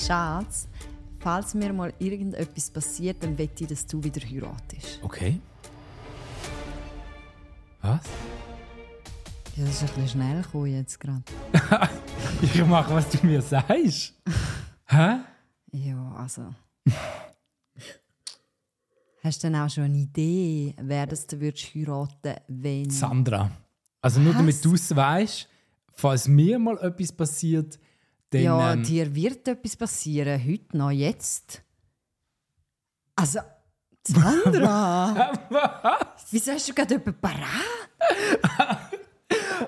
Schatz, 0.00 0.68
falls 1.18 1.54
mir 1.54 1.72
mal 1.72 1.92
irgendetwas 1.98 2.70
passiert, 2.70 3.22
dann 3.22 3.36
wette 3.36 3.64
ich, 3.64 3.68
dass 3.70 3.86
du 3.86 4.02
wieder 4.02 4.20
heiratest. 4.20 5.00
Okay. 5.02 5.40
Was? 7.82 8.00
Ja, 9.56 9.64
das 9.64 9.74
ist 9.74 9.82
ein 9.82 9.86
bisschen 9.88 10.08
schnell 10.08 10.42
gekommen 10.42 10.66
jetzt 10.66 10.98
gerade. 10.98 11.22
Ich 12.42 12.64
mache, 12.64 12.94
was 12.94 13.08
du 13.10 13.26
mir 13.26 13.42
sagst. 13.42 14.14
Hä? 14.86 15.18
Ja, 15.72 16.14
also. 16.16 16.54
Hast 19.22 19.42
du 19.42 19.48
denn 19.48 19.56
auch 19.56 19.68
schon 19.68 19.84
eine 19.84 19.98
Idee, 19.98 20.74
wer 20.80 21.06
das 21.06 21.26
du 21.26 21.38
würdest 21.40 21.74
heiraten 21.74 22.36
wenn... 22.48 22.88
Sandra. 22.88 23.50
Also 24.00 24.20
nur 24.20 24.30
Was? 24.30 24.38
damit 24.38 24.64
du 24.64 24.74
es 24.74 24.94
weißt, 24.94 25.48
falls 25.92 26.26
mir 26.28 26.58
mal 26.58 26.78
etwas 26.78 27.12
passiert, 27.12 27.78
dann. 28.30 28.42
ja, 28.42 28.72
ähm, 28.72 28.82
dir 28.82 29.14
wird 29.14 29.48
etwas 29.48 29.76
passieren, 29.76 30.40
heute 30.44 30.76
noch, 30.76 30.90
jetzt. 30.90 31.62
Also, 33.16 33.40
Sandra! 34.06 35.32
Wieso 36.30 36.52
hast 36.52 36.68
du 36.68 36.74
gerade 36.74 36.94
jemanden 36.94 37.20
parat? 37.20 38.70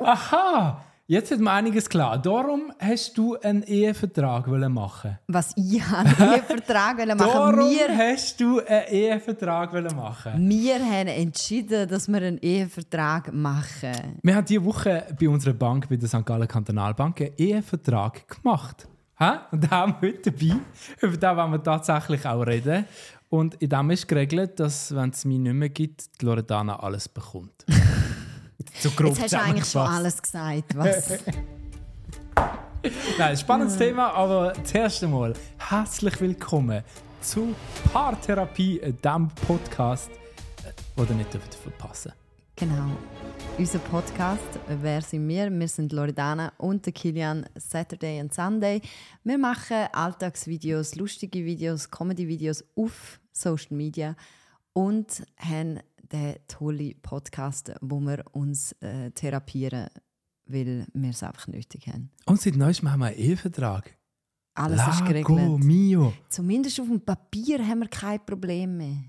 Aha! 0.01 0.84
Jetzt 1.12 1.30
wird 1.30 1.43
mir 1.43 1.51
einiges 1.51 1.91
klar. 1.91 2.16
Darum 2.16 2.73
hast 2.79 3.19
du 3.19 3.37
einen 3.39 3.65
Ehevertrag 3.65 4.47
machen. 4.47 5.19
Was 5.29 5.52
ich 5.59 5.87
habe 5.87 6.09
einen 6.09 6.43
Vertrag 6.47 6.97
machen 7.07 7.19
Darum 7.19 7.69
wir, 7.69 7.98
hast 7.98 8.41
du 8.41 8.61
einen 8.61 8.87
Ehevertrag 8.88 9.95
machen. 9.95 10.48
wir 10.48 10.77
haben 10.77 11.09
entschieden, 11.09 11.87
dass 11.87 12.09
wir 12.09 12.16
einen 12.16 12.38
Ehevertrag 12.38 13.30
machen. 13.30 14.21
Wir 14.23 14.37
haben 14.37 14.47
diese 14.47 14.65
Woche 14.65 15.05
bei 15.21 15.29
unserer 15.29 15.52
Bank, 15.52 15.87
bei 15.91 15.97
der 15.97 16.09
St. 16.09 16.25
Gallen 16.25 16.48
Kantonalbank, 16.48 17.21
einen 17.21 17.37
Ehevertrag 17.37 18.27
gemacht. 18.27 18.88
Hä? 19.19 19.33
Und 19.51 19.65
da 19.65 19.71
haben 19.71 19.97
wir 20.01 20.13
heute 20.15 20.30
dabei. 20.30 20.57
Über 21.02 21.16
den 21.19 21.37
wollen 21.37 21.51
wir 21.52 21.63
tatsächlich 21.63 22.24
auch 22.24 22.41
reden. 22.41 22.87
Und 23.29 23.57
in 23.57 23.69
dem 23.69 23.91
ist 23.91 24.09
geregelt, 24.09 24.59
dass, 24.59 24.95
wenn 24.97 25.10
es 25.10 25.26
mich 25.26 25.41
nicht 25.41 25.52
mehr 25.52 25.69
gibt, 25.69 26.23
die 26.23 26.24
Loredana 26.24 26.80
alles 26.80 27.07
bekommt. 27.07 27.66
so 28.79 28.91
grob 28.91 29.10
Jetzt 29.10 29.23
hast 29.23 29.32
du 29.32 29.41
eigentlich 29.41 29.68
schon 29.68 29.82
alles 29.82 30.21
gesagt. 30.21 30.77
Was? 30.77 31.18
Nein, 33.19 33.37
spannendes 33.37 33.77
Thema, 33.77 34.13
aber 34.13 34.52
zuerst 34.65 35.04
einmal 35.04 35.35
herzlich 35.59 36.21
willkommen 36.21 36.82
zu 37.21 37.54
Paartherapie, 37.93 38.80
dem 39.04 39.29
Podcast, 39.46 40.10
äh, 40.10 41.07
den 41.07 41.21
ihr 41.21 41.24
nicht 41.24 41.54
verpassen 41.54 42.13
genau. 42.63 42.96
Unser 43.59 43.80
Podcast, 43.80 44.60
wer 44.69 45.02
sind 45.02 45.26
wir? 45.26 45.51
Wir 45.51 45.66
sind 45.66 45.93
Loredana 45.93 46.52
und 46.59 46.87
der 46.87 46.93
Kilian 46.93 47.45
Saturday 47.57 48.21
and 48.21 48.32
Sunday. 48.32 48.80
Wir 49.24 49.37
machen 49.37 49.88
Alltagsvideos, 49.93 50.95
lustige 50.95 51.45
Videos, 51.45 51.91
Comedy-Videos 51.91 52.63
auf 52.76 53.19
Social 53.32 53.76
Media 53.76 54.15
und 54.74 55.24
haben 55.38 55.80
den 56.13 56.37
tollen 56.49 57.01
Podcast, 57.02 57.73
wo 57.80 58.01
wir 58.01 58.24
uns 58.32 58.73
äh, 58.80 59.10
therapieren, 59.13 59.88
weil 60.46 60.87
wir 60.93 61.10
es 61.10 61.23
einfach 61.23 61.46
nötig 61.49 61.87
haben. 61.88 62.10
Und 62.27 62.41
seit 62.41 62.57
neuestem 62.57 62.91
haben 62.91 63.01
wir 63.01 63.07
einen 63.07 63.16
Ehevertrag. 63.19 63.96
Alles 64.54 64.81
ist 64.81 65.00
Lago 65.00 65.04
geregelt. 65.06 65.65
mio. 65.65 66.12
Zumindest 66.28 66.78
auf 66.81 66.87
dem 66.87 67.00
Papier 67.00 67.66
haben 67.66 67.81
wir 67.81 67.88
kein 67.88 68.25
Problem 68.25 68.77
mehr. 68.77 69.04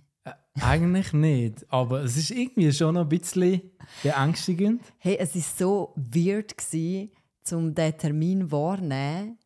Eigentlich 0.62 1.12
nicht, 1.14 1.66
aber 1.70 2.04
es 2.04 2.16
ist 2.16 2.30
irgendwie 2.32 2.72
schon 2.72 2.94
noch 2.94 3.02
ein 3.02 3.10
bisschen 3.10 3.62
beängstigend. 4.04 4.82
Hey, 5.00 5.18
es 5.20 5.36
war 5.36 5.42
so 5.42 5.94
weird, 5.96 6.56
gewesen, 6.56 7.10
um 7.52 7.74
diesen 7.74 7.98
Termin 7.98 8.52
wahrzunehmen. 8.52 9.38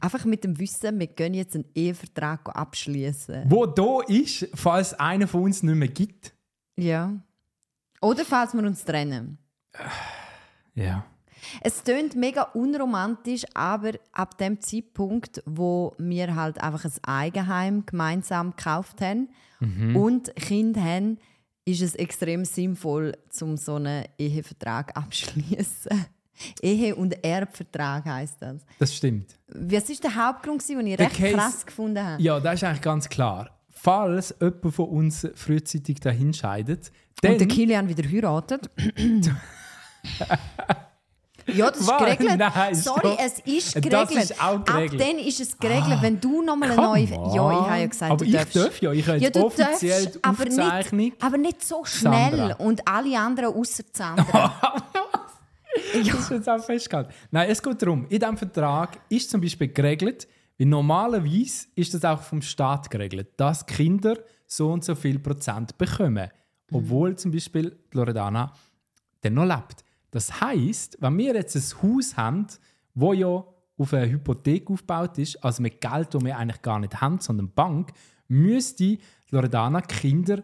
Einfach 0.00 0.24
mit 0.24 0.42
dem 0.42 0.58
Wissen, 0.58 0.98
wir 0.98 1.06
können 1.06 1.34
jetzt 1.34 1.54
einen 1.54 1.66
Ehevertrag 1.74 2.48
abschließen. 2.56 3.44
Wo 3.48 3.66
da 3.66 4.00
ist, 4.08 4.48
falls 4.54 4.92
einer 4.94 5.28
von 5.28 5.44
uns 5.44 5.62
nicht 5.62 5.76
mehr 5.76 5.88
gibt. 5.88 6.34
Ja. 6.76 7.12
Oder 8.00 8.24
falls 8.24 8.52
wir 8.54 8.62
uns 8.62 8.84
trennen. 8.84 9.38
Ja. 10.74 11.04
Es 11.60 11.84
klingt 11.84 12.14
mega 12.16 12.42
unromantisch, 12.42 13.44
aber 13.54 13.92
ab 14.12 14.36
dem 14.38 14.60
Zeitpunkt, 14.60 15.42
wo 15.46 15.94
wir 15.98 16.34
halt 16.34 16.60
einfach 16.60 16.84
ein 16.84 16.92
Eigenheim 17.04 17.86
gemeinsam 17.86 18.50
gekauft 18.56 19.00
haben 19.00 19.28
und 19.94 20.34
Kind 20.36 20.76
haben, 20.76 21.18
ist 21.64 21.82
es 21.82 21.94
extrem 21.94 22.44
sinnvoll, 22.44 23.16
um 23.40 23.56
so 23.56 23.76
einen 23.76 24.04
Ehevertrag 24.18 24.96
abschließen. 24.96 26.04
Ehe- 26.62 26.94
und 26.94 27.24
Erbvertrag 27.24 28.04
heißt 28.04 28.36
das. 28.42 28.60
Das 28.78 28.94
stimmt. 28.94 29.38
Was 29.48 29.88
ist 29.88 30.04
der 30.04 30.14
Hauptgrund, 30.14 30.68
den 30.68 30.86
ich 30.86 30.96
Der 30.96 31.06
recht 31.06 31.16
Case- 31.18 31.32
krass 31.34 31.64
gefunden 31.66 32.04
habe? 32.04 32.22
Ja, 32.22 32.38
das 32.38 32.54
ist 32.56 32.64
eigentlich 32.64 32.82
ganz 32.82 33.08
klar. 33.08 33.55
Falls 33.78 34.34
jemand 34.40 34.74
von 34.74 34.88
uns 34.88 35.28
frühzeitig 35.34 36.00
dahin 36.00 36.32
scheidet, 36.32 36.90
dann... 37.20 37.32
Und 37.32 37.40
der 37.40 37.48
Kilian 37.48 37.88
wieder 37.88 38.08
heiratet. 38.08 38.70
ja, 41.46 41.70
das 41.70 41.80
ist 41.80 41.88
Was? 41.88 41.98
geregelt. 41.98 42.38
Nein, 42.38 42.74
Sorry, 42.74 43.00
stopp. 43.00 43.18
es 43.20 43.38
ist 43.40 43.74
geregelt. 43.74 44.10
ist 44.10 44.38
geregelt. 44.38 44.40
Ab 44.40 44.64
dann 44.66 45.18
ist 45.18 45.40
es 45.40 45.58
geregelt, 45.58 45.98
wenn 46.00 46.18
du 46.18 46.42
nochmal 46.42 46.70
eine 46.72 46.80
neue... 46.80 47.04
Ja, 47.04 47.26
ich 47.26 47.36
habe 47.36 47.80
ja 47.80 47.86
gesagt, 47.86 48.12
aber 48.12 48.24
du 48.24 48.30
ich 48.30 48.52
darf 48.52 48.80
ja. 48.80 48.92
Ich 48.92 49.06
habe 49.06 49.18
Ja, 49.18 49.30
offiziell 49.42 50.04
darfst, 50.06 50.24
aber 50.24 50.44
nicht, 50.46 51.22
aber 51.22 51.36
nicht 51.36 51.62
so 51.62 51.84
schnell 51.84 52.36
Sandra. 52.36 52.56
und 52.56 52.88
alle 52.88 53.18
anderen 53.18 53.54
außer 53.54 53.84
Sandra. 53.92 54.82
Das 55.92 56.08
ist 56.08 56.30
jetzt 56.30 56.48
auch 56.48 56.64
festgehalten. 56.64 57.12
Nein, 57.30 57.50
es 57.50 57.62
geht 57.62 57.82
darum, 57.82 58.06
in 58.08 58.18
diesem 58.18 58.38
Vertrag 58.38 58.98
ist 59.10 59.30
zum 59.30 59.42
Beispiel 59.42 59.68
geregelt, 59.68 60.26
wie 60.56 60.64
normalerweise 60.64 61.66
ist 61.74 61.94
das 61.94 62.04
auch 62.04 62.22
vom 62.22 62.42
Staat 62.42 62.90
geregelt, 62.90 63.28
dass 63.36 63.66
Kinder 63.66 64.18
so 64.46 64.72
und 64.72 64.84
so 64.84 64.94
viel 64.94 65.18
Prozent 65.18 65.76
bekommen. 65.76 66.30
Obwohl 66.72 67.16
zum 67.16 67.30
Beispiel 67.30 67.78
Loredana 67.92 68.52
dann 69.20 69.34
noch 69.34 69.44
lebt. 69.44 69.84
Das 70.10 70.40
heißt, 70.40 70.98
wenn 71.00 71.18
wir 71.18 71.34
jetzt 71.34 71.56
ein 71.56 71.82
Haus 71.82 72.16
haben, 72.16 72.46
wo 72.94 73.12
ja 73.12 73.44
auf 73.78 73.92
eine 73.92 74.10
Hypothek 74.10 74.70
aufgebaut 74.70 75.18
ist, 75.18 75.42
also 75.44 75.62
mit 75.62 75.80
Geld, 75.80 76.14
das 76.14 76.24
wir 76.24 76.36
eigentlich 76.36 76.62
gar 76.62 76.78
nicht 76.78 77.00
haben, 77.00 77.20
sondern 77.20 77.52
Bank, 77.52 77.92
müsste 78.28 78.84
die 78.84 78.98
Loredana 79.30 79.80
Kinder 79.82 80.42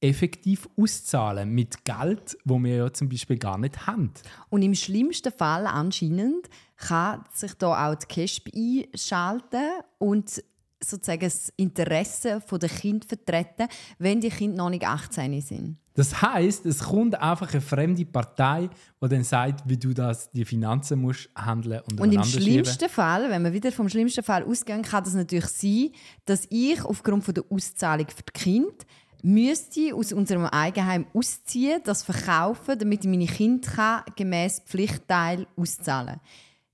effektiv 0.00 0.68
auszahlen 0.76 1.50
mit 1.50 1.84
Geld, 1.84 2.36
wo 2.44 2.58
wir 2.58 2.76
ja 2.76 2.92
zum 2.92 3.08
Beispiel 3.08 3.38
gar 3.38 3.58
nicht 3.58 3.86
haben. 3.86 4.12
Und 4.50 4.62
im 4.62 4.74
schlimmsten 4.74 5.32
Fall 5.32 5.66
anscheinend 5.66 6.48
kann 6.76 7.24
sich 7.32 7.54
da 7.54 7.88
auch 7.90 7.94
die 7.94 8.06
KESB 8.06 8.48
einschalten 8.92 9.70
und 9.98 10.42
sozusagen 10.82 11.22
das 11.22 11.52
Interesse 11.56 12.42
der 12.50 12.68
Kind 12.68 13.04
vertreten, 13.06 13.68
wenn 13.98 14.20
die 14.20 14.28
Kinder 14.28 14.58
noch 14.58 14.70
nicht 14.70 14.86
18 14.86 15.40
sind. 15.40 15.78
Das 15.96 16.20
heißt, 16.20 16.66
es 16.66 16.80
kommt 16.80 17.14
einfach 17.20 17.52
eine 17.52 17.60
fremde 17.60 18.04
Partei, 18.04 18.68
die 19.00 19.08
dann 19.08 19.22
sagt, 19.22 19.62
wie 19.68 19.76
du 19.76 19.94
das, 19.94 20.28
die 20.32 20.44
Finanzen 20.44 21.00
musst 21.00 21.30
handeln 21.36 21.80
und 21.82 22.00
Und 22.00 22.06
im 22.06 22.14
übereinander 22.14 22.26
schieben. 22.26 22.42
schlimmsten 22.42 22.88
Fall, 22.88 23.30
wenn 23.30 23.44
wir 23.44 23.52
wieder 23.52 23.70
vom 23.70 23.88
schlimmsten 23.88 24.24
Fall 24.24 24.42
ausgehen, 24.42 24.82
kann 24.82 25.04
das 25.04 25.14
natürlich 25.14 25.46
sein, 25.46 25.90
dass 26.24 26.48
ich 26.50 26.84
aufgrund 26.84 27.22
von 27.22 27.34
der 27.34 27.44
Auszahlung 27.48 28.08
für 28.08 28.24
die 28.24 28.32
Kinder 28.32 28.74
müsste 29.24 29.94
aus 29.94 30.12
unserem 30.12 30.44
Eigenheim 30.46 31.06
ausziehen, 31.14 31.80
das 31.82 32.02
verkaufen, 32.02 32.78
damit 32.78 33.04
ich 33.04 33.10
meine 33.10 33.26
Kinder 33.26 33.68
kann, 33.70 34.02
gemäß 34.16 34.60
Pflichtteil 34.66 35.46
auszahlen. 35.56 36.20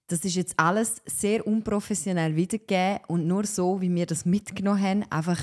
Das 0.08 0.24
ist 0.24 0.34
jetzt 0.34 0.54
alles 0.58 1.00
sehr 1.06 1.46
unprofessionell 1.46 2.34
wiedergegeben 2.34 2.98
und 3.06 3.28
nur 3.28 3.46
so, 3.46 3.80
wie 3.80 3.94
wir 3.94 4.04
das 4.04 4.26
mitgenommen 4.26 4.82
haben, 4.82 5.04
einfach 5.10 5.40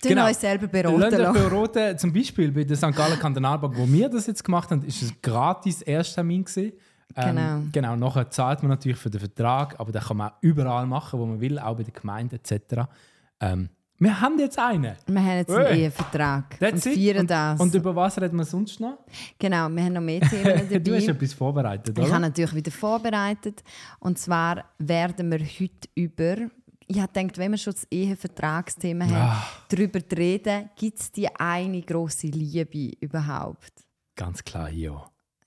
genau. 0.00 0.28
uns 0.28 0.40
selber 0.40 0.68
beraten 0.68 1.02
euch 1.02 1.32
beraten, 1.32 1.98
zum 1.98 2.12
Beispiel 2.12 2.52
bei 2.52 2.62
der 2.62 2.76
St. 2.76 2.94
Gallen 2.94 3.18
Kantonalbank, 3.18 3.76
wo 3.76 3.88
wir 3.88 4.08
das 4.08 4.28
jetzt 4.28 4.44
gemacht 4.44 4.70
haben, 4.70 4.84
ist 4.84 5.02
es 5.02 5.12
gratis 5.20 5.82
Ersttermin 5.82 6.44
gewesen. 6.44 6.74
Ähm, 7.16 7.36
Genau. 7.36 7.62
genau. 7.72 7.96
Nachher 7.96 8.30
zahlt 8.30 8.62
man 8.62 8.70
natürlich 8.70 8.98
für 8.98 9.10
den 9.10 9.20
Vertrag, 9.20 9.78
aber 9.78 9.90
den 9.90 10.02
kann 10.02 10.16
man 10.16 10.30
auch 10.30 10.34
überall 10.40 10.86
machen, 10.86 11.18
wo 11.18 11.26
man 11.26 11.40
will, 11.40 11.58
auch 11.58 11.76
bei 11.76 11.82
der 11.82 11.92
Gemeinde 11.92 12.36
etc. 12.36 12.88
Ähm, 13.40 13.68
wir 13.98 14.20
haben 14.20 14.38
jetzt 14.38 14.58
einen. 14.58 14.96
Wir 15.06 15.20
haben 15.22 15.36
jetzt 15.38 15.50
einen 15.50 15.66
Hey. 15.66 15.80
Ehevertrag 15.82 16.58
That's 16.58 16.86
und 16.86 16.94
feiern 16.94 17.18
und, 17.20 17.30
das. 17.30 17.60
Und 17.60 17.74
über 17.74 17.94
was 17.96 18.20
reden 18.20 18.36
wir 18.36 18.44
sonst 18.44 18.80
noch? 18.80 18.98
genau, 19.38 19.68
wir 19.68 19.84
haben 19.84 19.92
noch 19.92 20.00
mehr 20.00 20.20
Themen 20.20 20.44
dabei. 20.68 20.78
Du 20.78 20.94
hast 20.94 21.08
etwas 21.08 21.32
vorbereitet, 21.32 21.96
Ich 21.98 22.04
oder? 22.04 22.12
habe 22.14 22.22
natürlich 22.22 22.54
wieder 22.54 22.70
vorbereitet. 22.72 23.62
Und 24.00 24.18
zwar 24.18 24.64
werden 24.78 25.30
wir 25.30 25.38
heute 25.40 25.88
über. 25.94 26.36
Ich 26.86 27.00
habe 27.00 27.10
gedacht, 27.12 27.38
wenn 27.38 27.52
wir 27.52 27.58
schon 27.58 27.72
das 27.72 27.86
Ehevertragsthema 27.90 29.04
haben, 29.06 29.14
Ah. 29.14 29.42
darüber 29.70 30.00
reden, 30.16 30.68
gibt 30.76 31.00
es 31.00 31.10
die 31.12 31.28
eine 31.34 31.80
große 31.80 32.26
Liebe 32.26 32.92
überhaupt? 33.00 33.72
Ganz 34.16 34.44
klar, 34.44 34.68
ja. 34.70 34.92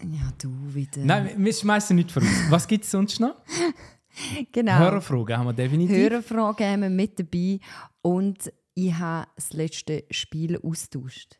Ja, 0.02 0.32
du 0.42 0.50
wieder. 0.74 1.02
Nein, 1.04 1.32
wir 1.38 1.54
schmeißen 1.54 1.96
nicht 1.96 2.12
voraus. 2.12 2.28
Was 2.50 2.68
gibt 2.68 2.86
es 2.86 2.92
sonst 2.92 3.20
noch? 3.20 3.36
genau. 4.52 4.78
Hörerfragen 4.78 5.38
haben 5.38 5.48
wir 5.48 5.54
definitiv. 5.54 5.96
Hörerfragen 5.96 6.68
haben 6.68 6.82
wir 6.82 6.90
mit 6.90 7.20
dabei. 7.20 7.60
Und 8.02 8.52
ich 8.74 8.94
habe 8.94 9.28
das 9.36 9.54
letzte 9.54 10.06
Spiel 10.12 10.60
austauscht. 10.62 11.40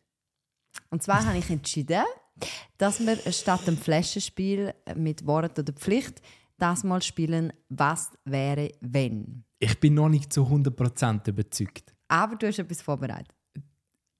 Und 0.90 1.04
zwar 1.04 1.26
habe 1.26 1.38
ich 1.38 1.50
entschieden, 1.50 2.04
dass 2.78 3.00
wir 3.00 3.18
statt 3.32 3.68
dem 3.68 3.78
Flaschenspiel 3.78 4.74
mit 4.96 5.26
Wort 5.26 5.58
oder 5.58 5.74
Pflicht 5.74 6.22
das 6.58 6.84
mal 6.84 7.02
spielen, 7.02 7.54
was 7.70 8.12
wäre 8.26 8.72
wenn. 8.82 9.44
Ich 9.60 9.80
bin 9.80 9.94
noch 9.94 10.10
nicht 10.10 10.34
zu 10.34 10.44
100% 10.44 11.30
überzeugt. 11.30 11.96
Aber 12.08 12.36
du 12.36 12.48
hast 12.48 12.60
etwas 12.60 12.82
vorbereitet. 12.82 13.37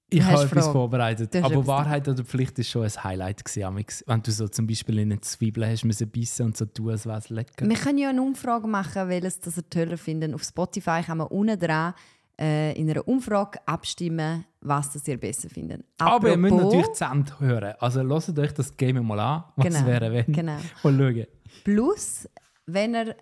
Ich 0.10 0.24
habe 0.24 0.44
etwas 0.44 0.50
Frage. 0.66 0.72
vorbereitet. 0.72 1.36
Aber 1.36 1.68
Wahrheit 1.68 2.08
oder 2.08 2.24
Pflicht 2.24 2.58
ist 2.60 2.70
schon 2.70 2.84
ein 2.84 3.04
Highlight 3.04 3.44
gewesen. 3.44 3.86
Wenn 4.06 4.22
du 4.24 4.32
so 4.32 4.48
zum 4.48 4.66
Beispiel 4.66 5.00
in 5.00 5.12
eine 5.12 5.22
Zwiebel 5.22 5.68
hast 5.68 5.84
müssen 5.84 6.08
bissen 6.10 6.46
und 6.46 6.58
so 6.58 6.66
tun, 6.66 6.92
als 6.92 7.06
wäre 7.06 7.18
es 7.18 7.30
lecker. 7.30 7.68
Wir 7.68 7.76
können 7.76 7.98
ja 7.98 8.10
eine 8.10 8.22
Umfrage 8.22 8.68
machen, 8.68 9.10
welches 9.10 9.40
das 9.42 9.58
ihr 9.58 9.70
toller 9.70 9.98
finden. 9.98 10.34
Auf 10.34 10.44
Spotify 10.44 11.02
kann 11.06 11.18
man 11.18 11.28
unten 11.28 11.60
dran 11.60 11.94
äh, 12.40 12.72
in 12.80 12.90
einer 12.90 13.06
Umfrage 13.08 13.60
abstimmen, 13.68 14.46
was 14.62 14.94
das 14.94 15.08
ihr 15.08 15.18
besser 15.20 15.50
findet. 15.50 15.84
Aber 15.98 16.30
ihr 16.30 16.38
müsst 16.38 16.56
natürlich 16.56 16.92
zu 16.94 17.04
Ende 17.06 17.40
hören. 17.40 17.74
Also 17.80 18.02
hört 18.02 18.40
euch 18.40 18.54
das 18.54 18.78
Game 18.78 19.06
mal 19.06 19.20
an, 19.20 19.44
was 19.56 19.66
Genau, 19.66 19.86
wäre, 19.86 20.12
wenn. 20.14 20.32
genau. 20.32 20.58
Und 20.84 20.98
schauen. 20.98 21.26
Plus, 21.64 22.30
wenn 22.66 22.96
ihr 22.96 23.16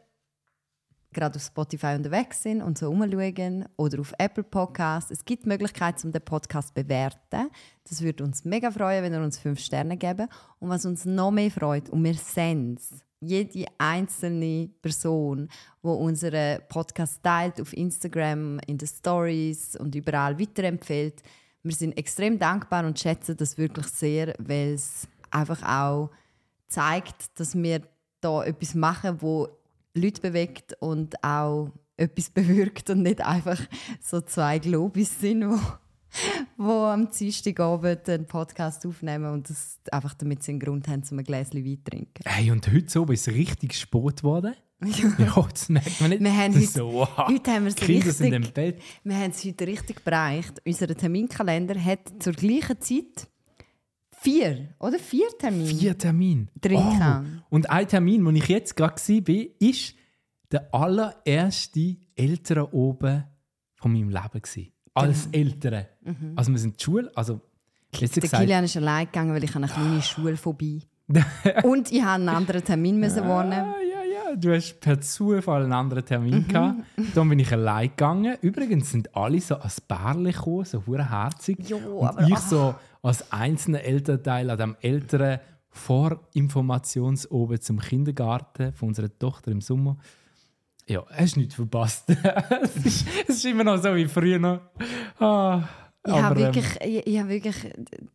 gerade 1.16 1.38
auf 1.38 1.44
Spotify 1.44 1.96
unterwegs 1.96 2.44
sind 2.44 2.62
und 2.62 2.78
so 2.78 2.92
umschauen 2.92 3.66
oder 3.78 4.00
auf 4.00 4.14
Apple 4.20 4.44
Podcasts, 4.44 5.10
es 5.10 5.26
gibt 5.26 5.46
die 5.46 5.50
Möglichkeit, 5.50 6.04
um 6.04 6.12
den 6.12 6.22
Podcast 6.22 6.68
zu 6.68 6.74
bewerten. 6.76 7.50
Das 7.90 8.02
würde 8.02 8.24
uns 8.24 8.46
mega 8.46 8.70
freuen, 8.70 9.04
wenn 9.04 9.14
ihr 9.14 9.22
uns 9.22 9.40
fünf 9.40 9.60
Sterne 9.60 9.98
geben. 9.98 10.28
Und 10.60 10.70
was 10.70 10.86
uns 10.86 11.06
noch 11.06 11.32
mehr 11.32 11.50
freut, 11.50 11.90
und 11.90 12.04
wir 12.04 12.14
sehen 12.14 12.76
es, 12.78 13.00
jede 13.22 13.66
einzelne 13.78 14.70
Person, 14.82 15.50
die 15.82 15.88
unseren 15.88 16.60
Podcast 16.68 17.24
teilt 17.24 17.60
auf 17.60 17.74
Instagram, 17.74 18.60
in 18.68 18.78
den 18.78 18.88
Stories 18.88 19.76
und 19.78 19.96
überall 19.96 20.40
weiterempfiehlt, 20.40 21.24
wir 21.64 21.74
sind 21.74 21.98
extrem 21.98 22.38
dankbar 22.38 22.86
und 22.86 23.00
schätzen 23.00 23.38
das 23.38 23.58
wirklich 23.58 23.88
sehr, 23.88 24.36
weil 24.38 24.74
es 24.74 25.08
einfach 25.32 25.64
auch 25.64 26.12
zeigt, 26.68 27.40
dass 27.40 27.56
wir 27.56 27.82
da 28.22 28.44
etwas 28.44 28.76
machen, 28.76 29.22
wo 29.22 29.48
Leute 29.96 30.22
bewegt 30.22 30.76
und 30.80 31.24
auch 31.24 31.72
etwas 31.98 32.30
bewirkt 32.34 32.90
und 32.90 33.02
nicht 33.02 33.22
einfach 33.22 33.60
so 34.02 34.22
zwei 34.22 34.60
Globis 34.60 35.20
sind, 35.20 35.50
wo, 35.50 35.60
wo 36.58 36.86
am 36.86 37.10
Dienstagabend 37.10 38.08
einen 38.10 38.28
Podcast 38.28 38.86
aufnehmen 38.86 39.32
und 39.32 39.50
das 39.50 39.80
einfach 39.92 40.14
damit 40.14 40.44
sie 40.44 40.52
einen 40.52 40.60
Grund 40.60 40.88
haben, 40.88 41.04
um 41.10 41.20
ein 41.20 41.24
Gläschen 41.24 41.66
Wein 41.66 41.78
zu 41.78 41.84
trinken. 41.90 42.24
Hey, 42.26 42.52
und 42.52 42.68
heute 42.68 42.90
so 42.90 43.06
ist 43.06 43.28
es 43.28 43.34
richtig 43.34 43.76
spät 43.76 44.18
geworden. 44.18 44.54
ja, 44.86 45.48
das 45.50 45.70
merkt 45.70 46.02
man 46.02 46.10
nicht. 46.10 46.22
Wir 46.22 46.36
haben 46.36 46.54
heute, 46.54 46.68
so, 46.68 46.92
wow. 46.92 47.28
heute 47.28 47.52
haben 47.52 47.64
wir 47.64 47.70
es 47.70 47.76
Die 47.76 47.86
Kinder 47.86 48.12
sind 48.12 48.34
im 48.34 48.44
richtig, 48.44 48.54
Bett. 48.54 48.82
wir 49.04 49.16
haben 49.16 49.32
es 49.32 49.46
heute 49.46 49.68
richtig 49.68 50.04
bereicht. 50.04 50.62
Unser 50.66 50.88
Terminkalender 50.88 51.82
hat 51.82 52.00
zur 52.20 52.34
gleichen 52.34 52.82
Zeit 52.82 53.30
vier 54.26 54.76
oder 54.80 55.00
vier 55.00 55.28
Termine. 55.40 55.66
Vier 55.68 55.98
Termine. 55.98 56.48
Drin 56.60 56.78
Oh. 56.80 56.98
kann. 56.98 57.44
Und 57.50 57.70
ein 57.70 57.88
Termin, 57.88 58.26
wo 58.26 58.30
ich 58.32 58.48
jetzt 58.48 58.76
gerade 58.76 58.96
war, 59.02 59.46
ist 59.60 59.96
der 60.52 60.74
allererste 60.74 61.96
Eltern 62.16 62.66
oben 62.72 63.24
von 63.76 63.92
meinem 63.94 64.10
Leben. 64.10 64.42
Gewesen. 64.42 64.72
Als 64.94 65.28
Eltern. 65.32 65.86
Also 66.36 66.52
wir 66.52 66.58
sind 66.60 66.72
in 66.72 66.78
die 66.78 66.84
Schule, 66.84 67.12
also 67.16 67.42
Der 68.00 68.08
gesagt, 68.08 68.42
Kilian 68.42 68.64
ist 68.64 68.78
allein 68.78 69.06
gegangen, 69.06 69.34
weil 69.34 69.44
ich 69.44 69.56
eine 69.56 69.68
kleine 69.68 70.02
Schule 70.02 70.38
vorbei. 70.38 70.80
und 71.64 71.92
ich 71.92 72.02
habe 72.02 72.16
einen 72.16 72.30
anderen 72.30 72.64
Termin 72.64 73.00
müssen. 73.00 73.24
Ah, 73.24 73.44
ja, 73.46 73.76
ja, 74.32 74.36
du 74.36 74.54
hast 74.56 74.80
per 74.80 75.00
Zufall 75.02 75.64
einen 75.64 75.74
anderen 75.74 76.04
Termin 76.04 76.48
gehabt. 76.48 76.80
Dann 77.14 77.30
bin 77.30 77.38
ich 77.40 77.52
allein 77.52 77.90
gegangen. 77.90 78.38
Übrigens 78.42 78.90
sind 78.92 79.16
alle 79.16 79.40
so 79.40 79.56
als 79.56 79.80
Bärli 79.82 80.32
gekommen, 80.32 80.66
so 80.66 80.82
herzig. 80.98 81.58
Jo, 81.70 81.78
Und 81.78 82.08
aber- 82.08 82.28
ich 82.28 82.38
so 82.40 82.74
als 83.06 83.32
einzelner 83.32 83.82
Elternteil 83.84 84.50
an 84.50 84.58
dem 84.58 84.76
älteren 84.82 85.40
Vorinformationsoben 85.70 87.60
zum 87.62 87.80
Kindergarten 87.80 88.74
von 88.74 88.90
unserer 88.90 89.10
Tochter 89.18 89.52
im 89.52 89.62
Sommer. 89.62 89.98
Ja, 90.88 91.04
hast 91.10 91.38
nichts 91.38 91.56
verpasst. 91.56 92.10
es, 92.62 92.76
ist, 92.86 93.08
es 93.28 93.36
ist 93.38 93.46
immer 93.46 93.64
noch 93.64 93.82
so 93.82 93.96
wie 93.96 94.06
früher 94.08 94.38
noch. 94.40 94.60
Ah, 95.20 95.64
Ich 96.06 96.14
habe 96.14 96.40
ähm, 96.40 96.46
wirklich, 96.46 96.66
ich, 96.82 97.08
ich 97.08 97.20
habe 97.20 97.30
wirklich 97.30 97.56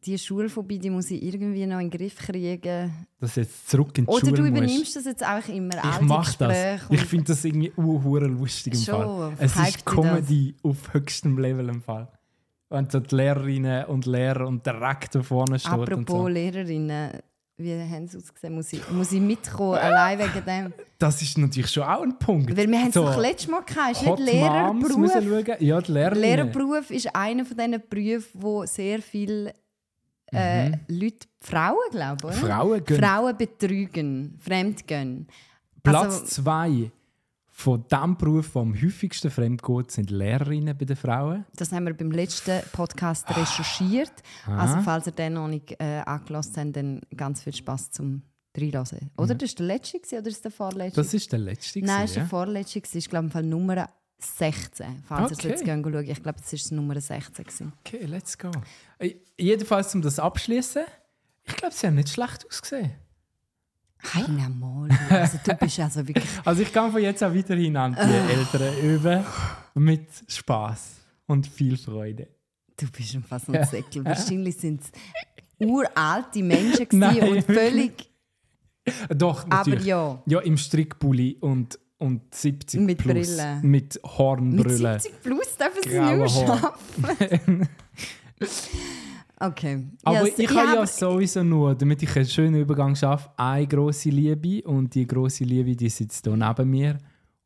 die 0.05 0.19
Schule 0.19 0.49
vorbei, 0.49 0.77
die 0.77 0.91
muss 0.91 1.11
ich 1.11 1.21
irgendwie 1.23 1.67
noch 1.67 1.81
in 1.81 1.91
den 1.91 1.99
Griff 1.99 2.17
kriegen. 2.17 2.93
dass 3.19 3.35
jetzt 3.37 3.69
zurück 3.69 3.99
in 3.99 4.07
die 4.07 4.11
Oder 4.11 4.21
Schule 4.21 4.33
du 4.37 4.43
musst. 4.43 4.53
übernimmst 4.53 4.97
das 4.97 5.05
jetzt 5.05 5.23
einfach 5.23 5.49
immer. 5.49 5.75
Ich 5.85 6.01
mache 6.01 6.39
das. 6.39 6.83
Ich 6.91 7.01
finde 7.05 7.25
das 7.27 7.45
irgendwie 7.45 7.73
uhuere 7.77 8.27
lustig 8.27 8.75
im 8.75 8.81
Schon, 8.81 8.95
Fall. 9.05 9.33
Es 9.39 9.57
ist 9.57 9.85
Comedy 9.85 10.55
auf 10.63 10.95
höchstem 10.95 11.37
Level 11.39 11.69
im 11.69 11.83
Fall. 11.83 12.09
Wenn 12.71 12.89
so 12.89 13.01
die 13.01 13.15
Lehrerinnen 13.15 13.87
und 13.87 14.07
Lehrer 14.07 14.47
und 14.47 14.65
der 14.65 14.81
Rektor 14.81 15.25
vorne 15.25 15.59
steht 15.59 15.73
und 15.73 15.83
Apropos 15.83 16.17
so. 16.17 16.29
Lehrerinnen, 16.29 17.11
wie 17.57 17.75
haben 17.75 18.07
sie 18.07 18.17
ausgesehen? 18.17 18.55
Muss 18.55 18.73
ich, 18.73 18.91
muss 18.91 19.11
ich 19.11 19.21
mitkommen, 19.21 19.75
allein 19.79 20.21
wegen 20.21 20.45
dem? 20.45 20.73
Das 20.97 21.21
ist 21.21 21.37
natürlich 21.37 21.71
schon 21.71 21.83
auch 21.83 22.03
ein 22.03 22.17
Punkt. 22.17 22.57
Weil 22.57 22.71
wir 22.71 22.79
haben 22.79 22.89
es 22.89 22.95
so, 22.95 23.05
doch 23.05 23.19
letztes 23.19 23.51
Mal 23.51 23.63
gehabt, 23.65 23.91
ist 23.93 24.03
nicht 24.03 24.19
Lehrerberuf. 24.21 25.61
Ja, 25.61 25.79
Lehrerinnen. 25.79 26.21
Lehrerberuf 26.21 26.91
ist 26.91 27.15
einer 27.15 27.45
von 27.45 27.57
diesen 27.57 27.83
Berufen, 27.89 28.41
wo 28.41 28.65
sehr 28.65 29.03
viele 29.03 29.53
äh, 30.33 30.71
Leute, 30.87 31.27
Frauen 31.41 31.91
glaube 31.91 32.31
ich? 32.31 32.37
Mhm. 32.41 32.47
Frauen 32.47 32.85
gehen 32.85 32.99
Frauen 32.99 33.37
betrügen, 33.37 34.39
fremdgehen. 34.39 35.27
Platz 35.83 36.05
Also, 36.05 36.25
zwei 36.27 36.91
von 37.61 37.85
dem 37.89 38.17
Beruf, 38.17 38.53
der 38.53 38.63
am 38.63 38.75
häufigsten 38.75 39.31
fremdgeht, 39.31 39.91
sind 39.91 40.11
Lehrerinnen 40.11 40.77
bei 40.77 40.85
den 40.87 40.97
Frauen. 40.97 41.45
das 41.55 41.71
haben 41.73 41.85
wir 41.87 41.95
beim 41.95 42.11
letzten 42.11 42.61
Podcast 42.73 43.29
recherchiert. 43.37 44.13
Ah. 44.47 44.59
Also 44.63 44.81
falls 44.83 45.07
ihr 45.07 45.13
den 45.13 45.35
noch 45.35 45.47
nicht 45.49 45.73
äh, 45.79 46.01
angelassen 46.07 46.55
habt, 46.57 46.77
dann 46.77 47.01
ganz 47.17 47.43
viel 47.43 47.55
Spaß 47.55 47.91
zum 47.91 48.23
Reinlassen. 48.57 49.11
Oder 49.17 49.35
das 49.35 49.51
war 49.51 49.57
der 49.59 49.67
letzte 49.67 49.99
oder 49.99 50.27
ist 50.27 50.37
das 50.37 50.41
der 50.41 50.51
vorletzte? 50.51 51.01
Das 51.01 51.15
ist 51.15 51.31
der 51.31 51.39
letzte. 51.39 51.79
Nein, 51.81 52.01
das 52.01 52.11
ist 52.11 52.17
der 52.17 52.23
ja? 52.25 52.29
vorletzte. 52.29 52.81
gewesen. 52.81 52.99
Ich 52.99 53.09
glaube, 53.09 53.29
Fall 53.31 53.43
Nummer 53.45 53.89
16. 54.19 55.05
Falls 55.07 55.31
ihr 55.31 55.37
Okay. 55.37 55.49
jetzt 55.49 55.65
gehen 55.65 55.83
schauen. 55.85 56.05
Ich 56.09 56.23
glaube, 56.23 56.39
das 56.41 56.53
ist 56.53 56.73
Nummer 56.73 57.01
16. 57.01 57.45
gewesen. 57.45 57.73
Okay, 57.85 58.05
let's 58.07 58.37
go. 58.37 58.51
Jedenfalls, 59.39 59.95
um 59.95 60.03
das 60.03 60.19
abschließen, 60.19 60.83
ich 61.45 61.57
glaube, 61.57 61.75
sie 61.75 61.87
haben 61.87 61.95
nicht 61.95 62.09
schlecht 62.09 62.47
ausgesehen. 62.47 62.93
Hey, 64.03 64.25
mal. 64.59 64.89
Also, 65.11 65.39
du 65.45 65.55
bist 65.55 65.81
also 65.81 66.07
wirklich. 66.07 66.25
Also 66.45 66.63
ich 66.63 66.73
kann 66.73 66.91
von 66.91 67.03
jetzt 67.03 67.23
auch 67.23 67.35
weiterhin 67.35 67.77
an 67.77 67.95
die 67.95 68.33
Eltern 68.35 68.79
üben 68.83 69.25
mit 69.75 70.09
Spaß 70.27 70.97
und 71.27 71.47
viel 71.47 71.77
Freude. 71.77 72.29
Du 72.77 72.87
bist 72.91 73.13
schon 73.13 73.23
fast 73.23 73.49
ein 73.51 73.65
Säckel. 73.65 74.05
Wahrscheinlich 74.05 74.57
sind 74.57 74.81
es 74.81 74.91
uralte 75.59 76.43
Menschen 76.43 76.87
Nein, 76.93 77.29
und 77.29 77.45
völlig. 77.45 78.11
Doch, 79.11 79.45
Aber 79.45 79.57
natürlich. 79.57 79.85
ja, 79.85 80.23
Ja, 80.27 80.41
im 80.41 80.57
Strickpulli 80.57 81.37
und, 81.41 81.79
und 81.99 82.35
70 82.35 82.81
Mit 82.81 82.99
plus. 82.99 83.37
Brille. 83.37 83.61
Mit 83.63 83.95
mit 83.95 84.01
Hornbrille. 84.03 84.99
70 85.01 85.23
plus 85.23 85.57
dürfen 85.57 85.83
sie 85.85 86.01
nicht 86.01 86.35
schaffen. 86.35 87.69
Okay. 89.43 89.89
Aber 90.03 90.17
Ja, 90.19 90.25
ich 90.37 90.49
habe 90.51 90.75
ja 90.75 90.81
hab- 90.83 90.87
sowieso 90.89 91.43
nur, 91.43 91.75
damit 91.75 92.03
ich 92.03 92.15
einen 92.15 92.27
schönen 92.27 92.61
Übergang 92.61 92.95
schaffe, 92.95 93.31
eine 93.39 93.67
grosse 93.67 94.11
Liebe. 94.11 94.69
Und 94.69 94.95
die 94.95 95.07
grosse 95.07 95.45
Liebe, 95.45 95.75
die 95.75 95.89
sitzt 95.89 96.27
hier 96.27 96.37
neben 96.37 96.71
mir 96.71 96.99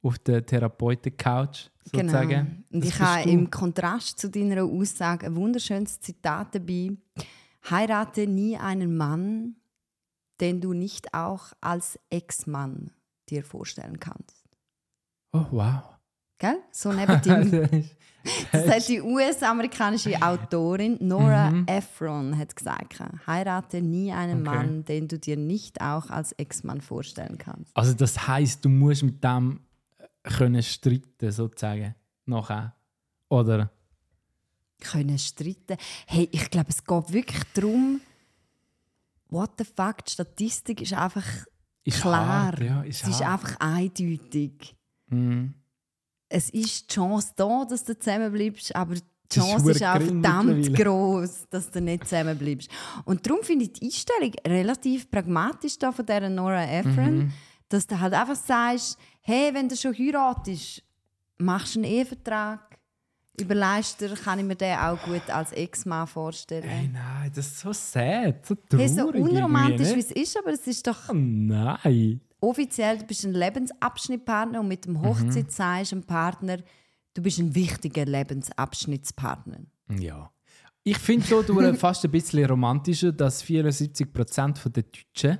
auf 0.02 0.18
der 0.18 0.44
Therapeuten-Couch, 0.44 1.68
sozusagen. 1.84 2.28
Genau. 2.28 2.50
Und 2.72 2.84
Das 2.84 2.88
ich 2.90 2.98
habe 3.00 3.30
im 3.30 3.48
Kontrast 3.48 4.18
zu 4.18 4.28
deiner 4.28 4.64
Aussage 4.64 5.26
ein 5.26 5.36
wunderschönes 5.36 6.00
Zitat 6.00 6.54
dabei. 6.56 6.90
Heirate 7.70 8.26
nie 8.26 8.56
einen 8.58 8.96
Mann, 8.96 9.54
den 10.40 10.60
du 10.60 10.72
nicht 10.72 11.14
auch 11.14 11.52
als 11.60 11.98
Ex-Mann 12.10 12.90
dir 13.30 13.44
vorstellen 13.44 14.00
kannst. 14.00 14.44
Oh, 15.32 15.46
wow. 15.52 15.93
Gell? 16.38 16.58
So 16.70 16.92
neben 16.92 17.20
dem. 17.22 17.50
Das 17.50 17.70
ist- 17.72 17.96
Das 18.52 18.66
hat 18.68 18.88
die 18.88 19.02
US-amerikanische 19.02 20.20
Autorin 20.22 20.96
Nora 21.06 21.50
Mhm. 21.50 21.66
Ephron 21.66 22.38
hat 22.38 22.56
gesagt. 22.56 22.98
Heirate 23.26 23.82
nie 23.82 24.12
einen 24.12 24.46
Okay. 24.48 24.56
Mann, 24.56 24.84
den 24.86 25.08
du 25.08 25.18
dir 25.18 25.36
nicht 25.36 25.82
auch 25.82 26.08
als 26.08 26.32
Ex-Mann 26.32 26.80
vorstellen 26.80 27.36
kannst. 27.36 27.76
Also 27.76 27.92
das 27.92 28.26
heißt, 28.26 28.64
du 28.64 28.70
musst 28.70 29.02
mit 29.02 29.22
dem 29.22 29.60
äh, 29.98 30.06
können 30.30 30.62
streiten 30.62 31.30
sozusagen 31.32 31.94
nachher, 32.24 32.74
oder? 33.28 33.70
können 34.80 35.18
streiten. 35.18 35.76
Hey, 36.06 36.28
ich 36.32 36.50
glaube, 36.50 36.70
es 36.70 36.82
geht 36.84 37.12
wirklich 37.12 37.42
darum, 37.54 38.00
what 39.28 39.50
the 39.58 39.64
fuck, 39.64 40.04
die 40.04 40.10
Statistik 40.12 40.80
ist 40.80 40.92
einfach 40.94 41.24
Ist 41.84 42.00
klar. 42.00 42.26
hart, 42.26 42.60
ja, 42.60 42.82
ist 42.82 43.02
es 43.02 43.08
ist 43.08 43.24
hart. 43.24 43.44
einfach 43.44 43.60
eindeutig. 43.60 44.74
Mhm. 45.08 45.54
Es 46.36 46.50
ist 46.50 46.90
die 46.90 46.94
Chance 46.94 47.28
da, 47.36 47.64
dass 47.64 47.84
du 47.84 47.96
zusammenbleibst, 47.96 48.74
aber 48.74 48.94
die 48.94 49.00
ist 49.00 49.34
Chance 49.46 49.70
ist, 49.70 49.78
verdammt 49.78 50.02
auch 50.02 50.42
verdammt 50.42 50.74
groß, 50.74 51.46
dass 51.48 51.70
du 51.70 51.80
nicht 51.80 52.08
zusammenbleibst. 52.08 52.68
Und 53.04 53.24
darum 53.24 53.42
finde 53.44 53.66
ich 53.66 53.72
die 53.74 53.84
Einstellung 53.86 54.32
relativ 54.44 55.08
pragmatisch 55.08 55.78
da 55.78 55.92
von 55.92 56.04
dieser 56.04 56.28
Nora 56.28 56.64
Ephron, 56.64 57.18
Mhm. 57.18 57.32
dass 57.68 57.86
du 57.86 58.00
halt 58.00 58.14
einfach 58.14 58.34
sagst, 58.34 58.98
hey, 59.20 59.54
wenn 59.54 59.68
du 59.68 59.76
schon 59.76 59.94
heiratest, 59.96 60.82
machst 61.38 61.76
du 61.76 61.80
einen 61.80 61.90
Ehevertrag, 61.92 62.78
überlegst 63.40 64.00
dir, 64.00 64.10
kann 64.14 64.40
ich 64.40 64.44
mir 64.44 64.56
den 64.56 64.76
auch 64.76 65.00
gut 65.04 65.30
als 65.30 65.52
Ex-Mann 65.52 66.08
vorstellen. 66.08 66.64
Hey, 66.68 66.90
nein, 66.92 67.30
das 67.32 67.46
ist 67.46 67.60
so 67.60 67.72
sad, 67.72 68.44
so 68.44 68.56
traurig. 68.56 68.80
Hey, 68.80 68.88
so 68.88 69.06
unromantisch 69.06 69.86
wie 69.86 69.90
irgendwie, 69.92 70.20
es 70.20 70.30
ist, 70.30 70.36
aber 70.36 70.50
es 70.52 70.66
ist 70.66 70.84
doch? 70.84 71.08
Oh, 71.08 71.12
nein. 71.14 72.20
Offiziell, 72.48 72.98
du 72.98 73.04
bist 73.04 73.24
ein 73.24 73.32
Lebensabschnittpartner 73.32 74.60
und 74.60 74.68
mit 74.68 74.86
dem 74.86 75.02
Hochzeit 75.02 75.50
sagst 75.50 75.92
du 75.92 75.96
dem 75.96 76.04
Partner, 76.04 76.58
du 77.14 77.22
bist 77.22 77.38
ein 77.38 77.54
wichtiger 77.54 78.04
Lebensabschnittspartner. 78.04 79.60
Ja. 79.98 80.30
Ich 80.82 80.98
finde 80.98 81.26
so 81.26 81.42
fast 81.74 82.04
ein 82.04 82.10
bisschen 82.10 82.44
romantischer, 82.44 83.12
dass 83.12 83.42
74% 83.44 84.68
der 84.68 84.82
Deutschen 84.82 85.38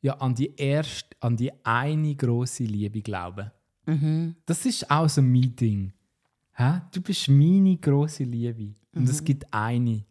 ja 0.00 0.14
an 0.14 0.34
die 0.34 0.54
erste, 0.56 1.16
an 1.20 1.36
die 1.36 1.52
eine 1.64 2.14
große 2.14 2.64
Liebe 2.64 3.02
glauben. 3.02 3.50
Das 4.44 4.66
ist 4.66 4.90
auch 4.90 5.08
so 5.08 5.22
mein 5.22 5.56
Ding. 5.56 5.92
Hä? 6.52 6.82
Du 6.92 7.00
bist 7.00 7.28
meine 7.28 7.76
große 7.76 8.24
Liebe. 8.24 8.74
Und 8.94 9.08
es 9.08 9.22
gibt 9.22 9.52
eine. 9.52 10.04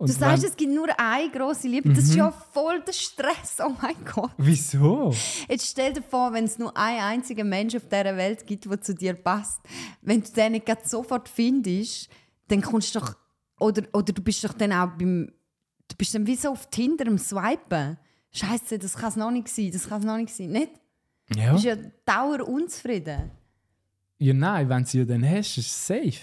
Und 0.00 0.08
Du 0.08 0.14
sagst, 0.14 0.44
es 0.44 0.56
gibt 0.56 0.72
nur 0.72 0.88
eine 0.98 1.30
große 1.30 1.68
Liebe. 1.68 1.90
Das 1.90 2.04
ist 2.04 2.14
ja 2.14 2.30
voll 2.30 2.80
der 2.80 2.92
Stress. 2.94 3.58
Oh 3.62 3.72
mein 3.82 3.94
Gott. 4.10 4.30
Wieso? 4.38 5.14
Jetzt 5.46 5.66
stell 5.66 5.92
dir 5.92 6.02
vor, 6.02 6.32
wenn 6.32 6.44
es 6.46 6.58
nur 6.58 6.74
einen 6.74 7.00
einzigen 7.00 7.46
Mensch 7.46 7.74
auf 7.76 7.84
dieser 7.84 8.16
Welt 8.16 8.46
gibt, 8.46 8.64
der 8.64 8.80
zu 8.80 8.94
dir 8.94 9.12
passt. 9.12 9.60
Wenn 10.00 10.22
du 10.22 10.30
den 10.32 10.52
nicht 10.52 10.64
grad 10.64 10.88
sofort 10.88 11.28
findest, 11.28 12.08
dann 12.48 12.62
kommst 12.62 12.94
du 12.94 13.00
doch. 13.00 13.14
Oder, 13.58 13.82
oder 13.92 14.10
du 14.14 14.22
bist 14.22 14.42
doch 14.42 14.54
dann 14.54 14.72
auch 14.72 14.88
beim. 14.96 15.30
Du 15.86 15.96
bist 15.98 16.14
dann 16.14 16.26
wie 16.26 16.36
so 16.36 16.48
auf 16.48 16.70
Tinder 16.70 17.06
am 17.06 17.18
Swipen. 17.18 17.98
Scheiße, 18.32 18.78
das 18.78 18.94
kann 18.96 19.10
es 19.10 19.16
noch 19.16 19.30
nicht 19.30 19.48
sein. 19.48 19.70
Das 19.70 19.86
kann 19.86 20.00
es 20.00 20.06
noch 20.06 20.16
nicht 20.16 20.32
sein. 20.34 20.50
Nicht? 20.50 20.70
Du 21.28 21.38
Ja. 21.38 21.52
bist 21.52 21.64
ja 21.66 21.76
dauer 22.06 22.48
unzufrieden. 22.48 23.32
Ja, 24.18 24.32
nein, 24.32 24.66
wenn 24.66 24.82
du 24.82 24.88
sie 24.88 24.98
ja 25.00 25.04
dann 25.04 25.28
hast, 25.28 25.58
ist 25.58 25.66
es 25.66 25.86
safe. 25.86 26.20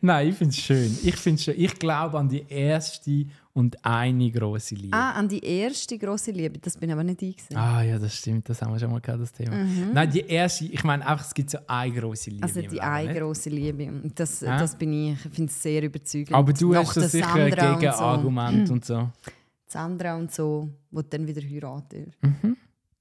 Nein, 0.00 0.28
ich 0.28 0.34
finde 0.36 0.50
es 0.52 0.58
schön. 0.58 0.98
Ich, 1.02 1.16
find's 1.16 1.44
schön. 1.44 1.54
ich 1.56 1.74
glaube 1.78 2.18
an 2.18 2.28
die 2.28 2.44
erste 2.48 3.26
und 3.52 3.82
eine 3.84 4.30
große 4.30 4.74
Liebe. 4.74 4.96
Ah, 4.96 5.12
an 5.12 5.28
die 5.28 5.42
erste 5.44 5.96
große 5.98 6.30
Liebe. 6.30 6.58
Das 6.58 6.76
bin 6.76 6.90
aber 6.90 7.02
nicht 7.02 7.22
ich. 7.22 7.36
gewesen. 7.36 7.56
Ah 7.56 7.82
ja, 7.82 7.98
das 7.98 8.14
stimmt, 8.16 8.48
das 8.48 8.60
haben 8.62 8.72
wir 8.72 8.78
schon 8.78 8.90
mal 8.90 9.00
gehabt, 9.00 9.22
das 9.22 9.32
Thema. 9.32 9.64
Nein, 9.92 10.10
die 10.10 10.20
erste, 10.20 10.66
ich 10.66 10.84
meine 10.84 11.06
einfach, 11.06 11.24
es 11.24 11.32
gibt 11.34 11.50
so 11.50 11.58
eine 11.66 11.92
große 11.92 12.30
Liebe. 12.30 12.46
Mhm. 12.46 12.56
Also 12.56 12.60
die 12.68 12.80
eine 12.80 13.14
große 13.18 13.50
Liebe. 13.50 13.86
Und 13.86 14.18
das, 14.20 14.40
Ja. 14.42 14.58
das 14.58 14.76
bin 14.76 14.92
ich. 14.92 15.12
Ich 15.24 15.32
finde 15.32 15.50
es 15.50 15.62
sehr 15.62 15.82
überzeugend. 15.82 16.34
Aber 16.34 16.52
du 16.52 16.72
Nach 16.72 16.84
hast 16.94 17.10
sicher 17.10 17.34
ein 17.34 17.52
und 17.52 17.58
so. 17.60 17.66
Mhm. 17.66 17.78
Gegenargument 17.80 18.70
und 18.70 18.84
so. 18.84 19.10
Sandra 19.66 20.16
und 20.16 20.32
so, 20.32 20.68
wo 20.90 21.02
dann 21.02 21.26
wieder 21.26 21.42
heiratet. 21.42 22.14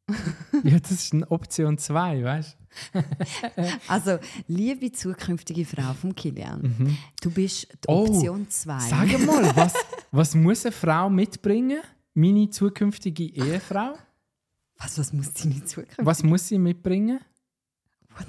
Ja, 0.63 0.79
das 0.79 0.91
ist 0.91 1.13
eine 1.13 1.29
Option 1.31 1.77
2, 1.77 2.23
weißt 2.23 2.57
Also, 3.87 4.19
liebe 4.47 4.91
zukünftige 4.91 5.65
Frau 5.65 5.93
von 5.93 6.15
Kilian, 6.15 6.97
du 7.21 7.31
bist 7.31 7.67
die 7.71 7.77
Oh, 7.87 8.05
Option 8.05 8.49
2. 8.49 8.79
Sag 8.79 9.25
mal, 9.25 9.55
was, 9.55 9.73
was 10.11 10.35
muss 10.35 10.65
eine 10.65 10.71
Frau 10.71 11.09
mitbringen? 11.09 11.81
Meine 12.13 12.49
zukünftige 12.49 13.23
Ehefrau? 13.25 13.93
Was, 14.77 14.97
was 14.99 15.13
muss 15.13 15.33
deine 15.33 15.63
Zukunft? 15.63 15.97
Was 15.97 16.23
muss 16.23 16.47
sie 16.47 16.57
mitbringen? 16.59 17.19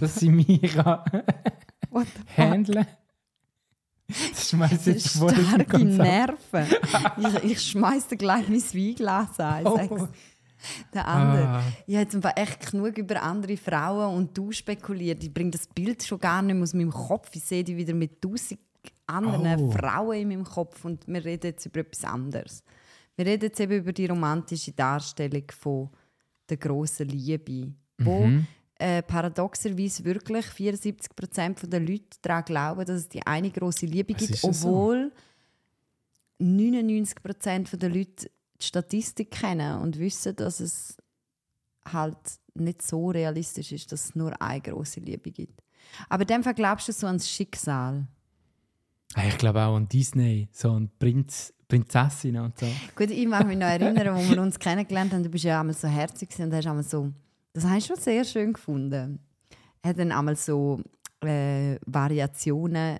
Dass 0.00 0.16
sie 0.16 0.30
mich 0.30 0.60
kann 0.74 1.02
What 1.90 2.06
handeln 2.36 2.86
Das 4.08 4.50
schmeiß 4.50 4.86
jetzt 4.86 5.08
voll 5.16 5.34
Starke. 5.34 5.84
Nerven. 5.84 6.66
ich, 7.18 7.52
ich 7.52 7.62
schmeiß 7.62 8.08
dir 8.08 8.16
gleich 8.16 8.48
mein 8.48 8.60
Weinglas 8.60 9.38
an. 9.40 9.66
Oh. 9.66 10.08
Der 10.94 11.06
andere. 11.08 11.46
Ah. 11.48 11.62
Ich 11.86 11.94
habe 11.94 12.04
jetzt 12.04 12.14
einfach 12.14 12.32
echt 12.36 12.70
genug 12.70 12.96
über 12.98 13.22
andere 13.22 13.56
Frauen 13.56 14.14
und 14.16 14.36
du 14.36 14.52
spekuliert. 14.52 15.22
Ich 15.22 15.32
bringe 15.32 15.50
das 15.50 15.66
Bild 15.66 16.02
schon 16.02 16.18
gar 16.20 16.42
nicht 16.42 16.54
mehr 16.54 16.62
aus 16.62 16.74
meinem 16.74 16.92
Kopf. 16.92 17.30
Ich 17.34 17.42
sehe 17.44 17.64
die 17.64 17.76
wieder 17.76 17.94
mit 17.94 18.20
tausend 18.22 18.60
anderen 19.06 19.60
Oh. 19.60 19.70
Frauen 19.70 20.16
in 20.20 20.28
meinem 20.28 20.44
Kopf 20.44 20.84
und 20.84 21.06
wir 21.06 21.24
reden 21.24 21.46
jetzt 21.48 21.66
über 21.66 21.80
etwas 21.80 22.04
anderes. 22.04 22.62
Wir 23.16 23.26
reden 23.26 23.44
jetzt 23.44 23.60
eben 23.60 23.72
über 23.78 23.92
die 23.92 24.06
romantische 24.06 24.72
Darstellung 24.72 25.44
von 25.58 25.90
der 26.48 26.56
grossen 26.56 27.08
Liebe, 27.08 27.72
wo 27.98 28.26
Mhm. 28.26 28.46
äh, 28.78 29.02
paradoxerweise 29.02 30.04
wirklich 30.04 30.44
74% 30.46 31.66
der 31.66 31.80
Leute 31.80 32.18
daran 32.22 32.44
glauben, 32.44 32.84
dass 32.84 32.96
es 32.96 33.08
die 33.08 33.24
eine 33.26 33.50
grosse 33.50 33.86
Liebe 33.86 34.12
gibt, 34.14 34.42
ja 34.42 34.52
so. 34.52 34.68
obwohl 34.68 35.12
99% 36.40 37.76
der 37.76 37.88
Leute 37.90 38.30
die 38.60 38.64
Statistik 38.66 39.30
kennen 39.30 39.80
und 39.80 39.98
wissen, 39.98 40.34
dass 40.36 40.60
es 40.60 40.96
halt 41.86 42.16
nicht 42.54 42.82
so 42.82 43.10
realistisch 43.10 43.72
ist, 43.72 43.92
dass 43.92 44.06
es 44.06 44.14
nur 44.14 44.40
eine 44.40 44.60
große 44.60 45.00
Liebe 45.00 45.30
gibt. 45.30 45.62
Aber 46.08 46.22
in 46.22 46.28
dem 46.28 46.42
Fall 46.42 46.54
glaubst 46.54 46.88
du 46.88 46.92
so 46.92 47.06
ans 47.06 47.28
Schicksal. 47.30 48.06
Ah, 49.14 49.26
Ich 49.28 49.38
glaube 49.38 49.62
auch 49.62 49.76
an 49.76 49.88
Disney, 49.88 50.48
so 50.50 50.72
an 50.72 50.90
Prinz, 50.98 51.52
Prinzessin 51.68 52.36
und 52.38 52.58
so. 52.58 52.66
Gut, 52.96 53.10
ich 53.10 53.26
mag 53.26 53.46
mich 53.46 53.56
noch 53.58 53.66
erinnern, 53.66 54.16
wo 54.16 54.30
wir 54.30 54.42
uns 54.42 54.58
kennengelernt 54.58 55.12
haben. 55.12 55.22
Du 55.22 55.28
bist 55.28 55.44
ja 55.44 55.60
einmal 55.60 55.74
so 55.76 55.86
herzig 55.88 56.28
und 56.38 56.52
hast 56.52 56.66
einmal 56.66 56.82
so, 56.82 57.12
das 57.52 57.64
habe 57.64 57.78
ich 57.78 57.86
schon 57.86 57.96
sehr 57.96 58.24
schön 58.24 58.52
gefunden. 58.52 59.20
Hat 59.84 59.98
dann 59.98 60.10
einmal 60.12 60.36
so 60.36 60.80
äh, 61.22 61.76
Variationen 61.86 62.98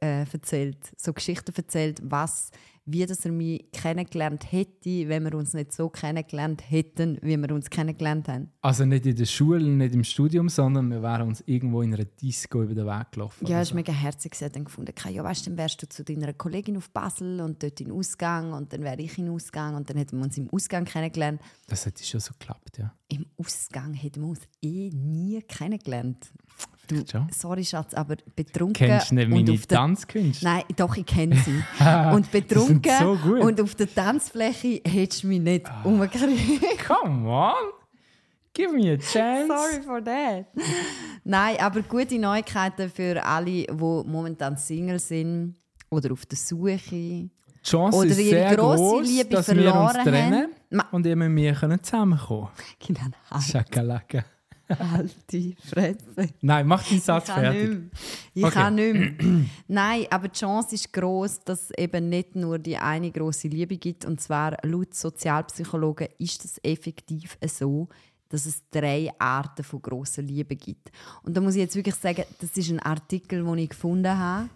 äh, 0.00 0.24
erzählt, 0.30 0.78
so 0.96 1.12
Geschichten 1.12 1.52
erzählt, 1.56 2.00
was, 2.04 2.50
wie 2.90 3.04
dass 3.04 3.24
er 3.24 3.32
mich 3.32 3.70
kennengelernt 3.72 4.50
hätte, 4.50 5.08
wenn 5.08 5.24
wir 5.24 5.34
uns 5.34 5.52
nicht 5.52 5.72
so 5.72 5.88
kennengelernt 5.90 6.62
hätten, 6.70 7.18
wie 7.22 7.36
wir 7.36 7.54
uns 7.54 7.68
kennengelernt 7.68 8.28
haben. 8.28 8.50
Also 8.62 8.84
nicht 8.84 9.04
in 9.04 9.14
der 9.14 9.26
Schule, 9.26 9.62
nicht 9.62 9.94
im 9.94 10.04
Studium, 10.04 10.48
sondern 10.48 10.90
wir 10.90 11.02
wären 11.02 11.28
uns 11.28 11.42
irgendwo 11.46 11.82
in 11.82 11.92
einer 11.92 12.04
Disco 12.04 12.62
über 12.62 12.74
den 12.74 12.86
Weg 12.86 13.12
gelaufen. 13.12 13.46
Ja, 13.46 13.56
oder 13.56 13.62
es 13.62 13.70
war 13.70 13.76
mega 13.76 13.92
herzig. 13.92 14.34
Hat 14.40 14.56
dann 14.56 14.64
gefunden, 14.64 14.92
ja, 15.10 15.22
weißt, 15.22 15.46
du, 15.46 15.50
dann 15.50 15.58
wärst 15.58 15.82
du 15.82 15.88
zu 15.88 16.02
deiner 16.04 16.32
Kollegin 16.32 16.76
auf 16.76 16.90
Basel 16.90 17.40
und 17.40 17.62
dort 17.62 17.80
in 17.80 17.88
den 17.88 17.96
Ausgang 17.96 18.52
und 18.52 18.72
dann 18.72 18.82
wäre 18.82 19.00
ich 19.00 19.18
in 19.18 19.26
den 19.26 19.34
Ausgang 19.34 19.74
und 19.74 19.90
dann 19.90 19.98
hätten 19.98 20.16
wir 20.16 20.24
uns 20.24 20.38
im 20.38 20.48
Ausgang 20.50 20.84
kennengelernt. 20.84 21.40
Das 21.66 21.84
hätte 21.84 22.02
schon 22.04 22.20
so 22.20 22.32
geklappt, 22.32 22.78
ja. 22.78 22.94
Im 23.08 23.26
Ausgang 23.36 23.94
hätten 23.94 24.22
wir 24.22 24.28
uns 24.28 24.40
eh 24.62 24.90
nie 24.90 25.40
kennengelernt. 25.42 26.30
Du, 26.88 27.04
sorry 27.30 27.64
Schatz, 27.64 27.92
aber 27.92 28.16
betrunken 28.34 28.74
Kennst 28.74 29.10
du 29.10 29.16
nicht 29.16 29.26
und 29.26 29.34
meine 29.34 29.52
auf 29.52 29.66
der 29.66 29.78
Tanzkünste? 29.78 30.44
Nein, 30.44 30.62
doch, 30.74 30.96
ich 30.96 31.04
kenne 31.04 31.36
sie. 31.36 31.62
und 32.14 32.30
betrunken 32.32 32.92
so 32.98 33.16
gut. 33.16 33.40
und 33.40 33.60
auf 33.60 33.74
der 33.74 33.94
Tanzfläche 33.94 34.80
hättest 34.84 35.22
du 35.22 35.26
mich 35.28 35.40
nicht 35.40 35.66
umgekriegt. 35.84 36.62
Come 36.86 37.28
on! 37.28 37.52
Give 38.54 38.72
me 38.72 38.90
a 38.92 38.96
chance! 38.96 39.46
Sorry 39.46 39.82
for 39.82 40.02
that. 40.02 40.46
Nein, 41.24 41.56
aber 41.60 41.82
gute 41.82 42.18
Neuigkeiten 42.18 42.88
für 42.88 43.22
alle, 43.22 43.44
die 43.44 43.66
momentan 43.70 44.56
Single 44.56 44.98
sind 44.98 45.56
oder 45.90 46.12
auf 46.12 46.24
der 46.24 46.38
Suche. 46.38 46.78
Die 46.90 47.30
Chance 47.62 47.98
Oder 47.98 48.08
ist 48.08 48.18
ihre 48.18 48.30
sehr 48.30 48.56
grosse 48.56 48.82
groß, 48.82 49.06
Liebe 49.06 49.28
dass 49.28 49.54
wir 49.54 49.74
uns 49.74 49.92
trennen 49.92 50.48
haben. 50.72 50.82
Und 50.90 51.06
eben 51.06 51.36
wir 51.36 51.52
können 51.52 51.82
zusammenkommen. 51.82 52.48
Genau, 52.78 53.40
Schakalaka. 53.40 54.24
Halt 54.68 55.14
die 55.30 55.54
Fresse. 55.56 56.28
Nein, 56.40 56.66
mach 56.66 56.86
deinen 56.88 57.00
Satz 57.00 57.28
Ich 57.28 57.34
kann 57.34 57.52
nicht 57.52 57.60
fertig. 57.66 57.90
Ich 58.34 58.44
Okay. 58.44 58.54
kann 58.54 58.74
nicht 58.74 58.94
mehr. 58.94 59.44
Nein, 59.68 60.06
aber 60.10 60.28
die 60.28 60.38
Chance 60.38 60.74
ist 60.74 60.92
groß, 60.92 61.40
dass 61.40 61.64
es 61.64 61.70
eben 61.78 62.08
nicht 62.08 62.36
nur 62.36 62.58
die 62.58 62.76
eine 62.76 63.10
große 63.10 63.48
Liebe 63.48 63.76
gibt. 63.76 64.04
Und 64.04 64.20
zwar 64.20 64.56
laut 64.64 64.94
Sozialpsychologen 64.94 66.08
ist 66.18 66.44
es 66.44 66.58
effektiv 66.62 67.38
so, 67.46 67.88
dass 68.28 68.44
es 68.44 68.62
drei 68.70 69.10
Arten 69.18 69.64
von 69.64 69.80
großer 69.80 70.20
Liebe 70.22 70.54
gibt. 70.54 70.90
Und 71.22 71.34
da 71.36 71.40
muss 71.40 71.54
ich 71.54 71.60
jetzt 71.62 71.76
wirklich 71.76 71.94
sagen, 71.94 72.24
das 72.40 72.56
ist 72.56 72.70
ein 72.70 72.80
Artikel, 72.80 73.42
den 73.42 73.58
ich 73.58 73.70
gefunden 73.70 74.16
habe, 74.18 74.50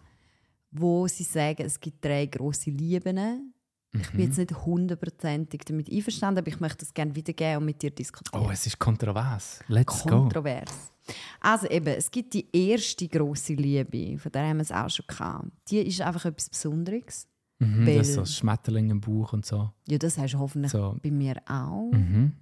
wo 0.71 1.07
sie 1.09 1.25
sagen, 1.25 1.62
es 1.64 1.81
gibt 1.81 2.04
drei 2.04 2.26
große 2.26 2.71
Lieben. 2.71 3.52
Ich 3.94 4.11
bin 4.11 4.20
jetzt 4.20 4.38
nicht 4.38 4.54
hundertprozentig 4.64 5.62
damit 5.66 5.92
einverstanden, 5.92 6.38
aber 6.38 6.49
ich 6.49 6.61
möchte 6.61 6.78
das 6.78 6.94
gerne 6.94 7.14
wiedergeben 7.14 7.58
und 7.58 7.66
mit 7.66 7.82
dir 7.82 7.90
diskutieren 7.90 8.42
Oh, 8.42 8.50
es 8.50 8.66
ist 8.66 8.78
kontrovers. 8.78 9.61
Let's 9.68 10.02
go. 10.04 10.08
kontrovers. 10.08 10.92
Also 11.40 11.66
eben, 11.66 11.88
es 11.88 12.11
gibt 12.11 12.32
die 12.32 12.46
erste 12.56 13.06
große 13.06 13.52
Liebe, 13.54 14.18
von 14.18 14.32
der 14.32 14.49
haben 14.49 14.58
wir 14.58 14.62
es 14.62 14.72
auch 14.72 14.88
schon 14.88 15.04
gehabt. 15.06 15.49
Die 15.68 15.78
ist 15.78 16.00
einfach 16.00 16.25
etwas 16.25 16.49
Besonderes. 16.49 17.26
Mhm, 17.58 17.87
Weil- 17.87 17.99
das 17.99 18.08
ist 18.08 18.14
so 18.14 18.25
Schmetterling 18.25 18.88
im 18.90 19.00
Bauch 19.00 19.34
und 19.34 19.44
so. 19.44 19.70
Ja, 19.88 19.99
das 19.99 20.16
hast 20.16 20.32
du 20.34 20.38
hoffentlich 20.38 20.72
So. 20.72 20.96
bei 21.02 21.11
mir 21.11 21.37
auch. 21.46 21.90
Mhm. 21.92 22.32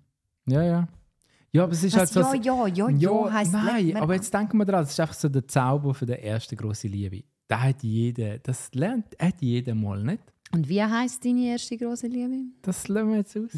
Ja, 0.46 0.62
ja. 0.62 0.88
Ja, 1.52 1.64
aber 1.64 1.72
es 1.72 1.82
ist 1.82 1.96
Was, 1.96 2.14
halt 2.14 2.44
ja, 2.44 2.54
so... 2.54 2.66
ja, 2.66 2.88
ja, 2.88 2.90
ja, 2.90 3.32
heisst 3.32 3.52
Nein, 3.52 3.96
aber 3.96 4.14
jetzt 4.14 4.32
denken 4.32 4.56
wir 4.58 4.64
dran, 4.66 4.82
das 4.82 4.90
ist 4.90 5.00
einfach 5.00 5.14
so 5.16 5.28
der 5.28 5.48
Zauber 5.48 5.94
für 5.94 6.06
die 6.06 6.12
erste 6.12 6.54
große 6.54 6.86
Liebe. 6.86 7.24
Da 7.48 7.60
hat 7.60 7.82
jeder, 7.82 8.38
das 8.38 8.72
lernt 8.72 9.16
hat 9.18 9.40
jeder 9.40 9.74
mal, 9.74 10.00
nicht? 10.04 10.22
Und 10.52 10.68
wie 10.68 10.82
heisst 10.82 11.24
deine 11.24 11.52
erste 11.52 11.76
große 11.76 12.08
Liebe? 12.08 12.52
Das 12.62 12.88
lassen 12.88 13.10
wir 13.10 13.18
jetzt 13.18 13.36
aus. 13.36 13.50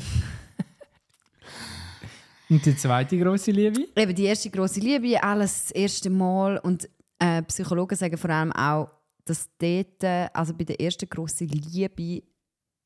und 2.51 2.65
die 2.65 2.77
zweite 2.77 3.19
große 3.19 3.51
Liebe? 3.51 3.89
Eben 3.97 4.15
die 4.15 4.25
erste 4.25 4.51
große 4.51 4.81
Liebe, 4.81 5.23
alles 5.23 5.65
das 5.65 5.71
erste 5.71 6.11
Mal. 6.11 6.59
Und 6.59 6.89
äh, 7.19 7.43
Psychologen 7.45 7.97
sagen 7.97 8.19
vor 8.19 8.31
allem 8.31 8.53
auch, 8.53 8.91
dass 9.25 9.49
dort, 9.57 10.03
äh, 10.05 10.29
also 10.35 10.53
bei 10.53 10.65
der 10.65 10.81
ersten 10.81 11.09
großen 11.09 11.49
Liebe, 11.49 12.23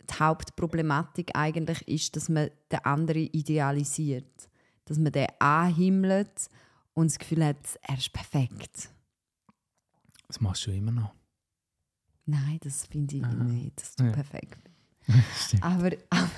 die 0.09 0.19
Hauptproblematik 0.21 1.31
eigentlich 1.35 1.87
ist, 1.89 2.15
dass 2.15 2.29
man 2.29 2.51
den 2.71 2.85
anderen 2.85 3.27
idealisiert. 3.33 4.49
Dass 4.85 4.99
man 4.99 5.11
den 5.11 5.27
anhimmelt 5.41 6.49
und 6.95 7.11
das 7.11 7.19
Gefühl 7.19 7.45
hat, 7.45 7.57
er 7.83 7.99
ist 7.99 8.13
perfekt. 8.13 8.91
Das 10.29 10.41
machst 10.41 10.67
du 10.67 10.71
immer 10.71 10.93
noch. 10.93 11.13
Nein, 12.27 12.59
das 12.63 12.87
finde 12.87 13.17
ich 13.17 13.25
Aha. 13.25 13.33
nicht, 13.45 13.81
dass 13.81 13.95
du 13.97 14.05
Ja. 14.05 14.11
perfekt 14.13 14.59
aber, 15.61 15.93
aber, 16.11 16.29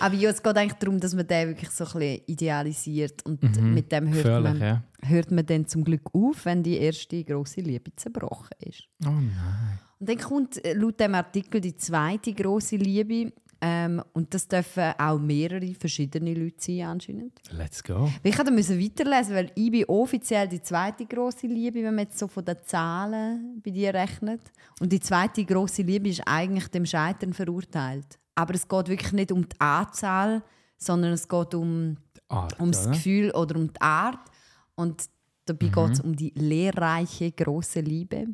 aber 0.00 0.14
ja, 0.14 0.30
es 0.30 0.42
geht 0.42 0.56
eigentlich 0.56 0.72
darum, 0.78 0.98
dass 1.00 1.14
man 1.14 1.26
den 1.26 1.48
wirklich 1.48 1.68
so 1.70 1.84
ein 1.84 1.92
bisschen 1.92 2.20
idealisiert 2.26 3.24
und 3.26 3.42
Mhm. 3.42 3.74
mit 3.74 3.92
dem 3.92 4.06
hört 4.08 4.16
Gefährlich, 4.24 4.52
man, 4.54 4.60
ja. 4.60 4.82
hört 5.02 5.30
man 5.30 5.44
dann 5.44 5.66
zum 5.66 5.84
Glück 5.84 6.08
auf, 6.14 6.46
wenn 6.46 6.62
die 6.62 6.78
erste 6.78 7.22
große 7.22 7.60
Liebe 7.60 7.94
zerbrochen 7.94 8.56
ist. 8.60 8.84
Oh 9.04 9.10
nein. 9.10 9.78
Und 10.00 10.08
dann 10.08 10.18
kommt 10.18 10.64
äh, 10.64 10.72
laut 10.72 10.98
dem 10.98 11.14
Artikel 11.14 11.60
die 11.60 11.76
zweite 11.76 12.32
große 12.32 12.76
Liebe. 12.76 13.32
Ähm, 13.66 14.02
und 14.12 14.34
das 14.34 14.46
dürfen 14.46 14.92
auch 14.98 15.18
mehrere 15.18 15.72
verschiedene 15.72 16.34
Leute 16.34 16.56
sein 16.58 16.82
anscheinend. 16.82 17.40
Let's 17.50 17.82
go. 17.82 18.10
Ich 18.22 18.36
musste 18.36 18.78
weiterlesen, 18.78 19.34
weil 19.34 19.50
ich 19.54 19.70
bin 19.70 19.84
offiziell 19.86 20.46
die 20.46 20.60
zweite 20.60 21.06
große 21.06 21.46
Liebe, 21.46 21.82
wenn 21.82 21.94
man 21.94 22.04
jetzt 22.04 22.18
so 22.18 22.28
von 22.28 22.44
den 22.44 22.58
Zahlen 22.66 23.62
bei 23.64 23.70
dir 23.70 23.94
rechnet. 23.94 24.42
Und 24.80 24.92
die 24.92 25.00
zweite 25.00 25.42
große 25.46 25.80
Liebe 25.80 26.10
ist 26.10 26.20
eigentlich 26.26 26.68
dem 26.68 26.84
Scheitern 26.84 27.32
verurteilt. 27.32 28.18
Aber 28.34 28.54
es 28.54 28.68
geht 28.68 28.88
wirklich 28.88 29.12
nicht 29.14 29.32
um 29.32 29.48
die 29.48 29.58
Anzahl, 29.58 30.42
sondern 30.76 31.12
es 31.12 31.26
geht 31.26 31.54
um, 31.54 31.96
Art, 32.28 32.60
um 32.60 32.70
das? 32.70 32.90
Gefühl 32.90 33.30
oder 33.30 33.56
um 33.56 33.72
die 33.72 33.80
Art. 33.80 34.30
Und 34.74 35.08
dabei 35.46 35.68
geht 35.68 35.92
es 35.94 36.00
um 36.00 36.14
die 36.14 36.34
lehrreiche 36.36 37.32
große 37.32 37.80
Liebe. 37.80 38.26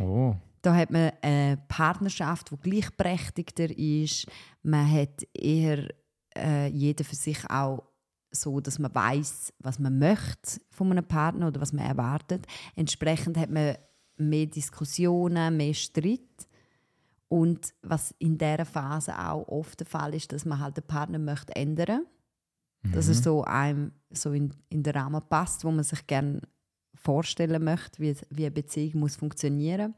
Oh. 0.00 0.34
Da 0.62 0.76
hat 0.76 0.90
man 0.92 1.10
eine 1.22 1.56
Partnerschaft, 1.68 2.52
die 2.52 2.70
gleichberechtigter 2.70 3.76
ist. 3.76 4.26
Man 4.62 4.90
hat 4.90 5.26
eher 5.34 5.88
äh, 6.36 6.68
jeder 6.68 7.04
für 7.04 7.16
sich 7.16 7.38
auch 7.50 7.82
so, 8.30 8.60
dass 8.60 8.78
man 8.78 8.94
weiß, 8.94 9.52
was 9.58 9.78
man 9.78 9.98
möchte 9.98 10.60
von 10.70 10.90
einem 10.90 11.04
Partner 11.04 11.48
oder 11.48 11.60
was 11.60 11.72
man 11.72 11.84
erwartet. 11.84 12.46
Entsprechend 12.76 13.36
hat 13.36 13.50
man 13.50 13.76
mehr 14.16 14.46
Diskussionen, 14.46 15.56
mehr 15.56 15.74
Streit. 15.74 16.20
Und 17.28 17.74
was 17.82 18.14
in 18.18 18.38
dieser 18.38 18.64
Phase 18.64 19.18
auch 19.18 19.48
oft 19.48 19.80
der 19.80 19.86
Fall 19.86 20.14
ist, 20.14 20.32
dass 20.32 20.44
man 20.44 20.60
halt 20.60 20.76
den 20.76 20.84
Partner 20.84 21.18
möchte 21.18 21.56
ändern 21.56 22.06
Dass 22.92 23.08
er 23.08 23.14
so 23.14 23.42
einem 23.44 23.92
so 24.10 24.32
in, 24.32 24.54
in 24.68 24.82
den 24.82 24.94
Rahmen 24.94 25.22
passt, 25.28 25.64
wo 25.64 25.70
man 25.70 25.84
sich 25.84 26.06
gerne 26.06 26.40
vorstellen 26.94 27.64
möchte, 27.64 28.00
wie, 28.00 28.14
wie 28.30 28.44
eine 28.44 28.50
Beziehung 28.50 29.00
muss 29.00 29.16
funktionieren 29.16 29.94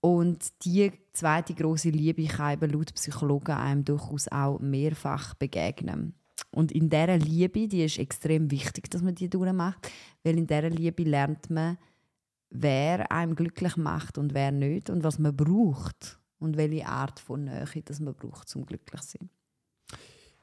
Und 0.00 0.64
die 0.64 0.92
zweite 1.12 1.54
große 1.54 1.90
Liebe 1.90 2.24
kann 2.26 2.54
eben 2.54 2.70
laut 2.70 2.94
Psychologen 2.94 3.56
einem 3.56 3.84
durchaus 3.84 4.28
auch 4.28 4.60
mehrfach 4.60 5.34
begegnen. 5.34 6.14
Und 6.50 6.72
in 6.72 6.88
dieser 6.88 7.18
Liebe, 7.18 7.68
die 7.68 7.84
ist 7.84 7.98
extrem 7.98 8.50
wichtig, 8.50 8.90
dass 8.90 9.02
man 9.02 9.14
die 9.14 9.28
durchmacht, 9.28 9.90
weil 10.22 10.38
in 10.38 10.46
dieser 10.46 10.70
Liebe 10.70 11.02
lernt 11.02 11.50
man, 11.50 11.78
wer 12.50 13.10
einem 13.12 13.34
glücklich 13.34 13.76
macht 13.76 14.18
und 14.18 14.34
wer 14.34 14.52
nicht 14.52 14.88
und 14.88 15.04
was 15.04 15.18
man 15.18 15.36
braucht 15.36 16.18
und 16.38 16.56
welche 16.56 16.86
Art 16.86 17.20
von 17.20 17.44
Nähe 17.44 17.66
das 17.84 18.00
man 18.00 18.14
braucht, 18.14 18.48
zum 18.48 18.64
glücklich 18.64 19.00
zu 19.02 19.18
sein. 19.18 19.30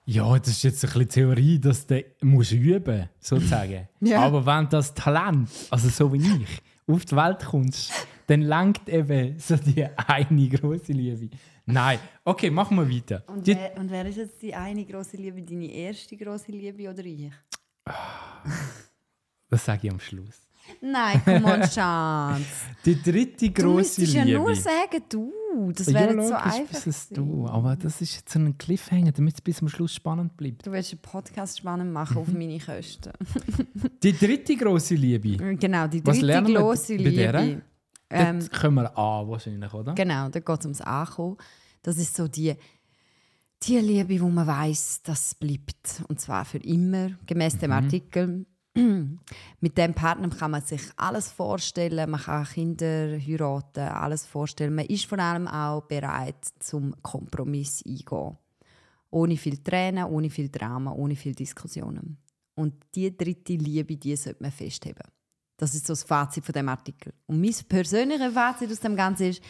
Ja, 0.07 0.37
das 0.37 0.49
ist 0.49 0.63
jetzt 0.63 0.85
ein 0.85 0.91
bisschen 0.91 1.09
Theorie, 1.09 1.59
dass 1.59 1.87
du 1.87 2.03
musst 2.21 2.51
üben 2.51 3.09
sozusagen. 3.19 3.87
Ja. 4.01 4.21
Aber 4.21 4.45
wenn 4.45 4.69
das 4.69 4.93
Talent, 4.93 5.49
also 5.71 5.89
so 5.89 6.13
wie 6.13 6.19
ich, 6.19 6.61
auf 6.85 7.05
die 7.05 7.15
Welt 7.15 7.43
kommst, 7.43 7.91
dann 8.27 8.41
langt 8.41 8.87
eben 8.89 9.37
so 9.39 9.55
die 9.55 9.85
eine 9.85 10.49
große 10.49 10.91
Liebe. 10.93 11.29
Nein, 11.65 11.99
okay, 12.23 12.49
machen 12.51 12.77
wir 12.77 12.89
weiter. 12.89 13.23
Und 13.27 13.45
wer, 13.47 13.77
und 13.77 13.89
wer 13.89 14.05
ist 14.05 14.17
jetzt 14.17 14.41
die 14.41 14.53
eine 14.53 14.85
große 14.85 15.17
Liebe, 15.17 15.41
deine 15.41 15.65
erste 15.71 16.15
große 16.15 16.51
Liebe 16.51 16.89
oder 16.89 17.03
ich? 17.05 17.31
das 19.49 19.65
sage 19.65 19.87
ich 19.87 19.91
am 19.91 19.99
Schluss. 19.99 20.41
Nein, 20.81 21.21
komm 21.23 21.45
on, 21.45 21.61
Schatz. 21.63 22.41
Die 22.85 22.99
dritte 22.99 23.51
Du 23.51 23.61
große 23.61 23.75
müsstest 24.01 24.13
ja 24.15 24.23
Liebe. 24.23 24.39
nur 24.39 24.55
sagen, 24.55 25.03
du. 25.07 25.31
Das 25.73 25.87
ja, 25.87 25.93
wäre 25.93 26.15
jetzt 26.15 26.27
so 26.27 26.33
einfach. 26.33 26.73
es 26.73 26.83
gewesen. 26.83 27.13
du. 27.13 27.47
Aber 27.47 27.75
das 27.75 28.01
ist 28.01 28.15
jetzt 28.15 28.35
ein 28.35 28.57
Cliffhanger, 28.57 29.11
damit 29.11 29.35
es 29.35 29.41
bis 29.41 29.57
zum 29.57 29.69
Schluss 29.69 29.93
spannend 29.93 30.35
bleibt. 30.35 30.65
Du 30.65 30.71
willst 30.71 30.91
einen 30.91 31.01
Podcast 31.03 31.59
spannend 31.59 31.93
machen 31.93 32.15
Mhm. 32.15 32.21
auf 32.21 32.27
meine 32.29 32.59
Kosten. 32.59 33.11
Die 34.01 34.13
dritte 34.13 34.55
große 34.57 34.95
Liebe. 34.95 35.55
Genau, 35.55 35.87
die 35.87 36.01
dritte 36.01 36.41
bei 36.41 36.95
Liebe. 36.97 37.61
Ähm, 38.15 38.39
Dort 38.39 38.51
kommen 38.53 38.75
wir 38.83 38.97
an, 38.97 39.27
wahrscheinlich, 39.27 39.73
oder? 39.73 39.93
genau, 39.93 40.29
da 40.29 40.39
geht 40.39 40.59
es 40.59 40.65
ums 40.65 40.81
Ankommen. 40.81 41.37
Das 41.81 41.97
ist 41.97 42.15
so 42.15 42.27
die, 42.27 42.55
die 43.63 43.77
Liebe, 43.79 44.19
wo 44.21 44.29
man 44.29 44.47
weiß, 44.47 45.01
das 45.03 45.35
bleibt. 45.35 46.03
Und 46.07 46.19
zwar 46.19 46.45
für 46.45 46.57
immer, 46.59 47.11
gemäß 47.25 47.55
Mhm. 47.55 47.59
dem 47.59 47.71
Artikel. 47.71 48.45
Mit 49.61 49.77
dem 49.77 49.93
Partner 49.93 50.29
kann 50.29 50.51
man 50.51 50.61
sich 50.61 50.81
alles 50.97 51.31
vorstellen, 51.31 52.09
man 52.09 52.19
kann 52.19 52.43
Kinder 52.45 53.17
heiraten, 53.17 53.79
alles 53.87 54.25
vorstellen. 54.25 54.75
Man 54.75 54.85
ist 54.85 55.05
vor 55.05 55.17
allem 55.19 55.47
auch 55.47 55.81
bereit 55.83 56.45
zum 56.59 56.93
Kompromiss 57.01 57.81
eingehen. 57.87 58.37
Ohne 59.11 59.37
viel 59.37 59.59
Tränen, 59.63 60.03
ohne 60.05 60.29
viel 60.29 60.49
Drama, 60.49 60.91
ohne 60.91 61.15
viel 61.15 61.33
Diskussionen. 61.33 62.17
Und 62.55 62.73
die 62.93 63.15
dritte 63.15 63.53
Liebe, 63.53 63.95
die 63.95 64.15
sollte 64.17 64.43
man 64.43 64.51
festheben. 64.51 65.03
Das 65.57 65.73
ist 65.73 65.87
so 65.87 65.93
das 65.93 66.03
Fazit 66.03 66.43
von 66.45 66.53
dem 66.53 66.67
Artikel. 66.69 67.13
Und 67.27 67.39
mein 67.41 67.53
persönliches 67.67 68.33
Fazit 68.33 68.71
aus 68.71 68.79
dem 68.81 68.95
Ganzen 68.95 69.29
ist, 69.29 69.41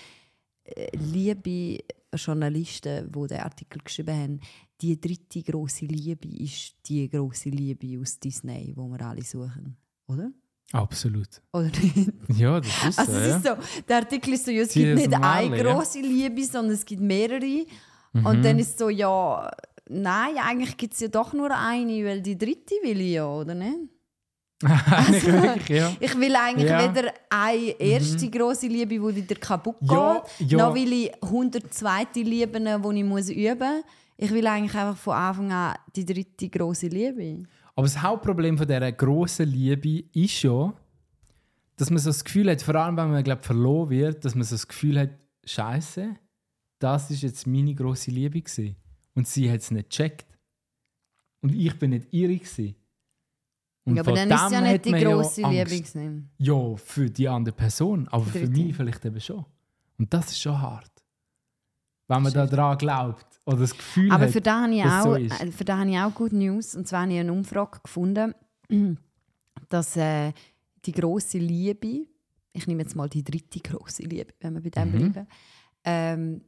äh, 0.65 0.89
liebe 0.97 1.79
Journalisten, 2.13 3.11
die 3.11 3.27
den 3.27 3.39
Artikel 3.39 3.79
geschrieben 3.83 4.15
haben, 4.15 4.39
die 4.81 4.99
dritte 4.99 5.41
große 5.41 5.85
Liebe 5.85 6.27
ist 6.27 6.75
die 6.87 7.09
große 7.09 7.49
Liebe 7.49 7.99
aus 8.01 8.19
Disney, 8.19 8.73
wo 8.75 8.87
wir 8.89 9.01
alle 9.01 9.23
suchen, 9.23 9.77
oder? 10.07 10.31
Absolut. 10.71 11.41
Oder 11.53 11.69
nicht? 11.81 12.11
Ja, 12.37 12.59
das 12.59 12.87
ist 12.89 12.99
Also 12.99 13.11
so. 13.13 13.17
es 13.19 13.27
Ja. 13.29 13.37
ist 13.37 13.45
so, 13.45 13.81
der 13.87 13.95
Artikel 13.97 14.33
ist 14.33 14.45
so, 14.45 14.51
ja, 14.51 14.63
es 14.63 14.73
Sie 14.73 14.83
gibt 14.83 14.95
nicht 14.95 15.11
normal, 15.11 15.45
eine 15.45 15.57
ja. 15.57 15.73
große 15.73 15.99
Liebe, 16.01 16.43
sondern 16.43 16.73
es 16.73 16.85
gibt 16.85 17.01
mehrere. 17.01 17.65
Mhm. 18.13 18.25
Und 18.25 18.43
dann 18.43 18.59
ist 18.59 18.71
es 18.71 18.77
so, 18.77 18.89
ja, 18.89 19.49
nein, 19.87 20.35
eigentlich 20.37 20.75
gibt 20.77 20.93
es 20.93 20.99
ja 21.01 21.07
doch 21.07 21.33
nur 21.33 21.51
eine, 21.55 22.03
weil 22.05 22.21
die 22.21 22.37
dritte 22.37 22.75
will 22.83 22.99
ich 23.01 23.13
ja, 23.13 23.27
oder 23.27 23.53
nicht? 23.55 23.77
Eigentlich 24.65 25.25
wirklich, 25.25 25.80
ja. 25.80 25.91
Ich 25.99 26.17
will 26.19 26.36
eigentlich 26.36 26.69
Ja. 26.69 26.88
Mhm. 26.88 26.95
weder 26.95 27.13
eine 27.30 27.80
erste 27.80 28.30
große 28.30 28.67
Liebe, 28.67 28.95
die 28.95 29.15
wieder 29.15 29.36
kaputt 29.36 29.80
geht, 29.82 29.91
Ja, 29.91 30.23
ja. 30.39 30.58
noch 30.58 30.73
will 30.75 30.91
ich 30.93 31.12
102. 31.21 32.21
Lieben, 32.21 32.65
die 32.65 32.99
ich 32.99 33.06
muss 33.06 33.30
üben 33.30 33.58
muss. 33.60 33.84
Ich 34.17 34.32
will 34.32 34.47
eigentlich 34.47 34.75
einfach 34.75 34.97
von 34.97 35.13
Anfang 35.13 35.51
an 35.51 35.75
die 35.95 36.06
dritte 36.06 36.47
große 36.49 36.88
Liebe. 36.88 37.43
Aber 37.75 37.86
das 37.86 38.01
Hauptproblem 38.01 38.58
von 38.58 38.67
dieser 38.67 38.91
grossen 38.91 39.49
Liebe 39.49 40.06
ist 40.13 40.41
ja, 40.43 40.73
dass 41.75 41.89
man 41.89 41.99
so 41.99 42.10
das 42.10 42.23
Gefühl 42.23 42.49
hat, 42.49 42.62
vor 42.62 42.75
allem 42.75 42.95
wenn 42.95 43.12
man 43.12 43.23
glaub, 43.23 43.43
verloren 43.43 43.89
wird, 43.89 44.23
dass 44.23 44.34
man 44.34 44.45
so 44.45 44.56
das 44.56 44.67
Gefühl 44.67 44.97
hat, 44.99 45.10
Scheiße, 45.43 46.15
das 46.80 47.12
ist 47.12 47.21
jetzt 47.23 47.45
meine 47.45 47.75
grosse 47.75 48.12
Liebe 48.12 48.41
gewesen. 48.41 48.78
Und 49.13 49.28
sie 49.28 49.51
hat 49.51 49.60
es 49.60 49.71
nicht 49.71 49.89
gecheckt. 49.89 50.25
Und 51.41 51.54
ich 51.54 51.78
bin 51.78 51.91
nicht 51.91 52.08
ihre 52.12 52.36
gewesen. 52.36 52.75
Und 53.85 53.95
Ja, 53.95 54.01
aber 54.01 54.13
dann 54.13 54.29
ist 54.31 54.41
es 54.45 54.51
ja 54.51 54.61
nicht 54.61 54.85
die 54.85 54.91
man 54.91 55.01
ja 55.01 55.09
grosse 55.13 55.41
Liebe. 55.43 55.63
Gewesen. 55.65 56.29
Ja, 56.39 56.75
für 56.75 57.09
die 57.09 57.27
andere 57.27 57.55
Person, 57.55 58.07
aber 58.09 58.25
für 58.25 58.47
mich 58.47 58.75
vielleicht 58.75 59.05
eben 59.05 59.19
schon. 59.21 59.45
Und 59.99 60.11
das 60.13 60.31
ist 60.31 60.41
schon 60.41 60.59
hart. 60.59 60.91
Wenn 62.07 62.21
man 62.23 62.33
da 62.33 62.45
dran 62.45 62.77
glaubt 62.77 63.25
oder 63.45 63.57
das 63.57 63.75
Gefühl 63.75 64.11
Aber 64.11 64.25
hat, 64.25 64.31
für 64.31 64.41
da 64.41 64.63
habe 64.63 64.73
ich, 64.75 64.83
dass 64.83 64.93
auch, 64.93 65.03
so 65.11 65.15
ist. 65.15 65.41
äh, 65.41 65.51
für 65.51 65.65
da 65.65 65.77
habe 65.79 65.89
ich 65.89 65.97
auch 65.99 66.13
Good 66.13 66.33
News. 66.33 66.75
Und 66.75 66.87
zwar 66.87 67.01
habe 67.03 67.13
ich 67.13 67.19
eine 67.19 67.31
Umfrage 67.31 67.79
gefunden, 67.81 68.33
dass 69.69 69.95
äh, 69.97 70.33
die 70.85 70.91
große 70.91 71.37
Liebe, 71.37 72.07
ich 72.53 72.67
nehme 72.67 72.81
jetzt 72.83 72.95
mal 72.95 73.09
die 73.09 73.23
dritte 73.23 73.59
große 73.59 74.03
Liebe, 74.03 74.33
wenn 74.39 74.53
wir 74.55 74.61
bei 74.61 74.69
dem 74.69 74.91
Mhm. 74.91 75.11
bleiben, 75.11 75.27
ähm, 75.83 76.41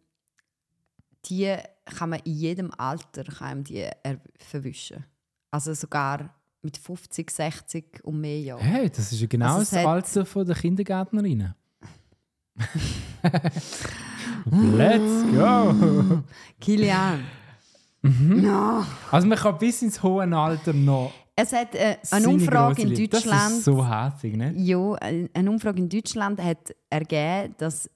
die 1.26 1.56
kann 1.86 2.10
man 2.10 2.20
in 2.20 2.34
jedem 2.34 2.72
Alter 2.78 3.24
kann 3.24 3.64
die 3.64 3.78
er- 4.04 4.22
verwischen. 4.40 5.06
Also 5.52 5.74
sogar 5.74 6.34
mit 6.62 6.78
50, 6.78 7.30
60 7.30 8.04
und 8.04 8.20
mehr 8.20 8.40
Jahren. 8.40 8.62
hey, 8.62 8.90
das 8.90 9.12
ist 9.12 9.22
ja 9.22 9.28
genau 9.28 9.56
Also 9.58 9.76
das 9.76 9.86
Alter 9.86 10.26
von 10.26 10.46
der 10.46 10.56
Kindergärtnerinnen. 10.56 11.54
Let's 14.52 15.24
go! 15.34 16.24
Kilian. 16.60 17.24
Mhm. 18.02 18.42
No. 18.42 18.86
Also 19.12 19.28
man 19.28 19.38
kann 19.38 19.58
bis 19.58 19.82
ins 19.82 20.02
hohe 20.02 20.24
Alter 20.36 20.74
noch 20.74 21.12
Es 21.36 21.52
hat 21.54 21.76
äh, 21.76 21.98
eine 22.12 22.30
Umfrage 22.30 22.82
in 22.84 22.90
Deutschland. 22.90 23.26
Das 23.26 23.52
ist 23.54 23.64
so 23.66 23.86
herzig, 23.86 24.36
ne? 24.36 24.54
Ja, 24.56 24.94
eine 24.94 25.52
Umfrage 25.52 25.80
in 25.80 25.90
Deutschland 25.90 26.42
hat 26.42 26.76
ergeben, 26.90 27.54
dass 27.58 27.90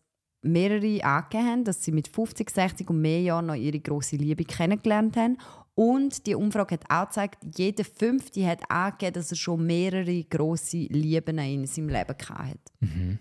mehrere 0.44 1.04
angegeben 1.04 1.48
haben, 1.48 1.64
dass 1.64 1.84
sie 1.84 1.92
mit 1.92 2.08
50, 2.08 2.50
60 2.50 2.90
und 2.90 3.02
mehr 3.02 3.22
Jahren 3.22 3.46
noch 3.48 3.56
ihre 3.56 3.80
große 3.80 4.16
Liebe 4.16 4.44
kennengelernt 4.44 5.16
haben. 5.18 5.38
Und 5.82 6.28
die 6.28 6.36
Umfrage 6.36 6.76
hat 6.76 6.86
auch 6.92 7.08
gezeigt, 7.08 7.40
jeder 7.58 7.84
Fünfte 7.84 8.46
hat 8.46 8.70
angegeben, 8.70 9.14
dass 9.14 9.32
er 9.32 9.38
schon 9.38 9.66
mehrere 9.66 10.24
große 10.26 10.78
Lieben 10.78 11.40
in 11.40 11.66
seinem 11.66 11.90
Leben 11.90 12.16
hatte. 12.30 13.20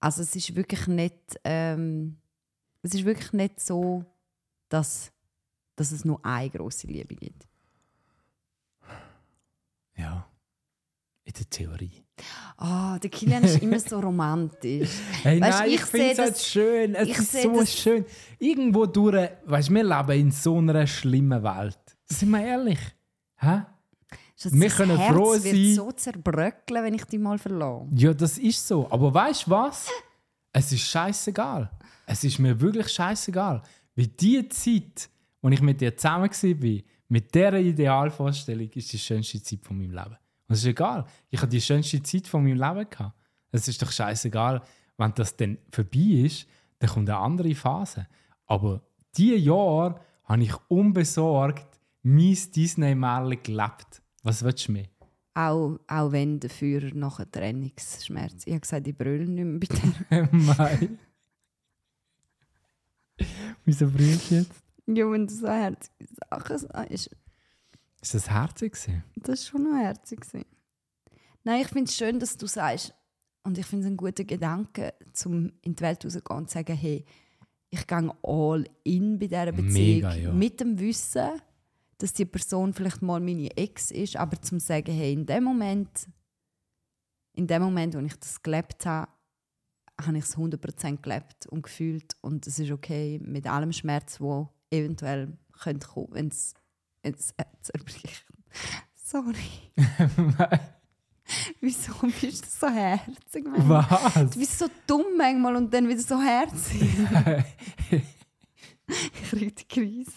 Also 0.00 0.22
es 0.22 0.34
ist 0.34 0.56
wirklich 0.56 0.86
nicht, 0.86 1.14
ähm, 1.44 2.16
es 2.80 2.94
ist 2.94 3.04
wirklich 3.04 3.34
nicht 3.34 3.60
so, 3.60 4.06
dass, 4.70 5.12
dass 5.76 5.92
es 5.92 6.06
nur 6.06 6.24
eine 6.24 6.48
große 6.48 6.86
Liebe 6.86 7.14
gibt. 7.14 7.46
Ja. 9.94 10.26
In 11.24 11.32
der 11.34 11.50
Theorie. 11.50 12.02
Oh, 12.58 12.96
der 13.02 13.10
Kilian 13.10 13.44
ist 13.44 13.62
immer 13.62 13.78
so 13.78 14.00
romantisch. 14.00 14.90
Hey, 15.22 15.40
Weißt, 15.40 15.58
nein, 15.60 15.68
ich, 15.68 15.74
ich 15.76 15.80
finde 15.82 16.10
es 16.12 16.18
halt 16.18 16.30
das- 16.34 16.46
schön. 16.46 16.94
Es 16.94 17.08
ich 17.08 17.18
ist 17.18 17.42
so 17.42 17.64
schön. 17.64 18.04
Irgendwo 18.38 18.86
durch, 18.86 19.30
weißt 19.44 19.68
du, 19.68 19.74
wir 19.74 19.84
leben 19.84 20.20
in 20.20 20.30
so 20.32 20.58
einer 20.58 20.86
schlimmen 20.86 21.42
Welt. 21.42 21.78
Sind 22.18 22.30
wir 22.30 22.44
ehrlich? 22.44 22.78
Hä? 23.36 23.62
Das 24.42 24.52
Wir 24.52 24.70
können 24.70 24.96
Herz 24.96 25.14
froh 25.14 25.32
wird 25.32 25.42
sein- 25.42 25.74
so 25.74 25.92
zerbröckeln, 25.92 26.84
wenn 26.84 26.94
ich 26.94 27.04
dich 27.04 27.20
mal 27.20 27.38
verlasse. 27.38 27.86
Ja, 27.94 28.12
das 28.12 28.38
ist 28.38 28.66
so. 28.66 28.90
Aber 28.90 29.12
weißt 29.14 29.46
du 29.46 29.50
was? 29.52 29.88
Es 30.52 30.72
ist 30.72 30.82
scheißegal. 30.82 31.70
Es 32.06 32.24
ist 32.24 32.38
mir 32.38 32.60
wirklich 32.60 32.88
scheißegal. 32.88 33.62
Weil 33.94 34.06
die 34.08 34.48
Zeit, 34.48 35.08
wo 35.40 35.48
ich 35.48 35.62
mit 35.62 35.80
dir 35.80 35.96
zusammen 35.96 36.28
war, 36.30 36.80
mit 37.08 37.34
dieser 37.34 37.58
Idealvorstellung, 37.58 38.68
ist 38.74 38.92
die 38.92 38.98
schönste 38.98 39.40
Zeit 39.42 39.60
von 39.64 39.78
meinem 39.78 39.90
Leben. 39.92 40.16
Und 40.48 40.54
es 40.54 40.58
ist 40.60 40.66
egal. 40.66 41.04
Ich 41.30 41.40
habe 41.40 41.50
die 41.50 41.60
schönste 41.60 42.02
Zeit 42.02 42.26
von 42.26 42.42
meinem 42.42 42.58
Leben 42.58 42.90
gehabt. 42.90 43.16
Es 43.52 43.68
ist 43.68 43.80
doch 43.80 43.92
scheißegal, 43.92 44.60
wenn 44.96 45.14
das 45.14 45.36
dann 45.36 45.58
vorbei 45.70 46.24
ist, 46.26 46.46
dann 46.78 46.90
kommt 46.90 47.08
eine 47.08 47.18
andere 47.18 47.54
Phase. 47.54 48.06
Aber 48.46 48.82
diese 49.16 49.36
Jahre 49.36 50.00
habe 50.24 50.42
ich 50.42 50.52
unbesorgt 50.68 51.71
mein 52.02 52.36
Disney-Märchen 52.54 53.42
gelebt. 53.42 54.02
Was 54.22 54.42
willst 54.44 54.68
du 54.68 54.72
mehr? 54.72 54.86
Auch, 55.34 55.78
auch 55.86 56.12
wenn 56.12 56.40
dafür 56.40 56.94
noch 56.94 57.18
ein 57.18 57.30
Trennungsschmerz. 57.32 58.42
Ich 58.46 58.52
habe 58.52 58.60
gesagt, 58.60 58.86
ich 58.86 58.96
brülle 58.96 59.26
nicht 59.26 59.44
mehr 59.44 59.58
bei 60.10 60.20
dir. 60.20 60.28
Mai. 60.32 60.88
Wieso 63.64 63.88
brüllst 63.88 64.30
du 64.30 64.34
jetzt? 64.36 64.62
Ja, 64.86 65.10
wenn 65.10 65.26
du 65.26 65.34
so 65.34 65.48
herzige 65.48 66.08
Sachen 66.30 66.58
sagst, 66.58 67.10
Ist 68.00 68.14
das 68.14 68.30
herzig? 68.30 68.72
gewesen? 68.72 69.04
das 69.16 69.28
war 69.28 69.36
schon 69.60 69.70
noch 69.70 69.78
herzig. 69.80 70.20
gewesen. 70.20 70.44
Nein, 71.44 71.62
ich 71.62 71.68
finde 71.68 71.84
es 71.84 71.96
schön, 71.96 72.18
dass 72.18 72.36
du 72.36 72.46
sagst, 72.46 72.94
und 73.44 73.58
ich 73.58 73.66
finde 73.66 73.86
es 73.86 73.92
ein 73.92 73.96
guter 73.96 74.24
Gedanke, 74.24 74.94
um 75.24 75.52
in 75.62 75.74
die 75.74 75.82
Welt 75.82 76.04
rauszugehen 76.04 76.36
und 76.38 76.48
zu 76.50 76.54
sagen, 76.54 76.76
hey, 76.76 77.04
ich 77.70 77.86
gehe 77.86 78.12
all 78.22 78.64
in 78.84 79.18
bei 79.18 79.26
dieser 79.26 79.52
Beziehung. 79.52 79.72
Mega, 79.72 80.14
ja. 80.14 80.32
Mit 80.32 80.60
dem 80.60 80.78
Wissen, 80.78 81.40
dass 82.02 82.12
die 82.12 82.24
Person 82.24 82.74
vielleicht 82.74 83.00
mal 83.00 83.20
meine 83.20 83.56
Ex 83.56 83.92
ist, 83.92 84.16
aber 84.16 84.40
zum 84.42 84.58
sagen, 84.58 84.92
hey, 84.92 85.12
in 85.12 85.24
dem 85.24 85.44
Moment, 85.44 86.08
in 87.34 87.46
dem 87.46 87.62
Moment, 87.62 87.94
wo 87.94 88.00
ich 88.00 88.18
das 88.18 88.42
gelebt 88.42 88.84
habe, 88.86 89.08
habe 90.04 90.18
ich 90.18 90.24
es 90.24 90.36
100% 90.36 91.00
gelebt 91.00 91.46
und 91.46 91.62
gefühlt 91.62 92.16
und 92.20 92.44
es 92.46 92.58
ist 92.58 92.72
okay 92.72 93.20
mit 93.22 93.46
allem 93.46 93.72
Schmerz, 93.72 94.20
wo 94.20 94.48
eventuell 94.70 95.38
könnte 95.52 95.86
kommen, 95.86 96.08
wenn 96.10 96.28
es 96.28 96.54
ins 97.02 97.34
Herz 97.38 97.66
zerbricht. 97.66 98.26
Sorry. 98.96 99.36
Wieso 101.60 101.92
bist 102.20 102.44
du 102.44 102.66
so 102.66 102.68
herzig? 102.68 103.44
manchmal? 103.44 103.86
Was? 103.88 104.30
Du 104.30 104.40
bist 104.40 104.58
so 104.58 104.66
dumm 104.88 105.04
manchmal 105.16 105.54
und 105.54 105.72
dann 105.72 105.88
wieder 105.88 106.00
so 106.00 106.20
herzig. 106.20 106.82
ich 108.88 109.30
kriege 109.30 109.52
die 109.52 109.68
Krise. 109.68 110.10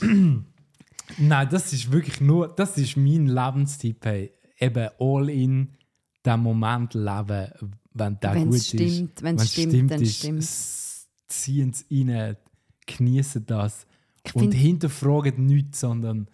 Nein, 1.18 1.48
das 1.50 1.72
ist 1.72 1.90
wirklich 1.90 2.20
nur, 2.20 2.48
das 2.48 2.76
ist 2.78 2.96
mein 2.96 3.26
Lebenstipp. 3.26 4.04
Hey. 4.04 4.32
Eben 4.58 4.88
all 4.98 5.28
in 5.28 5.72
den 6.24 6.40
Moment 6.40 6.94
leben, 6.94 7.52
wenn 7.94 8.18
der 8.20 8.34
Wenn 8.34 8.46
gut 8.46 8.56
es 8.56 8.68
stimmt, 8.68 9.12
ist. 9.12 9.22
wenn 9.22 9.36
es 9.36 9.52
stimmt, 9.52 9.90
dann 9.90 10.02
ist, 10.02 10.16
stimmt. 10.18 10.44
Ziehen 11.28 11.70
es 11.70 11.84
rein, 11.90 12.36
genießen 12.86 13.46
das 13.46 13.86
Ich 14.24 14.34
und 14.34 14.52
hinterfragen 14.52 15.46
nichts, 15.46 15.80
sondern 15.80 16.28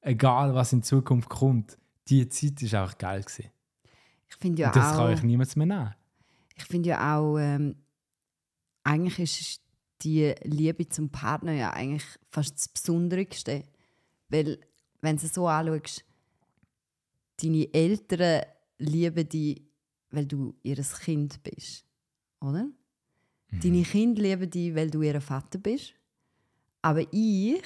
egal 0.00 0.54
was 0.54 0.72
in 0.72 0.82
Zukunft 0.82 1.28
kommt, 1.28 1.78
die 2.08 2.28
Zeit 2.28 2.62
ist 2.62 2.74
auch 2.74 2.96
geil 2.96 3.22
gewesen. 3.22 3.50
Ich 4.28 4.36
finde 4.36 4.62
ja 4.62 4.68
Und 4.68 4.76
das 4.76 4.92
auch, 4.92 4.96
kann 4.98 5.06
euch 5.12 5.22
niemand 5.22 5.56
mehr 5.56 5.66
nehmen. 5.66 5.94
ich 6.54 6.64
finde 6.64 6.88
ja 6.90 7.16
auch, 7.18 7.38
ähm, 7.38 7.76
eigentlich 8.84 9.40
ist 9.40 9.60
die 10.02 10.34
Liebe 10.42 10.88
zum 10.88 11.10
Partner 11.10 11.52
ja 11.52 11.70
eigentlich 11.70 12.04
fast 12.28 12.56
das 12.56 12.68
Besonderste. 12.68 13.64
Weil, 14.28 14.58
wenn 15.00 15.16
du 15.16 15.26
es 15.26 15.34
so 15.34 15.48
anschaust, 15.48 16.04
deine 17.42 17.72
Eltern 17.72 18.42
lieben 18.78 19.28
dich, 19.28 19.62
weil 20.10 20.26
du 20.26 20.54
ihr 20.62 20.76
Kind 20.76 21.42
bist. 21.42 21.84
Oder? 22.40 22.68
Deine 23.50 23.82
Kinder 23.82 24.22
lieben 24.22 24.50
dich, 24.50 24.74
weil 24.74 24.90
du 24.90 25.02
ihr 25.02 25.20
Vater 25.20 25.58
bist. 25.58 25.94
Aber 26.82 27.02
ich, 27.12 27.62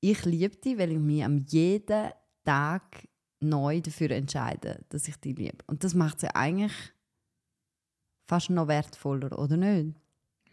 ich 0.00 0.24
liebe 0.24 0.56
dich, 0.56 0.78
weil 0.78 0.92
ich 0.92 0.98
mich 0.98 1.24
am 1.24 1.44
jeden 1.48 2.10
Tag 2.44 3.08
neu 3.40 3.80
dafür 3.80 4.10
entscheide, 4.10 4.84
dass 4.88 5.08
ich 5.08 5.16
dich 5.16 5.36
liebe. 5.36 5.58
Und 5.66 5.84
das 5.84 5.94
macht 5.94 6.20
sie 6.20 6.34
eigentlich 6.34 6.72
fast 8.26 8.50
noch 8.50 8.68
wertvoller, 8.68 9.38
oder 9.38 9.56
nicht? 9.56 9.96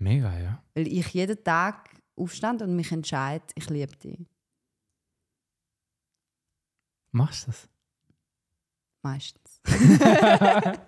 Mega, 0.02 0.36
ja. 0.40 0.64
Weil 0.74 0.88
ich 0.88 1.08
jeden 1.10 1.44
Tag 1.44 1.90
aufstand 2.16 2.64
und 2.64 2.76
mich 2.76 2.92
entscheide, 2.92 3.46
ich 3.54 3.70
liebe 3.70 3.96
dich. 3.98 4.18
Machst 7.12 7.44
du 7.44 7.52
das? 7.52 7.70
Meistens. 9.04 9.62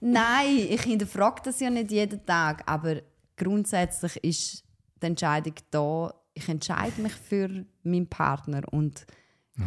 Nein, 0.00 0.56
ich 0.70 0.82
hinterfrage 0.82 1.42
das 1.44 1.60
ja 1.60 1.70
nicht 1.70 1.92
jeden 1.92 2.24
Tag, 2.26 2.62
aber 2.68 3.02
grundsätzlich 3.36 4.16
ist 4.24 4.64
die 5.00 5.06
Entscheidung 5.06 5.54
da, 5.70 6.12
ich 6.34 6.48
entscheide 6.48 7.00
mich 7.00 7.12
für 7.14 7.66
meinen 7.84 8.08
Partner 8.08 8.62
und 8.72 9.06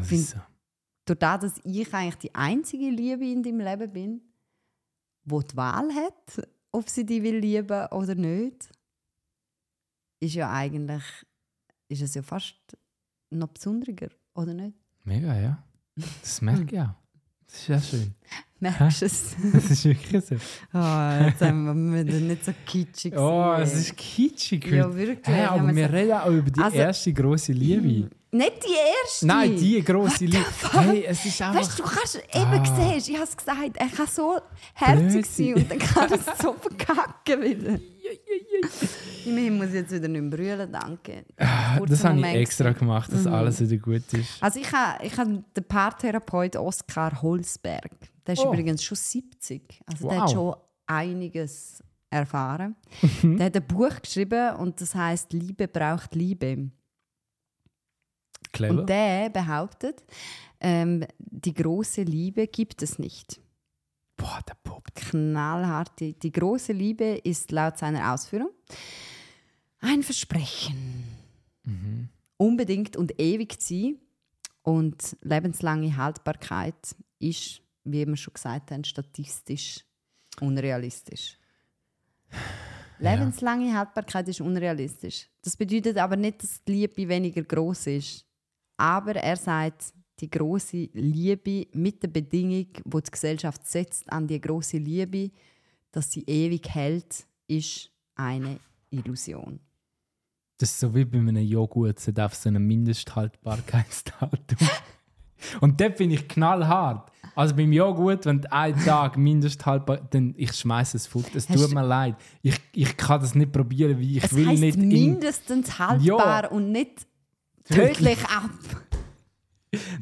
Find- 0.04 0.28
so. 0.28 0.40
durch 1.06 1.20
das, 1.20 1.40
dass 1.42 1.62
ich 1.64 1.94
eigentlich 1.94 2.16
die 2.18 2.36
einzige 2.36 2.90
Liebe 2.90 3.26
in 3.26 3.44
deinem 3.44 3.60
Leben 3.62 3.92
bin, 3.94 4.22
wo 5.24 5.42
die 5.42 5.56
Wahl 5.56 5.90
hat, 5.94 6.48
ob 6.72 6.90
sie 6.90 7.06
dich 7.06 7.22
will 7.24 7.38
lieben 7.38 7.86
oder 7.88 8.16
nicht, 8.16 8.70
ist 10.20 10.36
ja 10.36 10.52
eigentlich 10.52 11.04
ist 11.90 12.02
es 12.02 12.14
ja 12.14 12.22
fast 12.22 12.56
noch 13.32 13.50
besonderer, 13.50 14.10
oder 14.36 14.54
nicht? 14.54 14.78
Mega, 15.04 15.36
ja. 15.38 15.64
Das 16.22 16.42
merke 16.42 16.76
ich 16.76 16.82
auch. 16.82 16.94
Das 17.48 17.56
ist 17.60 17.68
ja 17.68 17.82
schön. 17.82 18.16
Merkst 18.60 19.02
du 19.02 19.06
es? 19.06 19.36
Das 19.54 19.72
ist 19.72 19.84
wirklich 19.86 20.24
so. 20.24 20.36
oh, 20.36 21.26
jetzt 21.26 21.42
haben 21.42 21.94
wir 21.94 22.04
nicht 22.06 22.46
so 22.46 22.54
kitschig 22.66 23.14
Oh, 23.18 23.56
gewesen. 23.56 23.74
es 23.74 23.80
ist 23.88 23.98
kitschig 23.98 24.66
Ja, 24.68 24.94
wirklich. 24.96 25.28
Hey, 25.28 25.46
aber 25.46 25.68
wir 25.68 25.76
wir 25.76 25.92
reden 25.92 26.14
auch 26.14 26.30
über 26.32 26.50
die 26.52 26.62
Also- 26.62 26.78
erste 26.78 27.12
grosse 27.14 27.52
Liebe. 27.54 28.10
Nicht 28.34 28.64
die 28.64 28.74
erste! 29.04 29.28
Nein, 29.28 29.58
die 29.58 29.84
grosse 29.84 30.24
Liebe. 30.26 30.46
Hey, 30.72 31.04
es 31.06 31.26
ist 31.26 31.42
einfach... 31.42 31.60
Weißt 31.60 31.78
du, 31.80 31.84
du 31.84 31.90
kannst 31.90 32.16
eben 32.16 32.46
Ah. 32.46 32.92
siehst, 32.94 33.10
ich 33.10 33.16
habe 33.16 33.26
es 33.26 33.36
gesagt, 33.36 33.76
er 33.78 33.88
kann 33.90 34.08
so 34.08 34.40
herzig 34.74 35.26
sein 35.26 35.54
und 35.56 35.70
dann 35.70 35.80
kann 35.80 36.10
er 36.12 36.18
es 36.18 36.26
so 36.42 36.54
verkacken 36.62 37.42
wieder. 37.42 37.80
Immerhin 39.26 39.58
muss 39.58 39.68
ich 39.68 39.74
jetzt 39.74 39.92
wieder 39.92 40.08
nicht 40.08 40.22
mehr 40.22 40.30
brüllen, 40.30 40.72
danke. 40.72 41.26
Ah, 41.38 41.78
Kurzer 41.78 41.92
das 41.94 42.04
habe 42.06 42.20
ich 42.20 42.26
extra 42.26 42.72
gemacht, 42.72 43.12
dass 43.12 43.28
alles 43.28 43.60
wieder 43.60 43.78
gut 43.78 44.12
ist. 44.14 44.42
Also 44.42 44.60
ich 44.60 44.72
habe 44.72 45.06
ich 45.06 45.18
habe 45.18 45.44
den 45.56 45.64
Paartherapeut 45.66 46.56
Oskar 46.56 47.22
Holzberg. 47.22 47.92
Der 48.26 48.34
ist 48.34 48.40
Oh. 48.46 48.48
übrigens 48.52 48.84
schon 48.84 48.96
70. 48.98 49.82
Also 49.86 50.08
der 50.08 50.18
Wow. 50.18 50.24
hat 50.24 50.32
schon 50.32 50.56
einiges 50.88 51.84
erfahren. 52.10 52.76
Der 53.24 53.46
hat 53.48 53.56
ein 53.56 53.68
Buch 53.68 54.02
geschrieben 54.02 54.56
und 54.56 54.80
das 54.82 54.96
heißt 54.96 55.34
Liebe 55.34 55.68
braucht 55.68 56.16
Liebe. 56.16 56.70
Clever. 58.52 58.82
Und 58.82 58.90
der 58.90 59.30
behauptet, 59.30 60.04
ähm, 60.60 61.06
die 61.18 61.54
große 61.54 62.04
Liebe 62.04 62.48
gibt 62.48 62.82
es 62.82 63.00
nicht. 63.00 63.40
Boah, 64.18 64.40
der 64.48 64.56
poppt. 64.64 64.96
knallhart. 64.96 66.00
Die, 66.00 66.14
die 66.14 66.32
große 66.32 66.74
Liebe 66.74 67.20
ist 67.24 67.52
laut 67.52 67.78
seiner 67.78 68.14
Ausführung 68.14 68.52
ein 69.82 70.04
Versprechen. 70.04 71.04
Unbedingt 72.38 72.98
und 72.98 73.20
ewig 73.20 73.60
zu 73.60 73.76
sein 73.76 73.98
und 74.64 75.18
lebenslange 75.22 75.96
Haltbarkeit 75.96 76.96
ist, 77.20 77.62
wie 77.84 78.06
wir 78.08 78.18
schon 78.18 78.34
gesagt 78.34 78.72
haben, 78.72 78.84
statistisch 78.84 79.84
unrealistisch. 80.40 81.38
Lebenslange 83.00 83.76
Haltbarkeit 83.76 84.28
ist 84.28 84.42
unrealistisch. 84.42 85.28
Das 85.42 85.58
bedeutet 85.58 85.98
aber 85.98 86.16
nicht, 86.16 86.44
dass 86.44 86.64
die 86.64 86.74
Liebe 86.74 87.08
weniger 87.10 87.42
groß 87.44 87.88
ist. 87.88 88.26
Aber 88.82 89.16
er 89.16 89.36
sagt, 89.36 89.94
die 90.20 90.30
große 90.32 90.90
Liebe 90.94 91.68
mit 91.74 92.02
der 92.02 92.08
Bedingung, 92.08 92.66
wo 92.84 93.00
die 93.00 93.12
Gesellschaft 93.12 93.68
setzt 93.68 94.12
an 94.12 94.26
die 94.26 94.42
große 94.42 94.78
Liebe, 94.78 95.30
dass 95.92 96.12
sie 96.12 96.24
ewig 96.24 96.68
hält, 96.68 97.28
ist 97.48 97.92
eine 98.16 98.60
Illusion. 98.90 99.60
Das 100.58 100.72
ist 100.72 100.80
so 100.80 100.96
wie 100.96 101.06
bei 101.06 101.20
einem 101.20 101.46
Joghurt, 101.46 102.00
es 102.00 102.18
auf 102.18 102.34
so 102.34 102.50
einem 102.50 102.66
Mindesthaltbarkeitsdatum. 102.66 104.58
Und 105.62 105.80
dort 105.80 105.98
bin 105.98 106.10
ich 106.10 106.28
knallhart. 106.28 107.12
Also 107.36 107.56
beim 107.56 107.72
Joghurt, 107.72 108.26
wenn 108.26 108.44
ein 108.48 108.76
Tag 108.80 109.16
Mindesthaltbar, 109.16 109.98
dann 110.10 110.34
ich 110.38 110.54
schmeiße 110.54 110.98
es 110.98 111.06
fort. 111.06 111.36
Es 111.36 111.46
tut 111.46 111.72
mir 111.72 111.86
leid. 111.86 112.16
Ich, 112.42 112.60
ich 112.74 112.98
kann 112.98 113.22
das 113.22 113.36
nicht 113.36 113.52
probieren, 113.52 113.98
weil 113.98 114.18
ich 114.18 114.24
Es 114.24 114.36
will 114.36 114.48
nicht 114.48 114.76
in, 114.76 114.88
mindestens 114.88 115.78
haltbar 115.78 116.52
und 116.52 116.72
nicht 116.72 117.08
tödlich 117.66 118.20
ab. 118.26 118.50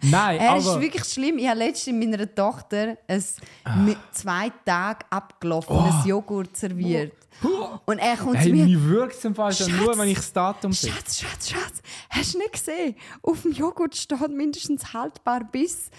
Nein, 0.02 0.40
Er 0.40 0.52
aber... 0.52 0.60
ist 0.60 0.80
wirklich 0.82 1.04
schlimm. 1.06 1.38
Ich 1.38 1.48
habe 1.48 1.60
letztens 1.60 2.04
meiner 2.04 2.34
Tochter 2.34 2.98
ein 3.08 3.24
mit 3.86 3.98
zwei 4.12 4.52
Tage 4.66 5.06
abgelaufenes 5.12 6.06
Joghurt 6.06 6.58
serviert. 6.58 7.14
Und 7.86 8.00
er 8.00 8.18
kommt 8.18 8.36
Oh. 8.36 8.40
Hey, 8.40 8.46
zu 8.50 8.56
mir. 8.56 8.66
mir 8.66 8.84
wirkt 8.90 9.16
es 9.16 9.24
im 9.26 9.36
Fall 9.36 9.54
schon 9.54 9.76
nur, 9.78 9.98
wenn 9.98 10.10
ich 10.10 10.18
das 10.18 10.34
Datum 10.34 10.74
sehe. 10.74 10.92
Schatz, 10.92 11.20
Schatz, 11.20 11.50
Schatz, 11.50 11.82
hast 12.10 12.34
du 12.34 12.40
nicht 12.40 12.54
gesehen? 12.54 12.96
Auf 13.22 13.44
dem 13.44 13.52
Joghurt 13.52 13.96
steht 13.96 14.30
mindestens 14.36 14.92
haltbar 14.92 15.48
bis 15.50 15.90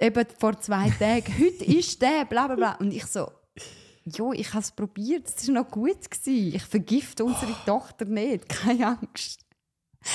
eben 0.00 0.26
vor 0.38 0.58
zwei 0.60 0.88
Tagen. 0.98 1.32
Heute 1.38 1.64
ist 1.64 2.00
der, 2.00 2.24
bla 2.24 2.46
bla 2.46 2.56
bla. 2.56 2.72
Und 2.80 2.90
ich 2.92 3.04
so, 3.06 3.30
jo, 4.04 4.32
ich 4.32 4.48
habe 4.48 4.60
es 4.62 4.72
probiert, 4.72 5.28
es 5.28 5.46
war 5.48 5.62
noch 5.62 5.70
gut. 5.70 6.10
Gewesen. 6.10 6.54
Ich 6.56 6.62
vergifte 6.64 7.24
unsere 7.24 7.52
Tochter 7.66 8.06
nicht, 8.06 8.48
keine 8.48 8.98
Angst. 8.98 9.40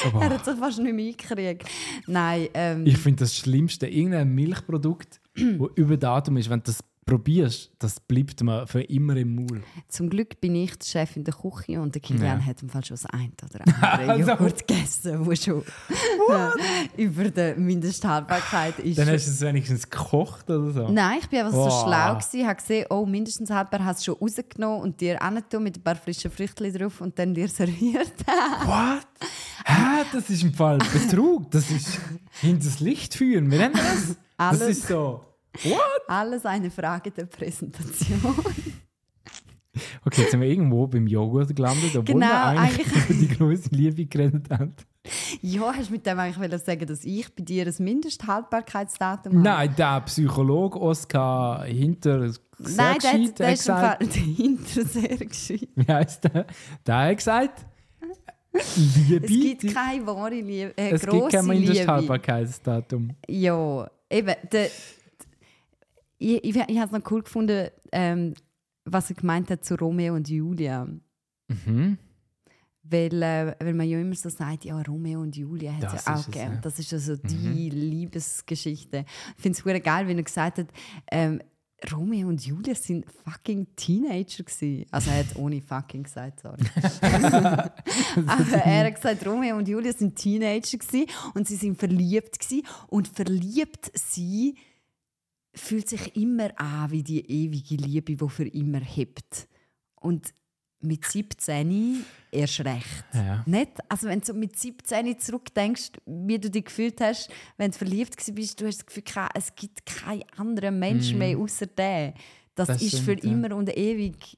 Aber 0.06 0.21
Er 0.21 0.30
hat 0.32 0.45
sich 0.45 0.56
fast 0.56 0.80
nicht 0.80 0.93
mehr 0.93 1.06
eingekriegt. 1.06 1.69
Nein, 2.08 2.48
ähm, 2.54 2.86
ich 2.86 2.98
finde 2.98 3.19
das 3.19 3.36
Schlimmste, 3.36 3.88
irgendein 3.88 4.34
Milchprodukt, 4.34 5.21
das 5.36 5.69
über 5.76 5.98
Datum 5.98 6.38
ist, 6.38 6.50
wenn 6.50 6.60
du 6.60 6.65
das 6.65 6.84
probierst, 7.05 7.71
das 7.77 7.99
bleibt 7.99 8.41
mir 8.41 8.65
für 8.65 8.81
immer 8.81 9.15
im 9.15 9.35
Maul. 9.35 9.61
zum 9.87 10.09
Glück 10.09 10.41
bin 10.41 10.55
ich 10.55 10.75
der 10.75 10.85
Chef 10.85 11.15
in 11.15 11.23
der 11.23 11.35
Küche 11.35 11.79
und 11.79 11.93
der 11.93 12.01
Kilian 12.01 12.39
Ja. 12.39 12.45
hat 12.45 12.63
im 12.63 12.69
Fall 12.69 12.83
schon 12.83 12.95
das 12.95 13.05
eine 13.05 13.29
oder 13.43 13.61
andere 13.99 14.11
Also- 14.13 14.31
Joghurt 14.31 14.67
gegessen, 14.67 15.23
wo 15.25 15.35
schon 15.35 15.63
über 16.97 17.25
der 17.29 17.55
Mindesthaltbarkeit 17.57 18.79
ist. 18.79 18.97
Dann 18.97 19.07
hast 19.09 19.27
du 19.27 19.31
es 19.31 19.41
wenigstens 19.41 19.87
gekocht 19.89 20.49
oder 20.49 20.71
so. 20.71 20.89
Nein, 20.89 21.19
ich 21.21 21.29
bin 21.29 21.39
einfach 21.39 21.51
so 21.53 21.59
Wow. 21.65 21.83
schlau 21.83 22.15
gewesen, 22.15 22.47
habe 22.47 22.55
gesehen, 22.59 22.85
oh, 22.89 23.05
mindestens 23.05 23.49
haltbar 23.51 23.85
hast 23.85 23.99
du 24.01 24.05
schon 24.11 24.15
rausgenommen 24.19 24.81
und 24.81 24.99
dir 24.99 25.21
angetan 25.21 25.63
mit 25.63 25.77
ein 25.77 25.83
paar 25.83 25.95
frischen 25.95 26.31
Früchten 26.31 26.73
drauf 26.73 27.01
und 27.01 27.17
dann 27.19 27.33
dir 27.35 27.47
serviert. 27.49 28.13
What? 28.65 29.05
Hä? 29.65 30.05
Das 30.11 30.29
ist 30.29 30.43
im 30.43 30.53
Fall 30.53 30.77
Betrug. 30.79 31.51
Das 31.51 31.69
ist 31.69 31.99
hinters 32.41 32.79
Licht 32.79 33.13
führen. 33.15 33.51
Wie 33.51 33.57
nennt 33.57 33.75
man 33.75 33.83
das? 33.83 34.07
Das 34.37 34.61
Alles. 34.61 34.77
ist 34.79 34.87
so. 34.87 35.21
What? 35.63 36.01
Alles 36.07 36.45
eine 36.45 36.69
Frage 36.71 37.11
der 37.11 37.25
Präsentation. 37.25 38.19
Okay, 40.05 40.21
jetzt 40.21 40.31
sind 40.31 40.39
wir 40.39 40.47
irgendwo 40.47 40.87
beim 40.87 41.05
Joghurt 41.07 41.53
gelandet, 41.55 41.89
obwohl 41.97 42.03
Genau, 42.15 42.27
wir 42.27 42.45
eigentlich, 42.45 42.87
eigentlich- 42.87 43.09
über 43.09 43.19
die 43.19 43.27
große 43.27 43.69
Liebe 43.71 44.05
geredet 44.05 44.49
haben. 44.49 44.73
ja, 45.41 45.73
hast 45.75 45.89
du 45.89 45.93
mit 45.93 46.05
dem 46.05 46.17
eigentlich 46.17 46.61
sagen, 46.63 46.85
dass 46.87 47.03
ich 47.03 47.33
bei 47.35 47.43
dir 47.43 47.65
ein 47.67 47.73
Mindesthaltbarkeitsdatum 47.79 49.33
habe? 49.33 49.43
Nein, 49.43 49.75
der 49.77 50.01
Psychologe 50.01 50.79
Oscar 50.79 51.63
Hinter 51.65 52.19
Nein, 52.19 52.33
der, 52.59 52.67
Sergschid 52.69 53.39
der 53.39 53.47
hat 53.47 53.53
ist 53.55 53.67
im 53.67 53.75
gesagt, 53.75 54.03
Fall 54.03 54.07
dahinter 54.07 54.85
sehr 54.85 55.17
gescheit. 55.17 55.67
wie 55.75 55.91
heißt 55.93 56.23
der? 56.23 56.45
Der 56.87 56.95
hat 56.97 57.17
gesagt, 57.17 57.65
Liebe. 58.77 59.25
Es 59.25 59.29
gibt 59.61 59.73
keine 59.75 60.07
wahre 60.07 60.29
Liebe, 60.35 60.73
äh, 60.77 60.91
es 60.91 61.01
gibt 61.05 61.29
kein. 61.33 61.45
Mindesthaltbarkeitsdatum. 61.47 63.09
Ja, 63.27 63.89
eben. 64.09 64.33
Der, 64.53 64.69
ich 66.17 66.43
ich, 66.43 66.56
ich 66.56 66.80
habe 66.80 66.86
es 66.86 66.91
noch 66.91 67.12
cool 67.12 67.23
gefunden, 67.23 67.69
ähm, 67.91 68.34
was 68.86 69.10
er 69.10 69.15
gemeint 69.15 69.49
hat 69.49 69.65
zu 69.65 69.75
Romeo 69.75 70.15
und 70.15 70.30
Julia. 70.30 70.88
Mhm. 71.47 71.97
Weil, 72.88 73.23
äh, 73.23 73.56
weil 73.60 73.73
man 73.73 73.88
ja 73.89 73.99
immer 73.99 74.13
so 74.13 74.30
sagt, 74.30 74.63
ja, 74.65 74.80
Romeo 74.84 75.19
und 75.21 75.36
Julia 75.36 75.73
hat 75.73 75.84
es 75.86 75.91
Das 75.93 76.06
ja 76.06 76.13
ist 76.13 76.19
auch 76.19 76.25
gegeben. 76.25 76.45
ja. 76.51 76.58
Mhm. 76.58 76.62
Das 76.62 76.80
ist 76.80 76.93
also 76.93 77.15
die 77.15 77.69
Liebesgeschichte. 77.69 79.06
Ich 79.36 79.41
finde 79.41 79.58
es 79.58 79.84
geil, 79.84 80.08
wenn 80.08 80.17
er 80.17 80.23
gesagt 80.23 80.60
hat, 80.60 80.67
ähm, 81.12 81.41
Romeo 81.91 82.28
und 82.30 82.43
Julia 82.45 82.73
sind 82.73 83.06
fucking 83.23 83.67
Teenager 83.75 84.43
gewesen. 84.43 84.86
Also 84.91 85.12
er 85.12 85.17
hat 85.19 85.36
ohne 85.36 85.62
fucking 85.62 86.04
gesagt, 86.04 86.39
sorry. 86.41 86.63
Aber 88.28 88.51
er 88.65 88.86
hat 88.86 88.95
gesagt, 88.95 89.25
Romeo 89.25 89.58
und 89.58 89.67
Julia 89.67 89.91
sind 89.93 90.15
Teenager 90.15 90.78
gewesen 90.78 91.08
und 91.34 91.47
sie 91.47 91.56
sind 91.56 91.78
verliebt 91.78 92.39
gewesen. 92.39 92.65
Und 92.88 93.08
verliebt 93.08 93.91
sein 93.93 94.54
fühlt 95.55 95.89
sich 95.89 96.15
immer 96.15 96.49
an 96.59 96.91
wie 96.91 97.03
die 97.03 97.25
ewige 97.25 97.75
Liebe, 97.75 98.15
die 98.15 98.29
für 98.29 98.47
immer 98.47 98.79
hebt. 98.79 99.47
Und 99.95 100.33
mit 100.81 101.05
17 101.05 102.05
erst 102.31 102.59
recht. 102.61 103.05
Ja. 103.13 103.43
Nicht? 103.45 103.71
Also 103.89 104.07
wenn 104.07 104.21
du 104.21 104.33
mit 104.33 104.57
17 104.57 105.19
zurückdenkst, 105.19 105.91
wie 106.05 106.37
du 106.37 106.49
dich 106.49 106.65
gefühlt 106.65 107.01
hast, 107.01 107.29
wenn 107.57 107.71
du 107.71 107.77
verliebt 107.77 108.15
bist, 108.33 108.61
du 108.61 108.67
hast 108.67 108.77
das 108.77 108.85
Gefühl, 108.85 109.03
es 109.33 109.55
gibt 109.55 109.85
keinen 109.85 110.23
anderen 110.37 110.77
Menschen 110.77 111.17
mehr 111.17 111.37
außer 111.37 111.65
den. 111.67 112.13
Das. 112.53 112.67
Das 112.67 112.81
ist 112.81 113.01
stimmt, 113.01 113.21
für 113.21 113.27
ja. 113.27 113.33
immer 113.33 113.55
und 113.55 113.75
ewig. 113.75 114.37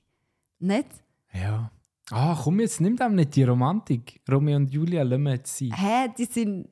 Nicht? 0.60 0.88
Ja. 1.34 1.72
Ah, 2.10 2.40
komm, 2.42 2.62
jetzt 2.62 2.80
nimm 2.80 2.96
dem 2.96 3.16
nicht 3.16 3.36
die 3.36 3.44
Romantik. 3.44 4.22
Romeo 4.30 4.56
und 4.56 4.72
Julia 4.72 5.04
lassen 5.04 5.24
wir 5.24 5.34
jetzt 5.34 5.58
sein. 5.58 5.74
Hä, 5.74 6.10
die 6.18 6.26
sind. 6.26 6.70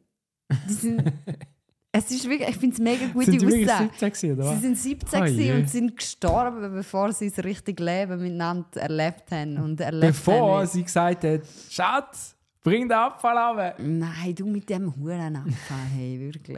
Die 0.69 0.73
sind 0.73 1.13
es 1.97 2.11
ist 2.11 2.29
wirklich, 2.29 2.49
ich 2.49 2.57
finde 2.57 2.73
es 2.75 2.81
mega 2.81 3.05
gute 3.07 3.25
Sind 3.31 3.39
sie 3.39 3.47
wirklich 3.47 3.69
Aussage. 3.71 3.89
17 3.99 4.09
gewesen, 4.11 4.39
oder 4.39 4.53
Sie 4.55 4.61
sind 4.61 4.77
17 4.77 5.21
Oh 5.21 5.55
und 5.57 5.69
sind 5.69 5.97
gestorben, 5.97 6.73
bevor 6.73 7.11
sie 7.11 7.29
das 7.29 7.43
richtige 7.43 7.83
Leben 7.83 8.21
miteinander 8.21 8.81
erlebt 8.81 9.31
haben. 9.31 9.57
Und 9.57 9.79
erlebt 9.79 10.07
Bevor 10.13 10.59
haben. 10.59 10.67
sie 10.67 10.83
gesagt 10.83 11.23
hat, 11.23 11.41
Schatz, 11.69 12.35
bring 12.63 12.83
den 12.89 12.97
Abfall 12.97 13.37
ab. 13.37 13.75
Nein, 13.79 14.35
du 14.35 14.45
mit 14.45 14.69
dem 14.69 14.95
Hurenabfall, 14.95 15.77
hey, 15.95 16.19
wirklich. 16.19 16.57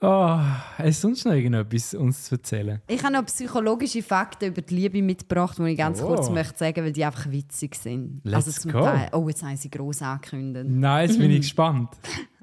Oh, 0.00 0.38
hast 0.76 1.02
du 1.02 1.08
sonst 1.08 1.24
noch 1.24 1.32
irgendetwas 1.32 1.94
uns 1.94 2.24
zu 2.24 2.34
erzählen? 2.34 2.82
Ich 2.86 3.02
habe 3.02 3.14
noch 3.14 3.24
psychologische 3.24 4.02
Fakten 4.02 4.48
über 4.50 4.60
die 4.60 4.74
Liebe 4.74 5.00
mitgebracht, 5.02 5.56
die 5.58 5.62
ich 5.70 5.78
ganz 5.78 6.02
Oh. 6.02 6.06
kurz 6.08 6.28
möchte 6.28 6.58
sagen, 6.58 6.84
weil 6.84 6.92
die 6.92 7.04
einfach 7.04 7.30
witzig 7.30 7.74
sind. 7.74 8.20
Let's 8.22 8.46
also 8.46 8.60
zum 8.60 8.72
go. 8.72 8.82
Teil. 8.82 9.08
Oh, 9.12 9.26
jetzt 9.28 9.42
haben 9.42 9.56
sie 9.56 9.70
gross 9.70 10.02
angekündigt. 10.02 10.66
Nein, 10.68 11.08
jetzt 11.08 11.18
bin 11.18 11.30
ich 11.30 11.40
gespannt. 11.40 11.88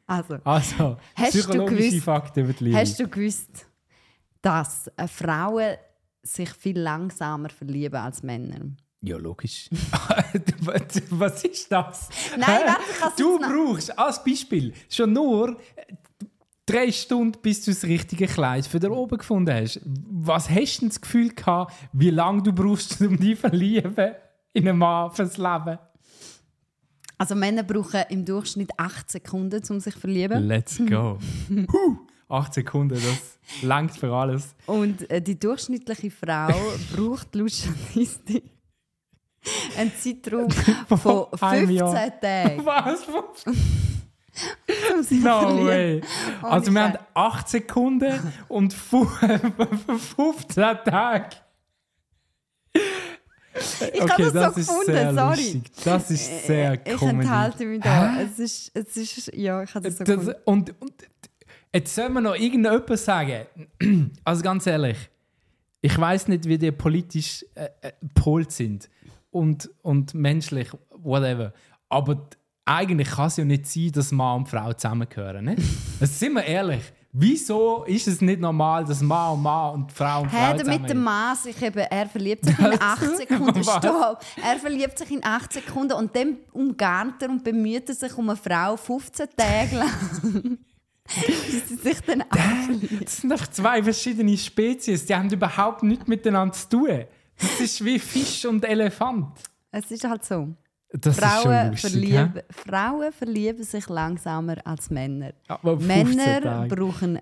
Also, 0.05 0.37
Also, 0.43 0.97
Hast 1.15 1.33
du 1.35 1.39
psychologische 1.39 1.89
gewusst- 1.89 2.03
Fakten 2.03 2.39
über 2.43 2.53
die 2.53 2.63
Liebe. 2.65 2.77
hast 2.77 2.99
du 2.99 3.07
gewusst, 3.07 3.67
dass 4.41 4.87
äh, 4.97 5.07
Frauen 5.07 5.75
sich 6.21 6.49
viel 6.49 6.79
langsamer 6.79 7.49
verlieben 7.49 7.95
als 7.99 8.21
Männer? 8.23 8.59
Ja, 9.01 9.17
logisch. 9.17 9.69
Was 11.09 11.43
ist 11.43 11.71
das? 11.71 12.09
Nein, 12.37 12.61
warte, 12.99 13.21
Du 13.21 13.37
brauchst 13.39 13.97
als 13.97 14.23
Beispiel 14.23 14.73
schon 14.89 15.13
nur 15.13 15.57
äh, 15.75 15.93
drei 16.65 16.91
Stunden, 16.91 17.37
bis 17.41 17.63
du 17.65 17.71
das 17.71 17.83
richtige 17.83 18.27
Kleid 18.27 18.65
für 18.65 18.79
da 18.79 18.89
oben 18.89 19.17
gefunden 19.17 19.53
hast. 19.53 19.81
Was 19.85 20.49
hast 20.49 20.77
du 20.77 20.79
denn 20.81 20.89
das 20.89 21.01
Gefühl 21.01 21.29
gehabt, 21.33 21.73
wie 21.91 22.09
lange 22.09 22.43
du 22.43 22.53
brauchst, 22.53 23.01
um 23.01 23.17
dich 23.17 23.35
zu 23.35 23.47
verlieben 23.49 24.15
in 24.53 24.67
einen 24.69 24.77
Mann 24.77 25.11
fürs 25.11 25.37
Leben? 25.37 25.77
Also 27.17 27.35
Männer 27.35 27.63
brauchen 27.63 28.03
im 28.09 28.25
Durchschnitt 28.25 28.71
8 28.77 29.09
Sekunden, 29.11 29.61
um 29.69 29.79
sich 29.79 29.93
zu 29.93 29.99
verlieben. 30.01 30.43
Let's 30.47 30.77
go. 30.77 31.17
Huh, 31.71 31.97
acht 32.27 32.53
Sekunden, 32.53 32.95
das 32.95 33.37
langt 33.61 33.95
für 33.95 34.11
alles. 34.13 34.55
Und 34.65 35.09
äh, 35.11 35.21
die 35.21 35.37
durchschnittliche 35.39 36.09
Frau 36.11 36.47
braucht 36.95 37.35
laut 37.35 37.51
Statistik 37.51 38.43
einen 39.77 39.91
Zeitraum 39.95 40.49
von 40.97 41.27
einem 41.41 41.67
15 41.67 41.69
Jahr. 41.75 42.19
Tagen, 42.19 42.65
Was? 42.65 43.05
No 45.11 45.65
way. 45.65 46.01
Also 46.41 46.71
wir 46.73 46.81
haben 46.83 46.97
8 47.13 47.49
Sekunden 47.49 48.19
und 48.47 48.73
fu- 48.73 49.05
15 49.05 50.63
Tage. 50.85 51.35
Ich 53.93 54.01
habe 54.01 54.31
das, 54.31 54.55
so 54.55 54.61
gefunden, 54.61 55.15
sorry. 55.15 55.35
lustig. 55.35 55.63
Das 55.83 56.11
ist 56.11 56.47
sehr 56.47 56.71
Äh, 56.73 56.93
ich 56.93 56.97
Comedy. 56.99 57.19
enthalte 57.19 57.65
mich 57.65 57.81
da. 57.81 58.19
Es 58.21 58.39
ist, 58.39 58.71
es 58.73 58.97
ist, 58.97 59.33
ja, 59.35 59.63
ich 59.63 59.73
habe 59.75 59.89
das 59.89 59.97
so 59.97 60.03
Das, 60.03 60.15
gefunden. 60.17 60.39
und, 60.45 60.81
und 60.81 60.93
jetzt 61.73 61.93
soll 61.95 62.09
man 62.09 62.23
noch 62.23 62.35
irgendjemand 62.35 62.97
sagen, 62.99 63.45
also 64.23 64.41
ganz 64.43 64.67
ehrlich, 64.67 64.97
ich 65.81 65.97
weiß 65.97 66.27
nicht, 66.29 66.45
wie 66.47 66.57
die 66.57 66.71
politisch 66.71 67.45
äh, 67.55 67.69
äh, 67.81 67.91
polt 68.15 68.51
sind 68.51 68.89
und, 69.31 69.69
und 69.81 70.13
menschlich, 70.13 70.69
whatever. 70.95 71.53
Aber 71.89 72.29
eigentlich 72.65 73.09
kann 73.09 73.27
es 73.27 73.37
ja 73.37 73.43
nicht 73.45 73.67
sein, 73.67 73.91
dass 73.91 74.11
Mann 74.11 74.37
und 74.41 74.49
Frau 74.49 74.71
zusammengehören. 74.73 75.55
Also, 75.99 76.13
sind 76.13 76.33
wir 76.33 76.43
ehrlich, 76.45 76.81
wieso 77.13 77.83
ist 77.85 78.07
es 78.07 78.19
nicht 78.19 78.41
normal, 78.41 78.83
dass 78.83 79.01
Mann 79.01 79.33
und 79.33 79.43
Mann 79.43 79.73
und 79.75 79.91
Frau 79.91 80.21
und 80.23 80.31
Frau 80.31 80.37
Hä, 80.37 80.53
mit 80.53 80.61
dem 80.65 80.81
zusammen 80.81 81.03
Mann 81.03 81.35
sich 81.37 81.61
eben, 81.61 81.77
er 81.77 82.07
verliebt 82.07 82.45
sich 82.45 82.59
in 82.59 82.81
8 82.81 83.17
Sekunden. 83.17 83.63
Stopp. 83.63 84.19
Er 84.43 84.59
verliebt 84.59 84.97
sich 84.97 85.11
in 85.11 85.23
8 85.23 85.53
Sekunden 85.53 85.93
und 85.93 86.15
dann 86.15 86.37
umgarnt 86.51 87.21
er 87.21 87.29
und 87.29 87.43
bemüht 87.43 87.87
er 87.87 87.95
sich 87.95 88.17
um 88.17 88.29
eine 88.29 88.37
Frau 88.37 88.75
15 88.75 89.27
Tage 89.37 89.77
lang. 89.77 90.57
Sich 91.83 91.99
dann. 92.07 92.23
Das 93.01 93.17
sind 93.17 93.29
doch 93.29 93.45
zwei 93.47 93.83
verschiedene 93.83 94.37
Spezies, 94.37 95.05
die 95.05 95.13
haben 95.13 95.29
überhaupt 95.29 95.83
nichts 95.83 96.07
miteinander 96.07 96.53
zu 96.53 96.69
tun. 96.69 97.03
Das 97.37 97.59
ist 97.59 97.83
wie 97.83 97.99
Fisch 97.99 98.45
und 98.45 98.63
Elefant. 98.63 99.37
Es 99.69 99.91
ist 99.91 100.05
halt 100.05 100.23
so. 100.23 100.55
Das 100.99 101.17
Frauen, 101.17 101.71
lustig, 101.71 101.91
verlieben? 101.91 102.41
Frauen 102.51 103.11
verlieben 103.11 103.63
sich 103.63 103.89
langsamer 103.89 104.55
als 104.65 104.89
Männer. 104.91 105.33
15 105.61 105.87
Männer 105.87 106.41
Tage. 106.41 106.75
brauchen 106.75 107.19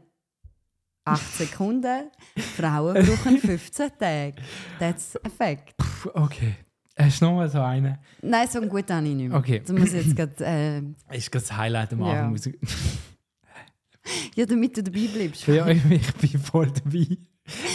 8 1.06 1.34
Sekunden, 1.38 2.12
Frauen 2.58 2.94
brauchen 2.94 3.38
15 3.38 3.90
Tage. 3.98 4.36
That's 4.78 5.18
a 5.24 5.30
fact. 5.30 5.74
Okay. 6.14 6.56
Hast 6.98 7.22
du 7.22 7.26
noch 7.26 7.36
mal 7.36 7.50
so 7.50 7.62
einen? 7.62 7.98
Nein, 8.22 8.48
so 8.50 8.60
einen 8.60 8.70
guten 8.70 8.94
habe 8.94 9.08
ich 9.08 9.16
nicht 9.16 9.30
mehr. 9.30 9.38
Okay. 9.38 9.62
Das 9.66 9.72
muss 9.76 9.94
jetzt 9.94 10.16
gerade... 10.16 10.46
Äh, 10.46 10.82
Ist 11.18 11.34
das 11.34 11.56
Highlight 11.56 11.94
am 11.94 12.02
Ja. 12.06 12.28
Muss 12.28 12.46
ich- 12.46 12.58
Ja, 14.36 14.46
damit 14.46 14.76
du 14.78 14.84
dabei 14.84 15.08
bleibst. 15.08 15.48
Ja, 15.48 15.68
ich, 15.68 15.84
ich 15.90 16.14
bin 16.16 16.40
voll 16.42 16.72
dabei. 16.72 17.18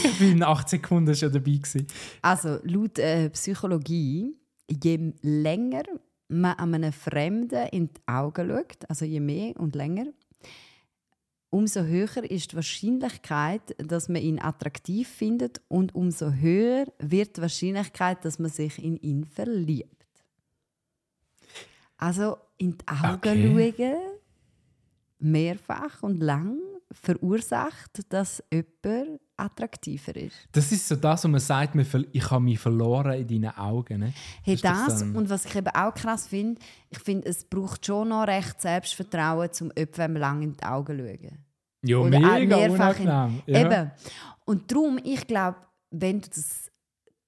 Ich 0.05 0.19
bin 0.19 0.33
in 0.33 0.43
8 0.43 0.69
Sekunden 0.69 1.15
schon 1.15 1.33
dabei. 1.33 1.53
Gewesen. 1.53 1.87
Also, 2.23 2.59
laut 2.65 2.99
äh, 2.99 3.31
Psychologie, 3.31 4.35
je 4.71 5.13
länger 5.23 5.85
man 6.29 6.59
einem 6.59 6.93
Fremden 6.93 7.69
in 7.69 7.89
die 7.89 8.01
Augen 8.07 8.49
schaut, 8.49 8.89
also 8.89 9.05
je 9.05 9.21
mehr 9.21 9.59
und 9.61 9.75
länger, 9.77 10.07
umso 11.51 11.85
höher 11.85 12.29
ist 12.29 12.53
die 12.53 12.57
Wahrscheinlichkeit, 12.57 13.77
dass 13.79 14.09
man 14.09 14.23
ihn 14.23 14.41
attraktiv 14.41 15.09
findet 15.09 15.61
und 15.69 15.95
umso 15.95 16.33
höher 16.33 16.87
wird 16.99 17.37
die 17.37 17.43
Wahrscheinlichkeit, 17.43 18.25
dass 18.25 18.39
man 18.39 18.51
sich 18.51 18.83
in 18.83 18.97
ihn 18.97 19.25
verliebt. 19.25 19.93
Also 21.97 22.37
in 22.59 22.77
die 22.77 22.89
Augen 22.89 23.15
Okay. 23.15 23.75
schauen, 23.77 24.19
mehrfach 25.19 26.03
und 26.03 26.21
lang, 26.21 26.59
verursacht, 26.91 28.01
dass 28.13 28.43
jemand 28.53 29.21
attraktiver 29.37 30.17
ist. 30.17 30.37
Das 30.53 30.73
ist 30.73 30.89
so 30.89 30.97
das, 30.97 31.25
wo 31.25 31.29
man 31.29 31.41
sagt, 31.41 31.75
ich 32.13 32.31
habe 32.31 32.43
mich 32.45 32.59
verloren 32.59 33.13
in 33.21 33.29
deinen 33.29 33.57
Augen. 33.57 34.01
Ne? 34.01 34.13
Hey, 34.43 34.55
Ist 34.55 34.65
das 34.65 34.87
das, 34.87 35.03
und 35.03 35.29
was 35.29 35.45
ich 35.45 35.55
eben 35.57 35.69
auch 35.69 35.93
krass 35.95 36.27
finde, 36.27 36.61
ich 36.91 36.99
finde, 36.99 37.29
es 37.29 37.45
braucht 37.45 37.85
schon 37.85 38.09
noch 38.09 38.27
recht 38.27 38.61
Selbstvertrauen, 38.61 39.51
um 39.61 39.73
jemandem 39.77 40.17
lang 40.17 40.43
in 40.43 40.53
die 40.57 40.65
Augen 40.65 40.99
zu 40.99 41.05
schauen. 41.07 41.39
Ja, 41.83 41.97
Oder 41.99 42.19
mega 42.21 42.57
mehrfach 42.57 42.99
in- 42.99 43.07
unangenehm. 43.07 43.43
Ja. 43.47 43.61
Eben. 43.61 43.91
Und 44.47 44.71
darum, 44.73 44.99
ich 45.05 45.27
glaube, 45.27 45.59
wenn 45.91 46.21
du 46.21 46.29
das 46.29 46.71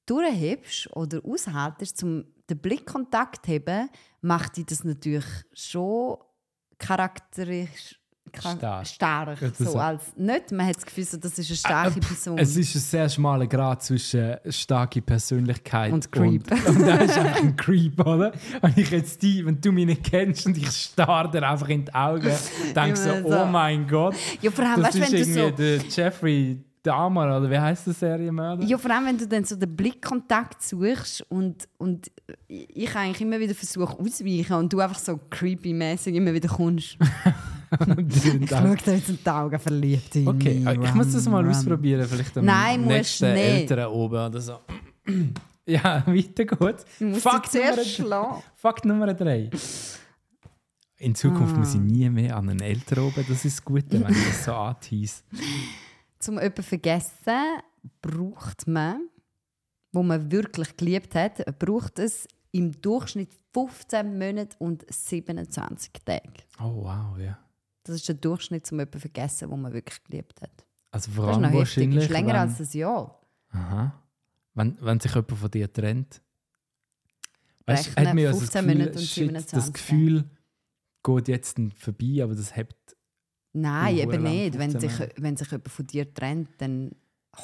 durchhebst 0.07 0.89
oder 0.97 1.21
aushältst, 1.25 2.03
um 2.03 2.25
den 2.49 2.59
Blickkontakt 2.59 3.45
zu 3.47 3.53
haben, 3.53 3.91
macht 4.23 4.57
dich 4.57 4.67
das 4.67 4.83
natürlich 4.85 5.27
schon 5.53 6.17
charakteristisch 6.79 7.98
Stark. 8.41 8.87
stark. 8.87 9.41
Ja, 9.41 9.49
das 9.49 9.59
so, 9.59 9.79
als 9.79 10.03
nicht, 10.17 10.53
man 10.53 10.67
hat 10.67 10.77
das 10.77 10.87
Gefühl, 10.87 11.05
so, 11.05 11.17
das 11.17 11.39
ist 11.39 11.49
eine 11.49 11.57
starke 11.57 12.01
Person. 12.01 12.39
Es 12.39 12.57
ist 12.57 12.75
ein 12.75 12.81
sehr 12.81 13.09
schmaler 13.09 13.47
Grad 13.47 13.83
zwischen 13.83 14.37
starke 14.49 15.03
Persönlichkeit 15.03 15.93
Und 15.93 16.11
Creep. 16.11 16.51
Und, 16.51 16.67
und 16.77 16.83
er 16.83 17.03
ist 17.03 17.19
einfach 17.19 17.43
ein 17.43 17.57
Creep, 17.57 18.01
oder? 18.01 18.33
Wenn 18.61 18.75
ich 18.77 18.91
jetzt 18.91 19.23
die, 19.23 19.45
wenn 19.45 19.61
du 19.61 19.73
mich 19.73 19.87
nicht 19.87 20.05
kennst 20.05 20.47
und 20.47 20.57
ich 20.57 20.69
starre 20.71 21.31
dir 21.31 21.49
einfach 21.49 21.69
in 21.69 21.85
die 21.85 21.95
Augen, 21.95 22.33
denke 22.75 22.97
so, 22.97 23.29
so. 23.29 23.43
oh 23.43 23.47
mein 23.47 23.87
Gott, 23.87 24.15
ja, 24.41 24.51
vor 24.51 24.65
allem, 24.65 24.83
das 24.83 24.99
weißt, 24.99 25.13
ist 25.13 25.13
wenn 25.13 25.13
du 25.13 25.41
irgendwie 25.41 25.41
so, 25.41 25.51
der 25.51 25.77
Jeffrey 25.89 26.65
Dahmer, 26.83 27.39
oder 27.39 27.51
wie 27.51 27.59
heißt 27.59 27.87
der 27.87 27.95
Serienmörder? 27.95 28.65
Ja, 28.65 28.79
vor 28.79 28.91
allem, 28.91 29.07
wenn 29.07 29.19
du 29.19 29.27
dann 29.27 29.45
so 29.45 29.57
den 29.57 29.75
Blickkontakt 29.75 30.63
suchst 30.63 31.25
und, 31.29 31.69
und 31.77 32.11
ich 32.47 32.95
eigentlich 32.97 33.21
immer 33.21 33.39
wieder 33.39 33.55
versuche 33.55 33.99
auszuweichen 33.99 34.57
und 34.57 34.73
du 34.73 34.81
einfach 34.81 34.99
so 34.99 35.19
creepy-mäßig 35.31 36.15
immer 36.15 36.33
wieder 36.33 36.49
kommst. 36.49 36.97
Ich 38.09 38.49
schaue 38.51 38.77
jetzt 38.87 39.09
in 39.09 39.19
die 39.25 39.29
Augen 39.31 39.59
verliebt 39.59 40.17
in 40.17 40.29
Okay, 40.29 40.61
mich. 40.61 40.85
ich 40.89 40.95
muss 40.95 41.13
das 41.13 41.29
mal 41.29 41.47
ausprobieren, 41.49 42.07
vielleicht 42.09 42.37
am 42.39 42.45
Nein, 42.45 42.81
musst 42.83 42.93
nächsten. 42.93 43.25
Eltern 43.27 43.87
oben 43.89 44.27
oder 44.27 44.41
so. 44.41 44.59
ja, 45.67 46.03
weiter 46.07 46.45
geht's. 46.45 46.85
Fakt 47.23 47.55
Nummer, 47.55 47.85
schlagen. 47.85 48.43
Fakt 48.55 48.85
Nummer 48.85 49.13
drei. 49.15 49.51
In 51.01 51.15
Zukunft 51.15 51.57
muss 51.57 51.75
Ah. 51.75 51.75
ich 51.75 51.81
nie 51.81 52.09
mehr 52.11 52.37
an 52.37 52.49
einen 52.49 52.61
Eltern 52.61 53.05
oben. 53.05 53.25
Das 53.29 53.45
ist 53.45 53.59
das 53.59 53.65
Gute, 53.65 54.01
wenn 54.03 54.11
ich 54.13 54.27
das 54.29 54.45
so 54.45 54.53
antease. 54.55 55.23
Zum 56.19 56.35
jemanden 56.37 56.63
vergessen 56.63 57.61
braucht 58.03 58.67
man, 58.67 59.09
wo 59.93 60.03
man 60.03 60.31
wirklich 60.33 60.77
geliebt 60.77 61.15
hat, 61.15 61.45
braucht 61.61 61.99
es 62.01 62.27
im 62.51 62.73
Durchschnitt 62.81 63.31
15 63.53 64.19
Monate 64.19 64.57
und 64.59 64.85
27 64.93 65.93
Tage. 66.05 66.23
Oh 66.61 66.83
wow, 66.85 67.17
ja. 67.19 67.39
Das 67.93 68.01
ist 68.01 68.09
der 68.09 68.17
Durchschnitt 68.17 68.67
zum 68.67 68.79
jemanden 68.79 69.01
vergessen, 69.01 69.51
wo 69.51 69.57
man 69.57 69.73
wirklich 69.73 70.03
geliebt 70.05 70.41
hat. 70.43 70.65
Also 70.91 71.11
vor 71.11 71.27
Das 71.27 71.37
ist 71.37 71.43
allem 71.43 71.53
noch 71.53 71.61
heftig. 71.61 71.75
Das 71.75 71.77
wahrscheinlich, 71.77 72.05
ist 72.05 72.11
länger 72.11 72.29
wenn, 72.29 72.37
als 72.37 72.61
ein 72.61 72.79
Jahr. 72.79 73.21
aha, 73.51 74.03
wenn, 74.55 74.79
wenn 74.81 75.01
sich 75.01 75.15
jemand 75.15 75.33
von 75.33 75.51
dir 75.51 75.73
trennt. 75.73 76.23
Weißt, 77.67 77.89
Rechnen 77.89 78.07
hat 78.07 78.15
mir 78.15 78.29
also 78.29 78.41
15 78.41 78.79
das 78.79 78.93
Gefühl, 78.93 78.99
shit, 78.99 79.15
27 79.15 79.53
das 79.53 79.73
Gefühl 79.73 80.25
geht 81.03 81.29
jetzt 81.29 81.61
vorbei, 81.77 82.23
aber 82.23 82.35
das 82.35 82.57
hat 82.57 82.75
Nein, 83.53 83.99
eben 83.99 84.23
nicht. 84.23 84.59
Wenn 84.59 84.71
15 84.71 84.91
sich, 84.91 85.09
wenn 85.17 85.37
sich 85.37 85.51
jemand 85.51 85.69
von 85.69 85.87
dir 85.87 86.15
trennt, 86.15 86.49
dann 86.59 86.93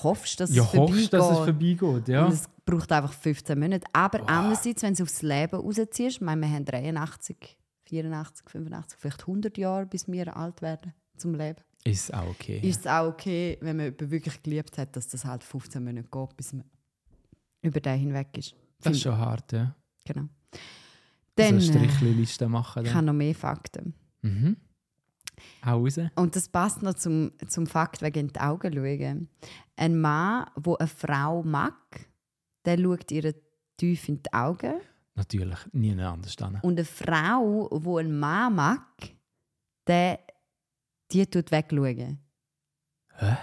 hoffst 0.03 0.41
du, 0.41 0.45
dass 0.45 0.55
ja 0.55 0.63
es 0.63 0.73
hoffst, 0.75 1.13
dass 1.13 1.31
es 1.31 1.37
vorbeigeht. 1.39 1.79
vorbeigeht. 1.79 2.09
Ja. 2.09 2.27
Und 2.27 2.33
es 2.33 2.49
braucht 2.65 2.91
einfach 2.93 3.13
15 3.13 3.59
Monate. 3.59 3.87
Aber 3.93 4.29
andererseits, 4.29 4.83
wenn 4.83 4.95
du 4.95 5.03
aufs 5.03 5.23
Leben 5.23 5.57
rausziehst, 5.57 6.17
ich 6.17 6.21
meine, 6.21 6.41
wir 6.43 6.49
haben 6.49 6.65
83, 6.65 7.57
84, 7.85 8.51
85, 8.51 8.99
vielleicht 8.99 9.21
100 9.21 9.59
Jahre, 9.59 9.87
bis 9.87 10.09
wir 10.09 10.37
alt 10.37 10.63
werden 10.63 10.93
zum 11.17 11.35
Leben. 11.35 11.61
Ist 11.85 12.15
auch 12.15 12.29
okay. 12.29 12.61
Ist 12.61 12.81
es 12.81 12.87
auch 12.87 13.09
okay, 13.09 13.59
wenn 13.61 13.77
man 13.77 13.87
jemanden 13.87 14.11
wirklich 14.11 14.43
geliebt 14.43 14.79
hat, 14.79 14.97
dass 14.97 15.09
das 15.09 15.25
halt 15.25 15.45
15 15.45 15.85
Monate 15.85 16.09
geht, 16.11 16.37
bis 16.37 16.53
man 16.53 16.65
über 17.61 17.81
den 17.81 17.99
hinweg 17.99 18.29
ist. 18.37 18.55
das 18.81 18.95
ist 18.95 19.03
schon 19.03 19.17
hart, 19.17 19.53
ja. 19.53 19.75
Genau. 20.05 20.29
Dann, 21.37 21.61
so 21.61 21.73
äh, 21.73 21.89
Strichliste 21.89 22.49
machen. 22.49 22.83
ich 22.83 22.89
Dann. 22.89 22.97
habe 22.97 23.07
noch 23.07 23.13
mehr 23.13 23.35
Fakten. 23.35 23.95
Mhm. 24.23 24.57
Auch 25.63 25.81
raus. 25.81 25.99
Und 26.15 26.37
das 26.37 26.49
passt 26.49 26.83
noch 26.83 26.95
zum, 26.95 27.33
zum 27.49 27.67
Fakt 27.67 28.03
wegen 28.03 28.21
in 28.21 28.29
die 28.29 28.41
Augen 28.41 28.73
schauen. 28.73 29.29
Ein 29.77 30.01
Mann, 30.01 30.47
der 30.57 30.81
eine 30.81 30.89
Frau 30.89 31.43
mag, 31.43 31.75
der 32.65 32.79
schaut 32.79 33.11
ihr 33.11 33.35
tief 33.77 34.09
in 34.09 34.23
die 34.23 34.33
Augen. 34.33 34.75
Natürlich, 35.17 35.59
nie 35.73 36.01
anders 36.01 36.37
dann. 36.37 36.59
Und 36.63 36.79
eine 36.79 36.85
Frau, 36.85 37.69
die 37.73 38.01
einen 38.01 38.19
Mann 38.19 38.55
mag, 38.55 38.83
der, 39.87 40.19
die 41.13 41.27
tut 41.27 41.51
wegschauen. 41.51 42.19
Hä? 43.17 43.37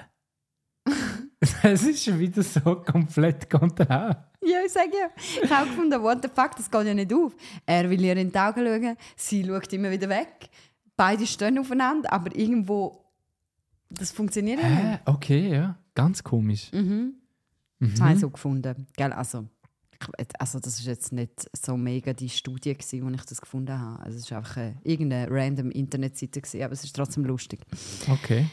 Es 1.63 1.83
ist 1.83 2.03
schon 2.03 2.19
wieder 2.19 2.43
so 2.43 2.59
komplett 2.59 3.49
konträr. 3.49 4.31
Ja, 4.43 4.59
ich 4.65 4.71
sage 4.71 4.91
ja. 4.93 5.09
Ich 5.43 5.49
habe 5.49 5.63
auch 5.63 5.69
gefunden, 5.69 6.01
what 6.01 6.21
the 6.21 6.27
fuck, 6.27 6.55
das 6.55 6.69
geht 6.69 6.85
ja 6.85 6.93
nicht 6.93 7.11
auf. 7.13 7.35
Er 7.65 7.89
will 7.89 8.03
ihr 8.03 8.15
in 8.17 8.31
die 8.31 8.37
Augen 8.37 8.65
schauen, 8.65 8.97
sie 9.15 9.43
schaut 9.43 9.73
immer 9.73 9.89
wieder 9.89 10.09
weg. 10.09 10.49
Beide 10.95 11.25
stehen 11.25 11.57
aufeinander, 11.57 12.11
aber 12.13 12.35
irgendwo, 12.35 13.05
das 13.89 14.11
funktioniert 14.11 14.61
ja 14.61 14.69
nicht. 14.69 14.83
Hä? 14.83 14.99
Okay, 15.05 15.53
ja. 15.53 15.77
Ganz 15.95 16.23
komisch. 16.23 16.71
Mhm. 16.71 17.15
Das 17.79 18.01
habe 18.01 18.13
ich 18.13 18.19
so 18.19 18.29
gefunden. 18.29 18.87
Gell, 18.95 19.11
also, 19.11 19.47
also 20.39 20.59
das 20.59 20.79
ist 20.79 20.85
jetzt 20.85 21.11
nicht 21.11 21.49
so 21.53 21.77
mega 21.77 22.13
die 22.13 22.29
Studie, 22.29 22.73
gewesen, 22.73 23.05
wo 23.05 23.09
ich 23.09 23.25
das 23.25 23.41
gefunden 23.41 23.77
habe. 23.77 24.03
Also, 24.03 24.17
es 24.17 24.29
war 24.31 24.39
einfach 24.39 24.57
eine, 24.57 24.75
irgendeine 24.83 25.27
random 25.29 25.71
Internetseite, 25.71 26.41
gewesen, 26.41 26.63
aber 26.63 26.73
es 26.73 26.83
ist 26.83 26.95
trotzdem 26.95 27.25
lustig. 27.25 27.61
Okay. 28.09 28.47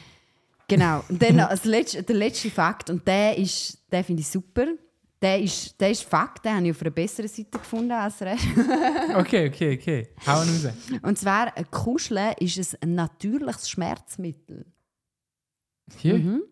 Genau. 0.69 1.03
Und 1.09 1.23
dann 1.23 1.41
als 1.41 1.65
letzte, 1.65 2.03
der 2.03 2.17
letzte 2.17 2.51
Fakt, 2.51 2.91
und 2.91 3.07
der, 3.07 3.37
ist, 3.37 3.79
der 3.91 4.05
finde 4.05 4.21
ich 4.21 4.29
super. 4.29 4.67
Der 5.21 5.41
ist, 5.41 5.81
der 5.81 5.91
ist 5.91 6.05
Fakt, 6.05 6.45
den 6.45 6.55
habe 6.55 6.67
ich 6.67 6.71
auf 6.71 6.81
einer 6.81 6.91
besseren 6.91 7.29
Seite 7.29 7.59
gefunden 7.59 7.91
als 7.91 8.19
der 8.19 8.33
Rest. 8.33 8.47
Okay, 9.17 9.49
okay, 9.49 9.79
okay. 9.79 10.09
Hau 10.27 10.43
ihn 10.43 10.49
raus. 10.49 10.69
Und 11.03 11.19
zwar, 11.19 11.57
ein 11.57 11.69
Kuscheln 11.71 12.35
ist 12.39 12.81
ein 12.81 12.95
natürliches 12.95 13.69
Schmerzmittel. 13.69 14.67
Hier? 15.97 16.19
Mhm. 16.19 16.43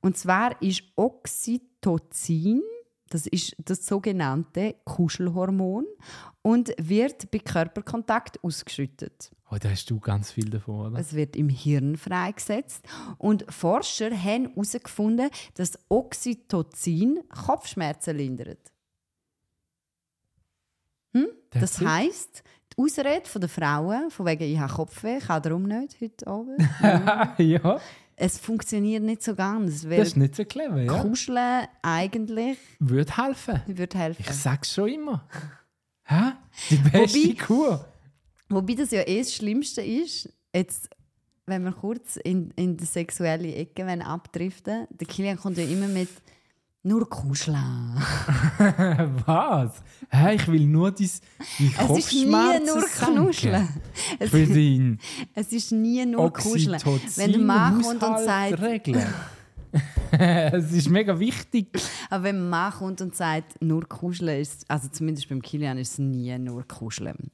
Und 0.00 0.16
zwar 0.18 0.60
ist 0.60 0.82
Oxytocin, 0.96 2.62
das 3.10 3.26
ist 3.26 3.56
das 3.64 3.86
sogenannte 3.86 4.76
Kuschelhormon, 4.84 5.86
und 6.42 6.72
wird 6.78 7.30
bei 7.30 7.40
Körperkontakt 7.40 8.42
ausgeschüttet. 8.42 9.30
Oh, 9.50 9.56
da 9.60 9.68
hast 9.70 9.90
du 9.90 10.00
ganz 10.00 10.32
viel 10.32 10.48
davon, 10.48 10.92
oder? 10.92 10.98
Es 10.98 11.12
wird 11.12 11.36
im 11.36 11.48
Hirn 11.48 11.96
freigesetzt. 11.96 12.86
Und 13.18 13.44
Forscher 13.52 14.10
haben 14.10 14.48
herausgefunden, 14.48 15.30
dass 15.54 15.78
Oxytocin 15.88 17.20
Kopfschmerzen 17.28 18.16
lindert. 18.16 18.72
Das 21.50 21.72
That's 21.72 21.80
it? 21.80 21.88
heisst, 21.88 22.42
die 22.72 22.82
Ausrede 22.82 23.22
der 23.40 23.48
Frauen, 23.48 24.10
von 24.10 24.26
wegen 24.26 24.44
ich 24.44 24.58
habe 24.58 24.72
Kopfweh, 24.72 25.18
kann 25.18 25.42
darum 25.42 25.62
nicht 25.64 26.00
heute 26.00 26.26
Abend, 26.26 26.60
ja, 27.38 27.80
es 28.20 28.38
funktioniert 28.38 29.02
nicht 29.02 29.22
so 29.22 29.34
ganz, 29.34 29.82
das 29.82 30.08
ist 30.08 30.16
nicht 30.16 30.34
so 30.34 30.44
clever, 30.44 30.80
ja. 30.82 31.02
Kuscheln 31.02 31.66
eigentlich 31.82 32.58
Würde 32.78 33.16
helfen. 33.16 33.60
würde 33.66 33.98
helfen. 33.98 34.24
Ich 34.28 34.32
sag's 34.34 34.72
schon 34.74 34.88
immer. 34.88 35.26
Hä? 36.04 36.32
Die 36.70 36.76
beste 36.76 37.18
Wobei- 37.18 37.34
Kur. 37.44 37.86
Wobei 38.48 38.74
das 38.74 38.90
ja 38.90 39.02
eh 39.06 39.18
das 39.18 39.34
Schlimmste 39.34 39.82
ist, 39.82 40.32
jetzt, 40.54 40.88
wenn 41.46 41.62
wir 41.64 41.72
kurz 41.72 42.16
in, 42.16 42.50
in 42.56 42.76
die 42.76 42.84
sexuelle 42.86 43.54
Ecke 43.54 43.84
abdriften 44.04 44.86
der 44.90 45.06
Kilian 45.06 45.36
kommt 45.38 45.58
ja 45.58 45.64
immer 45.64 45.86
mit 45.88 46.08
nur 46.88 47.08
kuscheln. 47.08 47.56
Was? 49.26 49.82
Hä, 50.10 50.34
ich 50.34 50.48
will 50.48 50.66
nur 50.66 50.90
dein, 50.90 51.08
dein 51.58 51.90
Es 51.90 51.98
ist 51.98 52.12
nie 52.12 52.32
Kopfschmerzen 52.32 52.66
nur 52.66 53.26
kuscheln. 53.26 53.68
Es, 54.18 54.32
will 54.32 54.46
deinen 54.46 54.98
es 55.34 55.52
ist 55.52 55.72
nie 55.72 56.06
nur 56.06 56.32
kuscheln. 56.32 56.80
Wenn 57.16 57.32
der 57.32 57.40
Mann 57.40 57.82
kommt 57.82 58.02
und 58.02 58.18
sagt, 58.18 58.60
regeln. 58.60 59.06
es 60.10 60.72
ist 60.72 60.88
mega 60.88 61.18
wichtig. 61.18 61.68
aber 62.08 62.24
wenn 62.24 62.36
ein 62.36 62.48
Mann 62.48 62.72
kommt 62.72 63.00
und 63.02 63.14
sagt, 63.14 63.62
nur 63.62 63.86
kuscheln 63.86 64.40
ist, 64.40 64.68
also 64.70 64.88
zumindest 64.88 65.28
beim 65.28 65.42
Kilian 65.42 65.78
ist 65.78 65.92
es 65.92 65.98
nie 65.98 66.36
nur 66.38 66.66
kuscheln. 66.66 67.30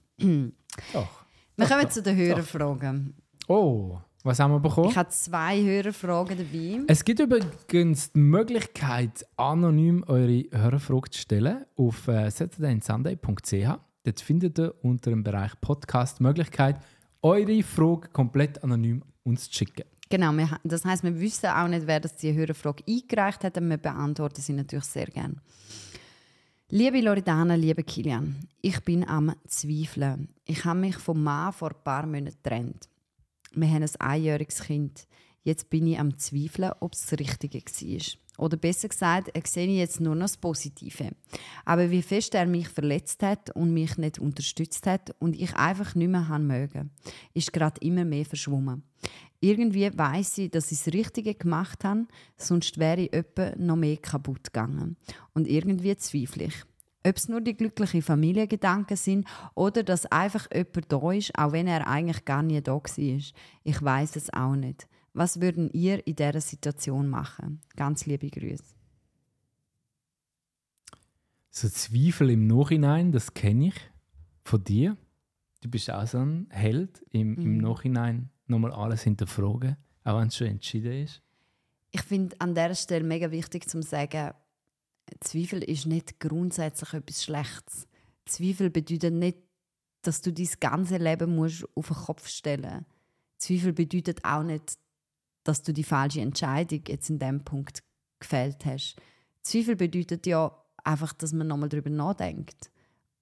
Doch. 0.93 1.25
Wir 1.57 1.67
kommen 1.67 1.89
zu 1.89 2.03
den 2.03 2.17
Hörerfragen. 2.17 3.15
Oh, 3.47 3.99
Was 4.27 4.41
haben 4.41 4.53
wir 4.53 4.61
bekommen? 4.61 4.89
Ich 4.89 4.97
habe 4.97 5.11
zwei 5.11 5.63
Hörerfragen 5.63 6.39
dabei. 6.39 6.81
Es 6.87 7.05
gibt 7.05 7.21
übrigens 7.21 8.11
die 8.11 8.19
Möglichkeit, 8.19 9.27
anonym 9.37 10.03
eure 10.07 10.47
Hörerfrage 10.51 11.11
zu 11.11 11.21
stellen 11.21 11.67
auf 11.77 12.09
äh, 12.09 12.31
saturdayandsunday.ch. 12.31 13.79
Dort 14.03 14.21
findet 14.23 14.59
ihr 14.59 14.75
unter 14.83 15.11
dem 15.11 15.23
Bereich 15.23 15.53
Podcast 15.61 16.21
die 16.21 16.23
Möglichkeit, 16.23 16.77
eure 17.21 17.63
Frage 17.63 18.09
komplett 18.15 18.65
anonym 18.65 19.05
uns 19.25 19.51
zu 19.51 19.59
schicken. 19.59 19.85
Genau, 20.09 20.33
wir, 20.33 20.59
das 20.65 20.87
heißt, 20.87 21.05
wir 21.05 21.21
wissen 21.21 21.51
auch 21.51 21.69
nicht, 21.69 21.87
wer 21.87 22.01
das 22.01 22.17
die 22.17 22.33
Hörerfrage 22.33 22.83
eingereicht 22.89 23.45
hat, 23.45 23.59
aber 23.59 23.69
wir 23.69 23.77
beantworten 23.77 24.41
sie 24.41 24.55
natürlich 24.55 24.87
sehr 24.87 25.07
gerne. 25.07 25.37
Liebe 26.71 27.03
Loredana, 27.03 27.57
liebe 27.57 27.83
Kilian, 27.83 28.37
ich 28.63 28.81
bin 28.85 29.07
am 29.07 29.35
Zweifeln. 29.47 30.31
Ich 30.47 30.65
habe 30.65 30.81
mich 30.81 30.97
vom 30.97 31.23
Mann 31.23 31.53
vor 31.53 31.73
ein 31.73 31.85
paar 31.85 32.07
Monaten 32.07 32.39
getrennt. 32.43 32.89
Wir 33.57 33.69
haben 33.69 33.83
ein 33.83 34.01
einjähriges 34.01 34.63
Kind. 34.63 35.07
Jetzt 35.43 35.71
bin 35.71 35.87
ich 35.87 35.99
am 35.99 36.19
Zweifeln, 36.19 36.73
ob 36.81 36.95
es 36.95 37.07
das 37.07 37.19
Richtige 37.19 37.59
war. 37.59 38.45
Oder 38.45 38.57
besser 38.57 38.89
gesagt, 38.89 39.31
ich 39.37 39.47
sehe 39.47 39.69
jetzt 39.69 40.01
nur 40.01 40.15
noch 40.15 40.25
das 40.25 40.37
Positive. 40.37 41.11
Aber 41.65 41.91
wie 41.91 42.03
fest 42.03 42.35
er 42.35 42.47
mich 42.47 42.69
verletzt 42.69 43.23
hat 43.23 43.51
und 43.51 43.73
mich 43.73 43.97
nicht 43.97 44.19
unterstützt 44.19 44.87
hat 44.87 45.15
und 45.21 45.37
ich 45.37 45.55
einfach 45.55 45.95
nicht 45.95 46.09
mehr 46.09 46.29
haben 46.29 46.47
mögen, 46.47 46.91
ist 47.33 47.53
gerade 47.53 47.81
immer 47.81 48.05
mehr 48.05 48.25
verschwommen. 48.25 48.83
Irgendwie 49.41 49.97
weiß 49.97 50.39
ich, 50.39 50.51
dass 50.51 50.73
ich 50.73 50.83
das 50.83 50.95
Richtige 50.95 51.35
gemacht 51.35 51.85
habe, 51.85 52.07
sonst 52.37 52.79
wäre 52.79 53.03
ich 53.03 53.13
etwa 53.13 53.53
noch 53.57 53.77
mehr 53.77 53.99
kaputt 53.99 54.45
gegangen. 54.53 54.97
Und 55.35 55.47
irgendwie 55.47 55.95
zweifle 55.97 56.45
ich. 56.45 56.55
Ob 57.07 57.17
es 57.17 57.29
nur 57.29 57.43
die 57.43 57.55
glücklichen 57.55 58.01
Familiengedanken 58.01 58.97
sind 58.97 59.27
oder 59.55 59.83
dass 59.83 60.07
einfach 60.07 60.49
jemand 60.53 60.91
da 60.91 61.13
ist, 61.13 61.39
auch 61.39 61.53
wenn 61.53 61.67
er 61.67 61.87
eigentlich 61.87 62.25
gar 62.25 62.43
nie 62.43 62.63
da 62.63 62.73
war. 62.73 62.83
Ich 63.65 63.83
weiß 63.83 64.17
es 64.17 64.33
auch 64.33 64.57
nicht. 64.57 64.89
Was 65.13 65.41
würden 65.41 65.71
ihr 65.73 66.07
in 66.07 66.17
dieser 66.17 66.41
Situation 66.41 67.09
machen? 67.09 67.61
Ganz 67.77 68.07
liebe 68.07 68.31
Grüße. 68.31 68.75
So 71.51 71.69
Zweifel 71.69 72.31
im 72.31 72.49
Nachhinein, 72.49 73.13
das 73.13 73.33
kenne 73.33 73.69
ich 73.69 73.75
von 74.43 74.65
dir. 74.65 74.97
Du 75.61 75.69
bist 75.69 75.91
auch 75.91 76.07
so 76.07 76.19
ein 76.19 76.49
Held 76.51 77.05
im, 77.11 77.37
im 77.37 77.57
mhm. 77.57 77.59
Nachhinein 77.59 78.31
nochmal 78.47 78.73
alles 78.73 79.03
hinterfragen, 79.03 79.77
auch 80.03 80.19
wenn 80.19 80.29
es 80.29 80.37
schon 80.37 80.49
entschieden 80.49 81.05
ist. 81.05 81.23
Ich 81.93 82.03
finde 82.03 82.35
an 82.41 82.57
dieser 82.57 82.75
Stelle 82.75 83.05
mega 83.05 83.31
wichtig 83.31 83.69
zu 83.69 83.81
sagen, 83.83 84.33
Zweifel 85.21 85.63
ist 85.63 85.87
nicht 85.87 86.21
grundsätzlich 86.21 86.93
etwas 86.95 87.25
Schlechtes. 87.25 87.87
Zweifel 88.27 88.71
bedeutet 88.71 89.15
nicht, 89.15 89.39
dass 90.03 90.21
du 90.21 90.33
dein 90.33 90.49
ganze 90.61 90.97
Leben 90.97 91.35
musst 91.35 91.67
auf 91.75 91.89
den 91.89 91.97
Kopf 91.97 92.29
stellen 92.29 92.63
musst. 92.75 92.87
Zweifel 93.39 93.73
bedeutet 93.73 94.25
auch 94.25 94.43
nicht, 94.43 94.79
dass 95.45 95.63
du 95.63 95.73
die 95.73 95.85
falsche 95.85 96.21
Entscheidung 96.21 96.83
jetzt 96.89 97.11
in 97.11 97.19
dem 97.19 97.45
Punkt 97.45 97.83
gefällt 98.19 98.65
hast. 98.65 98.97
Zweifel 99.43 99.77
bedeutet 99.77 100.27
ja 100.27 100.57
einfach, 100.83 101.13
dass 101.13 101.33
man 101.33 101.47
nochmal 101.47 101.69
darüber 101.69 101.91
nachdenkt. 101.91 102.71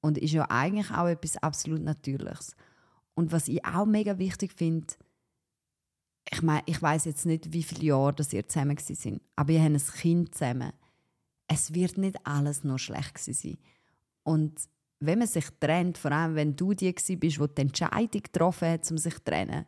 Und 0.01 0.19
ist 0.19 0.33
ja 0.33 0.47
eigentlich 0.51 0.91
auch 0.91 1.07
etwas 1.07 1.37
absolut 1.37 1.81
Natürliches. 1.81 2.57
Und 3.15 3.31
was 3.31 3.49
ich 3.49 3.65
auch 3.65 3.87
mega 3.87 4.19
wichtig 4.19 4.53
finde, 4.53 4.95
ich 6.31 6.43
meine, 6.43 6.63
ich 6.67 6.81
weiß 6.81 7.05
jetzt 7.05 7.27
nicht, 7.27 7.53
wie 7.53 7.63
viele 7.63 7.85
Jahre 7.85 8.15
dass 8.15 8.33
ihr 8.33 8.49
zusammen 8.49 8.79
sind, 8.79 9.21
aber 9.37 9.53
ihr 9.53 9.63
habt 9.63 9.71
ein 9.71 9.87
Kind 10.01 10.35
zusammen. 10.35 10.73
Es 11.53 11.75
wird 11.75 11.99
nicht 11.99 12.17
alles 12.25 12.65
nur 12.65 12.79
schlecht 12.79 13.19
sein. 13.19 13.59
Und 14.23 14.59
wenn 15.01 15.19
man 15.19 15.29
sich 15.29 15.45
trennt, 15.61 15.99
vor 15.99 16.13
allem 16.13 16.35
wenn 16.35 16.57
du 16.57 16.73
die 16.73 16.93
bist, 16.93 17.09
die 17.11 17.19
die 17.19 17.61
Entscheidung 17.61 18.23
getroffen 18.23 18.69
hat, 18.69 18.91
um 18.91 18.97
sich 18.97 19.15
zu 19.17 19.25
trennen, 19.25 19.67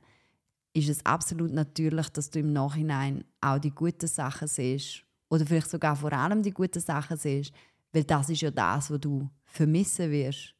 ist 0.72 0.88
es 0.88 1.04
absolut 1.04 1.52
natürlich, 1.52 2.08
dass 2.08 2.30
du 2.30 2.38
im 2.38 2.54
Nachhinein 2.54 3.24
auch 3.42 3.58
die 3.58 3.70
guten 3.70 4.06
Sachen 4.06 4.48
siehst. 4.48 5.04
Oder 5.28 5.44
vielleicht 5.44 5.68
sogar 5.68 5.94
vor 5.94 6.12
allem 6.12 6.42
die 6.42 6.52
guten 6.52 6.80
Sachen 6.80 7.18
siehst. 7.18 7.52
Weil 7.92 8.04
das 8.04 8.30
ist 8.30 8.40
ja 8.40 8.50
das, 8.50 8.90
was 8.90 9.00
du 9.00 9.28
vermissen 9.44 10.10
wirst. 10.10 10.54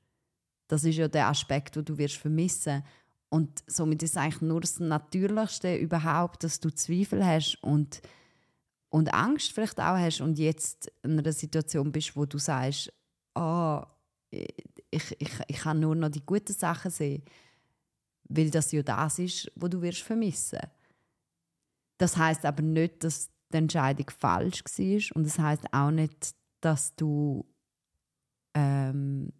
Das 0.68 0.85
ist 0.85 0.97
ja 0.97 1.09
der 1.09 1.29
Aspekt, 1.29 1.77
den 1.77 1.87
du 1.87 1.97
wirst 1.97 2.16
vermissen 2.16 2.85
Und 3.31 3.64
somit 3.66 4.03
ist 4.03 4.11
es 4.11 4.16
eigentlich 4.18 4.43
nur 4.43 4.61
das 4.61 4.79
Natürlichste 4.79 5.75
überhaupt, 5.75 6.45
dass 6.45 6.61
du 6.61 6.70
Zweifel 6.70 7.25
hast 7.25 7.57
und, 7.62 8.03
und 8.95 9.13
Angst 9.13 9.53
vielleicht 9.53 9.81
auch 9.81 9.99
hast 9.99 10.21
und 10.21 10.39
jetzt 10.39 10.93
in 11.03 11.19
einer 11.19 11.33
Situation 11.33 11.91
bist, 11.91 12.17
wo 12.17 12.27
du 12.27 12.39
sagst, 12.39 12.93
oh, 13.35 13.83
ich, 14.31 15.17
ich, 15.19 15.31
ich 15.49 15.57
kann 15.57 15.81
nur 15.81 15.95
noch 15.95 16.11
die 16.11 16.25
guten 16.25 16.53
Sachen 16.53 16.91
sehen 16.91 17.25
weil 18.29 18.51
das 18.51 18.73
ja 18.73 18.83
das 18.83 19.19
ist, 19.19 19.53
wo 19.55 19.69
du 19.69 19.81
wirst 19.83 20.03
vermissen. 20.03 20.61
Das 21.99 22.17
heißt 22.17 22.45
aber 22.45 22.63
nicht, 22.63 23.05
dass 23.05 23.31
die 23.53 23.59
Entscheidung 23.59 24.11
falsch 24.11 24.63
war 24.65 25.17
und 25.17 25.27
das 25.27 25.39
heißt 25.39 25.73
auch 25.73 25.91
nicht, 25.91 26.35
dass 26.61 26.95
du 26.97 27.45
ähm, 28.55 29.33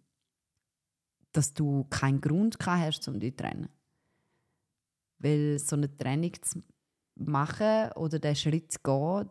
dass 1.31 1.53
du 1.53 1.85
keinen 1.89 2.21
Grund 2.21 2.57
hast, 2.65 3.07
um 3.07 3.19
dich 3.19 3.35
zu 3.35 3.43
trennen. 3.43 3.69
Weil 5.19 5.59
so 5.59 5.75
eine 5.75 5.95
Trennung 5.97 6.31
zu 6.41 6.63
machen 7.15 7.91
oder 7.93 8.19
den 8.19 8.35
Schritt 8.35 8.71
zu 8.71 8.79
gehen, 8.81 9.29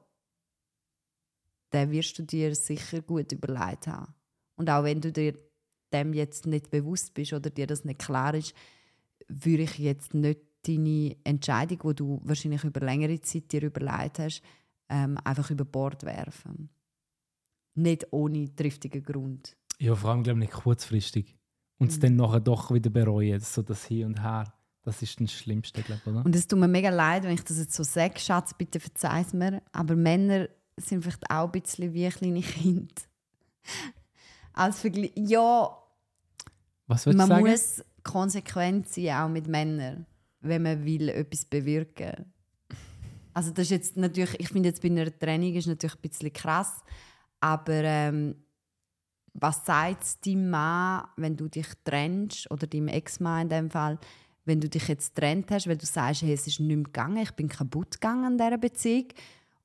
den 1.74 1.90
wirst 1.90 2.18
du 2.18 2.22
dir 2.22 2.54
sicher 2.54 3.02
gut 3.02 3.32
überlegt 3.32 3.86
haben. 3.86 4.14
Und 4.56 4.70
auch 4.70 4.84
wenn 4.84 5.00
du 5.00 5.12
dir 5.12 5.34
dem 5.92 6.12
jetzt 6.12 6.46
nicht 6.46 6.70
bewusst 6.70 7.14
bist 7.14 7.32
oder 7.32 7.50
dir 7.50 7.66
das 7.66 7.84
nicht 7.84 8.00
klar 8.00 8.34
ist, 8.34 8.54
würde 9.28 9.62
ich 9.62 9.78
jetzt 9.78 10.14
nicht 10.14 10.40
deine 10.66 11.16
Entscheidung, 11.24 11.78
die 11.88 11.94
du 11.94 12.20
wahrscheinlich 12.24 12.64
über 12.64 12.80
längere 12.80 13.20
Zeit 13.20 13.52
dir 13.52 13.62
überlegt 13.62 14.18
hast, 14.18 14.42
ähm, 14.88 15.18
einfach 15.24 15.50
über 15.50 15.64
Bord 15.64 16.02
werfen. 16.04 16.70
Nicht 17.74 18.06
ohne 18.12 18.54
triftigen 18.54 19.02
Grund. 19.02 19.56
Ja, 19.78 19.94
vor 19.94 20.10
allem 20.10 20.22
glaube 20.22 20.40
ich 20.40 20.50
nicht 20.50 20.62
kurzfristig. 20.62 21.36
Und 21.78 21.90
es 21.90 21.98
mhm. 21.98 22.02
dann 22.02 22.16
nachher 22.16 22.40
doch 22.40 22.72
wieder 22.72 22.90
bereuen. 22.90 23.40
So 23.40 23.62
das 23.62 23.84
Hier 23.84 24.06
und 24.06 24.22
Her. 24.22 24.52
Das 24.82 25.00
ist 25.02 25.18
das 25.18 25.32
Schlimmste, 25.32 25.82
glaube 25.82 26.02
ich, 26.04 26.12
oder? 26.12 26.24
Und 26.24 26.36
es 26.36 26.46
tut 26.46 26.58
mir 26.58 26.68
mega 26.68 26.90
leid, 26.90 27.24
wenn 27.24 27.32
ich 27.32 27.42
das 27.42 27.58
jetzt 27.58 27.74
so 27.74 27.82
sage. 27.82 28.18
Schatz, 28.20 28.54
bitte 28.54 28.80
verzeih 28.80 29.22
es 29.22 29.32
mir. 29.32 29.62
Aber 29.72 29.96
Männer 29.96 30.48
sind 30.76 31.02
vielleicht 31.02 31.30
auch 31.30 31.52
ein 31.52 31.60
bisschen 31.60 31.92
wie 31.92 32.08
kleine 32.08 32.40
Kinder. 32.40 32.94
Als 34.52 34.80
Vergleich. 34.80 35.12
Ja. 35.16 35.76
Was 36.86 37.04
du 37.04 37.12
sagen? 37.12 37.46
Muss 37.46 37.82
konsequent 38.02 38.88
sein, 38.88 39.16
auch 39.16 39.28
mit 39.28 39.48
Männern, 39.48 40.06
wenn 40.40 40.62
man 40.62 40.84
will, 40.84 41.08
etwas 41.08 41.46
bewirken 41.46 42.32
Also 43.32 43.50
das 43.50 43.64
ist 43.64 43.70
jetzt 43.70 43.96
natürlich, 43.96 44.38
ich 44.38 44.48
finde 44.48 44.68
jetzt 44.68 44.82
bei 44.82 44.88
einer 44.88 45.18
Training 45.18 45.54
ist 45.54 45.66
natürlich 45.66 45.96
ein 45.96 46.02
bisschen 46.02 46.32
krass, 46.32 46.84
aber 47.40 47.82
ähm, 47.82 48.36
was 49.32 49.64
sagt 49.64 50.24
deinem 50.26 50.50
Mann, 50.50 51.08
wenn 51.16 51.36
du 51.36 51.48
dich 51.48 51.66
trennst, 51.82 52.50
oder 52.50 52.66
deinem 52.66 52.88
Ex-Mann 52.88 53.42
in 53.42 53.48
dem 53.48 53.70
Fall, 53.70 53.98
wenn 54.44 54.60
du 54.60 54.68
dich 54.68 54.86
jetzt 54.88 55.14
trennt 55.14 55.50
hast, 55.50 55.66
weil 55.66 55.76
du 55.76 55.86
sagst, 55.86 56.22
hey, 56.22 56.32
es 56.32 56.46
ist 56.46 56.60
nicht 56.60 56.68
mehr 56.68 56.84
gegangen, 56.84 57.16
ich 57.16 57.32
bin 57.32 57.48
kaputt 57.48 57.92
gegangen 57.92 58.24
an 58.24 58.38
dieser 58.38 58.58
Beziehung, 58.58 59.08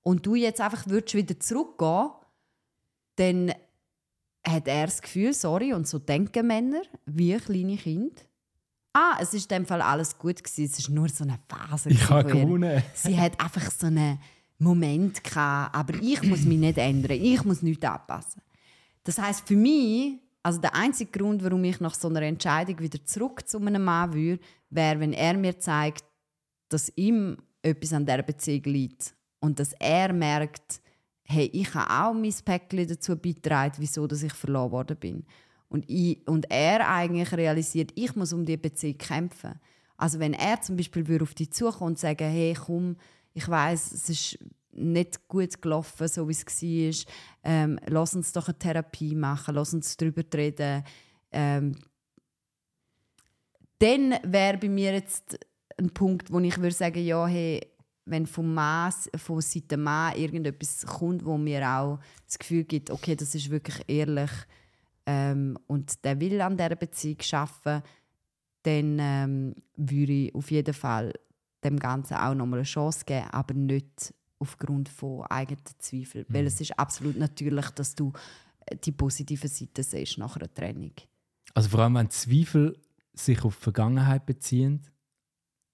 und 0.03 0.25
du 0.25 0.35
jetzt 0.35 0.61
einfach 0.61 0.87
würdest 0.87 1.15
wieder 1.15 1.39
zurückgehen, 1.39 2.09
dann 3.15 3.53
hat 4.47 4.67
er 4.67 4.85
das 4.85 5.01
Gefühl, 5.01 5.33
sorry, 5.33 5.73
und 5.73 5.87
so 5.87 5.99
denken 5.99 6.47
Männer, 6.47 6.81
wie 7.05 7.35
kleine 7.37 7.77
Kinder, 7.77 8.21
ah, 8.93 9.17
es 9.21 9.33
ist 9.33 9.51
in 9.51 9.59
dem 9.59 9.65
Fall 9.65 9.81
alles 9.81 10.17
gut 10.17 10.43
gewesen. 10.43 10.65
Es 10.65 10.79
ist 10.79 10.89
nur 10.89 11.09
so 11.09 11.23
eine 11.23 11.39
Phase. 11.47 11.89
Ich 11.89 12.09
habe 12.09 12.31
gewonnen. 12.31 12.81
Sie 12.93 13.19
hat 13.19 13.39
einfach 13.39 13.71
so 13.71 13.87
einen 13.87 14.19
Moment 14.57 15.23
gehabt, 15.23 15.75
aber 15.75 15.95
ich 16.01 16.21
muss 16.23 16.43
mich 16.43 16.57
nicht 16.57 16.77
ändern. 16.77 17.17
Ich 17.21 17.43
muss 17.43 17.61
nichts 17.61 17.85
anpassen. 17.85 18.41
Das 19.03 19.17
heißt 19.17 19.47
für 19.47 19.55
mich, 19.55 20.17
also 20.43 20.59
der 20.59 20.75
einzige 20.75 21.11
Grund, 21.11 21.43
warum 21.43 21.63
ich 21.63 21.79
nach 21.79 21.93
so 21.93 22.07
einer 22.09 22.21
Entscheidung 22.21 22.79
wieder 22.79 23.03
zurück 23.05 23.47
zu 23.47 23.57
einem 23.57 23.83
Mann 23.83 24.13
würde, 24.13 24.41
wäre, 24.69 24.99
wenn 24.99 25.13
er 25.13 25.35
mir 25.35 25.59
zeigt, 25.59 26.03
dass 26.69 26.91
ihm 26.95 27.37
etwas 27.61 27.93
an 27.93 28.05
dieser 28.05 28.23
Beziehung 28.23 28.63
liegt 28.63 29.15
und 29.39 29.59
dass 29.59 29.73
er 29.79 30.13
merkt, 30.13 30.81
hey, 31.23 31.49
ich 31.53 31.73
habe 31.73 32.09
auch 32.09 32.13
mein 32.13 32.33
Päckchen 32.43 32.87
dazu 32.87 33.15
beigetragen, 33.15 33.75
wieso 33.77 34.07
dass 34.07 34.23
ich 34.23 34.33
verloren 34.33 34.71
worden 34.71 34.97
bin. 34.97 35.25
Und, 35.69 35.87
ich, 35.87 36.27
und 36.27 36.49
er 36.49 36.89
eigentlich 36.89 37.31
realisiert, 37.31 37.91
ich 37.95 38.15
muss 38.15 38.33
um 38.33 38.45
diese 38.45 38.57
Beziehung 38.57 38.97
kämpfen. 38.97 39.59
Also 39.97 40.19
wenn 40.19 40.33
er 40.33 40.61
zum 40.61 40.75
Beispiel 40.75 41.21
auf 41.21 41.35
dich 41.35 41.51
zukommt 41.51 41.81
und 41.81 41.99
sagen, 41.99 42.29
hey, 42.29 42.55
komm, 42.55 42.95
ich 43.33 43.47
weiß, 43.47 43.91
es 43.91 44.09
ist 44.09 44.39
nicht 44.71 45.27
gut 45.27 45.61
gelaufen, 45.61 46.07
so 46.07 46.27
wie 46.27 46.31
es 46.31 46.45
war. 46.45 47.13
Ähm, 47.43 47.79
lass 47.85 48.15
uns 48.15 48.31
doch 48.31 48.47
eine 48.47 48.57
Therapie 48.57 49.13
machen, 49.13 49.55
lass 49.55 49.73
uns 49.73 49.95
darüber 49.97 50.23
reden. 50.33 50.83
Ähm, 51.31 51.75
dann 53.79 54.15
wäre 54.23 54.57
bei 54.57 54.69
mir 54.69 54.93
jetzt 54.93 55.37
ein 55.77 55.91
Punkt, 55.91 56.31
wo 56.31 56.39
ich 56.39 56.57
würde 56.57 56.75
sagen, 56.75 57.05
ja, 57.05 57.27
hey, 57.27 57.61
wenn 58.09 58.25
vom 58.25 58.53
Mann, 58.53 58.93
von 59.15 59.41
Seite 59.41 59.77
Mann 59.77 60.15
irgendetwas 60.15 60.85
kommt, 60.85 61.23
wo 61.25 61.37
mir 61.37 61.67
auch 61.67 61.99
das 62.25 62.39
Gefühl 62.39 62.63
gibt, 62.63 62.89
okay, 62.89 63.15
das 63.15 63.35
ist 63.35 63.49
wirklich 63.49 63.83
ehrlich, 63.87 64.31
ähm, 65.05 65.57
und 65.67 66.03
der 66.03 66.19
will 66.19 66.39
an 66.41 66.57
dieser 66.57 66.75
Beziehung 66.75 67.17
arbeiten, 67.31 67.83
dann 68.63 68.97
ähm, 68.99 69.55
würde 69.75 70.11
ich 70.11 70.35
auf 70.35 70.51
jeden 70.51 70.73
Fall 70.73 71.13
dem 71.63 71.79
Ganzen 71.79 72.15
auch 72.15 72.35
nochmal 72.35 72.59
eine 72.59 72.65
Chance 72.65 73.05
geben, 73.05 73.27
aber 73.31 73.53
nicht 73.53 74.13
aufgrund 74.37 74.89
von 74.89 75.23
eigenen 75.23 75.63
Zweifeln. 75.79 76.25
Mhm. 76.27 76.33
Weil 76.33 76.45
es 76.47 76.61
ist 76.61 76.77
absolut 76.77 77.17
natürlich, 77.17 77.69
dass 77.71 77.95
du 77.95 78.11
äh, 78.65 78.75
die 78.77 78.91
positive 78.91 79.47
Seite 79.47 79.83
siehst 79.83 80.17
nach 80.17 80.35
einer 80.35 80.53
Trennung. 80.53 80.93
Also 81.53 81.69
vor 81.69 81.79
allem, 81.81 81.95
wenn 81.95 82.09
Zweifel 82.09 82.77
sich 83.13 83.43
auf 83.43 83.55
die 83.55 83.63
Vergangenheit 83.63 84.25
beziehen, 84.25 84.81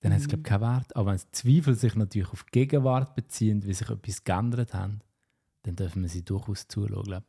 dann 0.06 0.12
mhm. 0.12 0.16
hat 0.18 0.22
es 0.22 0.28
glaube 0.28 0.44
keinen 0.44 0.62
Wert. 0.62 0.96
Aber 0.96 1.12
wenn 1.12 1.20
Zweifel 1.32 1.74
sich 1.74 1.96
natürlich 1.96 2.32
auf 2.32 2.44
die 2.44 2.52
Gegenwart 2.52 3.16
beziehen, 3.16 3.66
wie 3.66 3.74
sich 3.74 3.90
etwas 3.90 4.24
geändert 4.24 4.76
hat, 4.76 4.92
dann 5.64 5.76
dürfen 5.76 6.04
wir 6.04 6.10
sie 6.10 6.24
durchaus 6.24 6.68
zuschauen, 6.68 7.04
glaube 7.04 7.26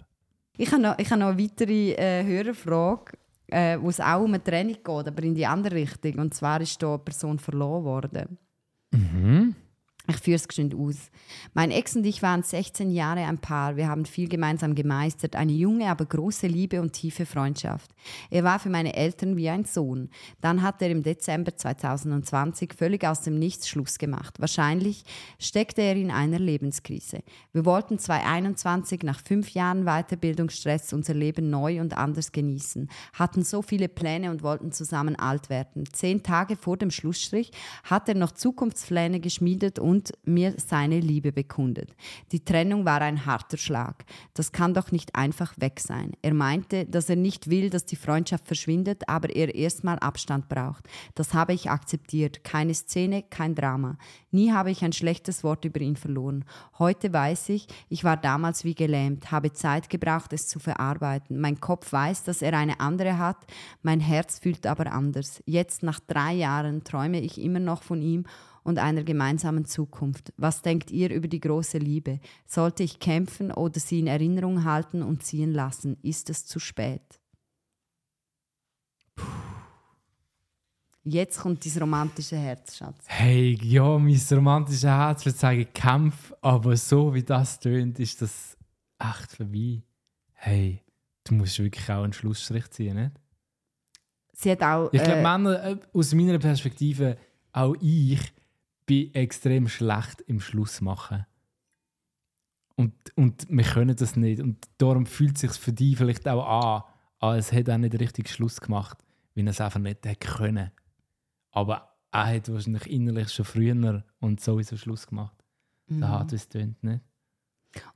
ich. 0.58 0.70
habe 0.70 0.82
noch, 0.82 0.98
ich 0.98 1.10
habe 1.10 1.20
noch 1.20 1.28
eine 1.28 1.42
weitere 1.42 1.92
äh, 1.92 2.22
Hörerfrage, 2.22 3.16
äh, 3.46 3.78
wo 3.80 3.88
es 3.88 3.98
auch 3.98 4.20
um 4.20 4.34
eine 4.34 4.44
Trennung 4.44 4.74
geht, 4.74 4.86
aber 4.88 5.22
in 5.22 5.34
die 5.34 5.46
andere 5.46 5.74
Richtung. 5.74 6.18
Und 6.18 6.34
zwar 6.34 6.60
ist 6.60 6.82
da 6.82 6.88
eine 6.88 6.98
Person 6.98 7.38
verloren 7.38 7.84
worden. 7.84 8.38
Mhm. 8.92 9.54
Ich 10.08 10.18
führe 10.18 10.36
es 10.36 10.46
geschwind 10.46 10.72
aus. 10.74 11.10
Mein 11.52 11.72
Ex 11.72 11.96
und 11.96 12.06
ich 12.06 12.22
waren 12.22 12.44
16 12.44 12.90
Jahre 12.92 13.24
ein 13.24 13.38
Paar. 13.38 13.76
Wir 13.76 13.88
haben 13.88 14.04
viel 14.04 14.28
gemeinsam 14.28 14.76
gemeistert. 14.76 15.34
Eine 15.34 15.50
junge, 15.50 15.88
aber 15.90 16.04
große 16.04 16.46
Liebe 16.46 16.80
und 16.80 16.92
tiefe 16.92 17.26
Freundschaft. 17.26 17.90
Er 18.30 18.44
war 18.44 18.60
für 18.60 18.68
meine 18.68 18.94
Eltern 18.94 19.36
wie 19.36 19.48
ein 19.48 19.64
Sohn. 19.64 20.10
Dann 20.40 20.62
hat 20.62 20.80
er 20.80 20.90
im 20.90 21.02
Dezember 21.02 21.56
2020 21.56 22.74
völlig 22.74 23.04
aus 23.04 23.22
dem 23.22 23.36
Nichts 23.36 23.68
Schluss 23.68 23.98
gemacht. 23.98 24.40
Wahrscheinlich 24.40 25.02
steckte 25.40 25.82
er 25.82 25.96
in 25.96 26.12
einer 26.12 26.38
Lebenskrise. 26.38 27.24
Wir 27.52 27.64
wollten 27.64 27.98
2021 27.98 29.02
nach 29.02 29.20
fünf 29.20 29.50
Jahren 29.50 29.86
Weiterbildungsstress 29.86 30.92
unser 30.92 31.14
Leben 31.14 31.50
neu 31.50 31.80
und 31.80 31.96
anders 31.96 32.30
genießen. 32.30 32.88
Hatten 33.14 33.42
so 33.42 33.60
viele 33.60 33.88
Pläne 33.88 34.30
und 34.30 34.44
wollten 34.44 34.70
zusammen 34.70 35.16
alt 35.16 35.50
werden. 35.50 35.84
Zehn 35.92 36.22
Tage 36.22 36.54
vor 36.56 36.76
dem 36.76 36.92
Schlussstrich 36.92 37.50
hat 37.82 38.08
er 38.08 38.14
noch 38.14 38.30
Zukunftspläne 38.30 39.18
geschmiedet 39.18 39.80
und 39.80 39.95
und 39.96 40.12
mir 40.24 40.54
seine 40.58 41.00
Liebe 41.00 41.32
bekundet. 41.32 41.94
Die 42.30 42.44
Trennung 42.44 42.84
war 42.84 43.00
ein 43.00 43.24
harter 43.24 43.56
Schlag. 43.56 44.04
Das 44.34 44.52
kann 44.52 44.74
doch 44.74 44.92
nicht 44.92 45.14
einfach 45.14 45.54
weg 45.58 45.80
sein. 45.80 46.12
Er 46.20 46.34
meinte, 46.34 46.84
dass 46.84 47.08
er 47.08 47.16
nicht 47.16 47.48
will, 47.48 47.70
dass 47.70 47.86
die 47.86 47.96
Freundschaft 47.96 48.46
verschwindet, 48.46 49.08
aber 49.08 49.34
er 49.34 49.54
erstmal 49.54 49.98
Abstand 49.98 50.50
braucht. 50.50 50.86
Das 51.14 51.32
habe 51.32 51.54
ich 51.54 51.70
akzeptiert. 51.70 52.44
Keine 52.44 52.74
Szene, 52.74 53.22
kein 53.22 53.54
Drama. 53.54 53.96
Nie 54.30 54.52
habe 54.52 54.70
ich 54.70 54.84
ein 54.84 54.92
schlechtes 54.92 55.42
Wort 55.42 55.64
über 55.64 55.80
ihn 55.80 55.96
verloren. 55.96 56.44
Heute 56.78 57.10
weiß 57.10 57.48
ich, 57.48 57.66
ich 57.88 58.04
war 58.04 58.18
damals 58.18 58.64
wie 58.64 58.74
gelähmt, 58.74 59.30
habe 59.30 59.54
Zeit 59.54 59.88
gebraucht, 59.88 60.34
es 60.34 60.46
zu 60.46 60.58
verarbeiten. 60.58 61.40
Mein 61.40 61.58
Kopf 61.58 61.90
weiß, 61.90 62.24
dass 62.24 62.42
er 62.42 62.52
eine 62.52 62.80
andere 62.80 63.18
hat, 63.18 63.38
mein 63.82 64.00
Herz 64.00 64.38
fühlt 64.40 64.66
aber 64.66 64.92
anders. 64.92 65.42
Jetzt, 65.46 65.82
nach 65.82 66.00
drei 66.00 66.34
Jahren, 66.34 66.84
träume 66.84 67.20
ich 67.20 67.40
immer 67.40 67.60
noch 67.60 67.82
von 67.82 68.02
ihm 68.02 68.26
und 68.66 68.80
einer 68.80 69.04
gemeinsamen 69.04 69.64
Zukunft. 69.64 70.32
Was 70.36 70.60
denkt 70.60 70.90
ihr 70.90 71.10
über 71.10 71.28
die 71.28 71.38
große 71.38 71.78
Liebe? 71.78 72.18
Sollte 72.46 72.82
ich 72.82 72.98
kämpfen 72.98 73.52
oder 73.52 73.78
sie 73.78 74.00
in 74.00 74.08
Erinnerung 74.08 74.64
halten 74.64 75.02
und 75.04 75.22
ziehen 75.22 75.52
lassen? 75.52 75.96
Ist 76.02 76.30
es 76.30 76.46
zu 76.46 76.58
spät? 76.58 77.20
Jetzt 81.04 81.38
kommt 81.38 81.64
dein 81.64 81.80
romantische 81.80 82.36
Herz, 82.36 82.76
Schatz. 82.76 83.04
Hey, 83.06 83.56
ja, 83.62 83.96
mein 83.96 84.20
romantisches 84.32 84.82
Herz 84.82 85.24
würde 85.24 85.38
sagen 85.38 85.66
Kampf, 85.72 86.34
aber 86.40 86.76
so 86.76 87.14
wie 87.14 87.22
das 87.22 87.60
tönt, 87.60 88.00
ist 88.00 88.20
das 88.20 88.56
echt 88.98 89.30
vorbei. 89.30 89.84
Hey, 90.32 90.82
du 91.22 91.34
musst 91.34 91.60
wirklich 91.60 91.88
auch 91.88 92.02
einen 92.02 92.12
Schlussstrich 92.12 92.68
ziehen, 92.70 92.96
nicht? 92.96 93.12
Sie 94.32 94.50
hat 94.50 94.62
auch. 94.64 94.92
Ich 94.92 95.02
glaube, 95.02 95.20
äh, 95.20 95.22
Männer, 95.22 95.64
äh, 95.64 95.76
aus 95.92 96.12
meiner 96.12 96.40
Perspektive, 96.40 97.16
auch 97.52 97.76
ich, 97.80 98.20
bin 98.86 99.12
extrem 99.14 99.68
schlecht 99.68 100.22
im 100.22 100.40
Schluss 100.40 100.80
machen. 100.80 101.26
Und, 102.76 102.94
und 103.16 103.46
wir 103.48 103.64
können 103.64 103.96
das 103.96 104.16
nicht. 104.16 104.40
Und 104.40 104.68
darum 104.78 105.06
fühlt 105.06 105.34
es 105.36 105.40
sich 105.40 105.52
für 105.52 105.72
dich 105.72 105.96
vielleicht 105.96 106.28
auch 106.28 106.46
an, 106.46 106.82
als 107.18 107.52
hätte 107.52 107.72
er 107.72 107.78
nicht 107.78 107.98
richtig 107.98 108.28
Schluss 108.28 108.60
gemacht, 108.60 108.98
weil 109.34 109.46
er 109.46 109.50
es 109.50 109.60
einfach 109.60 109.80
nicht 109.80 110.04
hätte 110.04 110.28
können. 110.28 110.70
Aber 111.50 111.96
er 112.12 112.26
hat 112.34 112.52
wahrscheinlich 112.52 112.88
innerlich 112.90 113.32
schon 113.32 113.44
früher 113.44 114.04
und 114.20 114.40
sowieso 114.40 114.76
Schluss 114.76 115.06
gemacht. 115.06 115.36
Mhm. 115.88 116.00
Da 116.00 116.20
hat 116.20 116.32
es 116.32 116.48
tönt 116.48 116.82
nicht. 116.82 117.00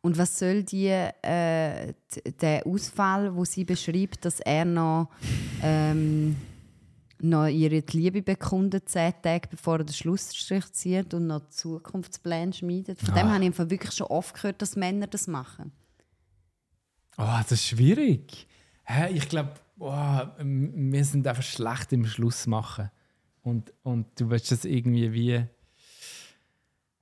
Und 0.01 0.19
was 0.19 0.39
soll 0.39 0.63
die, 0.63 0.89
äh, 0.89 1.95
der 2.41 2.67
Ausfall, 2.67 3.35
wo 3.35 3.45
sie 3.45 3.65
beschreibt, 3.65 4.25
dass 4.25 4.41
er 4.41 4.65
noch 4.65 5.11
ähm, 5.63 6.37
noch 7.23 7.47
ihre 7.47 7.83
Liebe 7.93 8.23
bekundet, 8.23 8.89
zehn 8.89 9.13
Tage 9.23 9.49
bevor 9.49 9.79
er 9.79 9.85
den 9.85 9.93
Schlussstrich 9.93 10.73
zieht 10.73 11.15
und 11.15 11.27
noch 11.27 11.49
Zukunftspläne 11.49 12.53
schmiedet. 12.53 13.01
Von 13.01 13.15
ah. 13.15 13.19
dem 13.19 13.29
habe 13.31 13.45
ich 13.45 13.59
wirklich 13.59 13.93
schon 13.93 14.07
oft 14.09 14.35
gehört, 14.35 14.63
dass 14.63 14.77
Männer 14.77 15.07
das 15.07 15.27
machen. 15.27 15.73
Oh, 17.19 17.39
das 17.39 17.53
ist 17.53 17.67
schwierig. 17.67 18.47
Ich 19.13 19.29
glaube, 19.29 19.55
oh, 19.79 20.21
wir 20.39 21.05
sind 21.05 21.27
einfach 21.27 21.43
schlecht 21.43 21.93
im 21.93 22.07
Schluss 22.07 22.47
machen. 22.47 22.91
Und, 23.43 23.73
und 23.83 24.07
du 24.19 24.31
willst 24.31 24.53
das 24.53 24.65
irgendwie 24.65 25.13
wie 25.13 25.45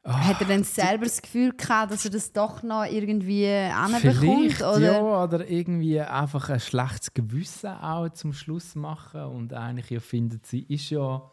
Oh, 0.08 0.12
Hat 0.12 0.40
er 0.40 0.46
dann 0.46 0.64
selber 0.64 1.04
das 1.04 1.20
Gefühl 1.20 1.52
gehabt, 1.54 1.92
dass 1.92 2.06
er 2.06 2.10
das 2.10 2.32
doch 2.32 2.62
noch 2.62 2.84
irgendwie 2.84 3.46
anbekommt? 3.46 4.62
Oder? 4.62 4.80
Ja, 4.80 5.24
oder 5.24 5.46
irgendwie 5.46 6.00
einfach 6.00 6.48
ein 6.48 6.60
schlechtes 6.60 7.12
Gewissen 7.12 7.68
auch 7.68 8.08
zum 8.08 8.32
Schluss 8.32 8.74
machen 8.74 9.22
und 9.24 9.52
eigentlich 9.52 9.90
ja 9.90 10.00
findet, 10.00 10.46
sie 10.46 10.62
ist 10.62 10.88
ja 10.88 11.30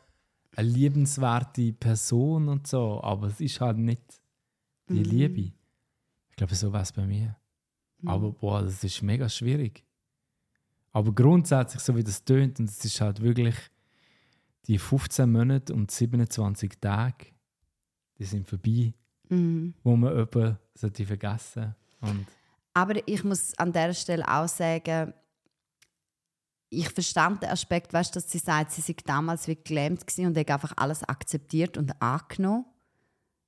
eine 0.57 0.67
liebenswerte 0.67 1.71
Person 1.71 2.49
und 2.49 2.67
so, 2.67 3.01
aber 3.01 3.27
es 3.27 3.39
ist 3.39 3.61
halt 3.61 3.77
nicht 3.77 4.03
die 4.89 4.95
mhm. 4.95 5.03
Liebe. 5.03 5.53
Ich 6.31 6.35
glaube, 6.35 6.53
so 6.53 6.73
war 6.73 6.81
es 6.81 6.91
bei 6.91 7.05
mir. 7.05 7.37
Mhm. 8.01 8.09
Aber 8.09 8.31
boah, 8.33 8.61
das 8.61 8.83
ist 8.83 9.01
mega 9.01 9.29
schwierig. 9.29 9.85
Aber 10.91 11.13
grundsätzlich, 11.13 11.81
so 11.81 11.95
wie 11.95 12.03
das 12.03 12.25
tönt, 12.25 12.59
und 12.59 12.69
es 12.69 12.83
ist 12.83 12.99
halt 12.99 13.21
wirklich 13.21 13.55
die 14.67 14.77
15 14.77 15.31
Monate 15.31 15.73
und 15.73 15.91
27 15.91 16.73
Tage, 16.81 17.27
die 18.17 18.25
sind 18.25 18.47
vorbei, 18.47 18.93
mhm. 19.29 19.73
wo 19.83 19.95
man 19.95 20.13
jemanden 20.15 20.57
sollte 20.73 21.05
vergessen 21.05 21.75
und 22.01 22.25
Aber 22.73 23.07
ich 23.07 23.23
muss 23.23 23.57
an 23.57 23.71
der 23.71 23.93
Stelle 23.93 24.27
auch 24.27 24.47
sagen, 24.47 25.13
ich 26.69 26.89
verstand 26.89 27.41
den 27.41 27.49
Aspekt, 27.49 27.93
weißt, 27.93 28.15
dass 28.15 28.29
sie 28.29 28.37
sagt, 28.37 28.71
sie 28.71 28.81
sei 28.81 28.95
damals 29.05 29.47
wie 29.47 29.55
gelähmt 29.55 30.03
und 30.17 30.37
hat 30.37 30.51
einfach 30.51 30.73
alles 30.75 31.03
akzeptiert 31.03 31.77
und 31.77 32.01
angenommen. 32.01 32.65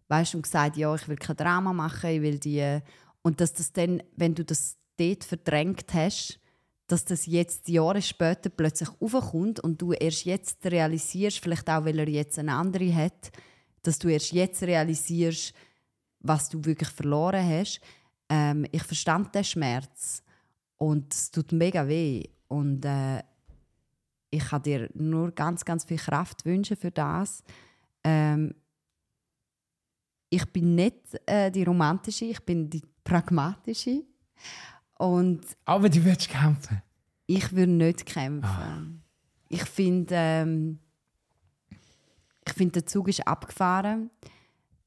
Weißt, 0.07 0.36
und 0.36 0.43
gesagt, 0.43 0.78
ja, 0.78 0.95
ich 0.95 1.07
will 1.09 1.18
kein 1.18 1.36
Drama 1.36 1.74
machen, 1.74 2.09
ich 2.09 2.22
will 2.22 2.39
die. 2.39 2.80
Und 3.22 3.41
dass 3.41 3.53
das 3.53 3.74
dann, 3.74 4.01
wenn 4.15 4.36
du 4.36 4.45
das 4.45 4.78
dort 4.97 5.26
verdrängt 5.26 5.93
hast, 5.93 6.39
dass 6.88 7.03
das 7.03 7.26
jetzt 7.26 7.68
Jahre 7.68 8.01
später 8.01 8.49
plötzlich 8.49 8.89
aufkommt 9.01 9.59
und 9.59 9.82
du 9.82 9.91
erst 9.91 10.24
jetzt 10.24 10.65
realisierst, 10.65 11.39
vielleicht 11.39 11.70
auch, 11.70 11.84
weil 11.84 11.99
er 11.99 12.07
jetzt 12.07 12.39
eine 12.39 12.53
andere 12.53 12.95
hat, 12.95 13.32
dass 13.84 14.00
du 14.00 14.10
erst 14.10 14.32
jetzt 14.32 14.62
realisierst, 14.64 15.54
was 16.20 16.50
du 16.50 16.64
wirklich 16.66 16.90
verloren 16.90 17.48
hast. 17.48 17.80
Ähm, 18.30 18.66
ich 18.72 18.84
verstand 18.84 19.34
den 19.34 19.44
Schmerz 19.44 20.24
und 20.78 21.14
es 21.14 21.32
tut 21.32 21.52
mega 21.52 21.88
weh. 21.88 22.24
Und 22.48 22.86
äh, 22.86 23.22
ich 24.30 24.44
kann 24.44 24.64
dir 24.64 24.90
nur 24.94 25.32
ganz, 25.32 25.64
ganz 25.64 25.86
viel 25.86 25.98
Kraft 25.98 26.46
wünschen 26.46 26.78
für 26.78 26.92
das. 26.92 27.44
Ähm, 28.04 28.54
ich 30.30 30.46
bin 30.52 30.76
nicht 30.76 31.20
äh, 31.26 31.52
die 31.52 31.64
romantische, 31.64 32.26
ich 32.26 32.40
bin 32.42 32.70
die 32.70 32.84
pragmatische. 33.04 34.04
Und 34.98 35.46
Aber 35.66 35.90
du 35.90 36.04
willst 36.04 36.30
kämpfen? 36.30 36.82
Ich 37.28 37.54
will 37.54 37.68
nicht 37.68 38.06
kämpfen. 38.06 38.48
Ah. 38.50 38.82
Ich 39.50 39.64
finde, 39.64 40.16
ähm, 40.16 40.80
ich 42.48 42.54
finde, 42.54 42.74
der 42.74 42.86
Zug 42.86 43.08
ist 43.08 43.28
abgefahren 43.28 44.10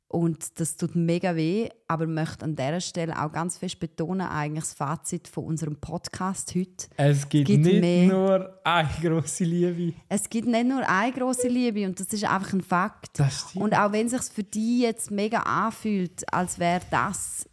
und 0.09 0.59
das 0.59 0.77
tut 0.77 0.97
mega 0.97 1.37
weh, 1.37 1.69
aber 1.87 2.03
ich 2.03 2.11
möchte 2.11 2.45
an 2.45 2.57
dieser 2.57 2.81
Stelle 2.81 3.23
auch 3.23 3.31
ganz 3.31 3.59
fest 3.59 3.79
betonen, 3.79 4.27
eigentlich 4.27 4.65
das 4.65 4.75
Fazit 4.75 5.29
von 5.29 5.45
unserem 5.45 5.77
Podcast 5.77 6.53
heute. 6.57 6.89
Es 6.97 7.29
gibt, 7.29 7.47
gibt 7.47 7.65
nicht 7.65 7.81
mehr. 7.81 8.09
nur 8.09 8.61
eine 8.65 8.89
große 9.01 9.45
Liebe. 9.45 9.95
Es 10.09 10.29
gibt 10.29 10.49
nicht 10.49 10.67
nur 10.67 10.89
eine 10.89 11.13
große 11.13 11.47
Liebe 11.47 11.87
und 11.87 12.01
das 12.01 12.09
ist 12.09 12.25
einfach 12.25 12.53
ein 12.53 12.61
Fakt. 12.61 13.23
Und 13.55 13.73
auch 13.73 13.93
wenn 13.93 14.07
es 14.07 14.13
sich 14.13 14.23
für 14.23 14.43
dich 14.43 14.81
jetzt 14.81 15.13
mega 15.13 15.39
anfühlt, 15.41 16.25
als 16.35 16.59
wäre 16.59 16.83
das 16.91 17.49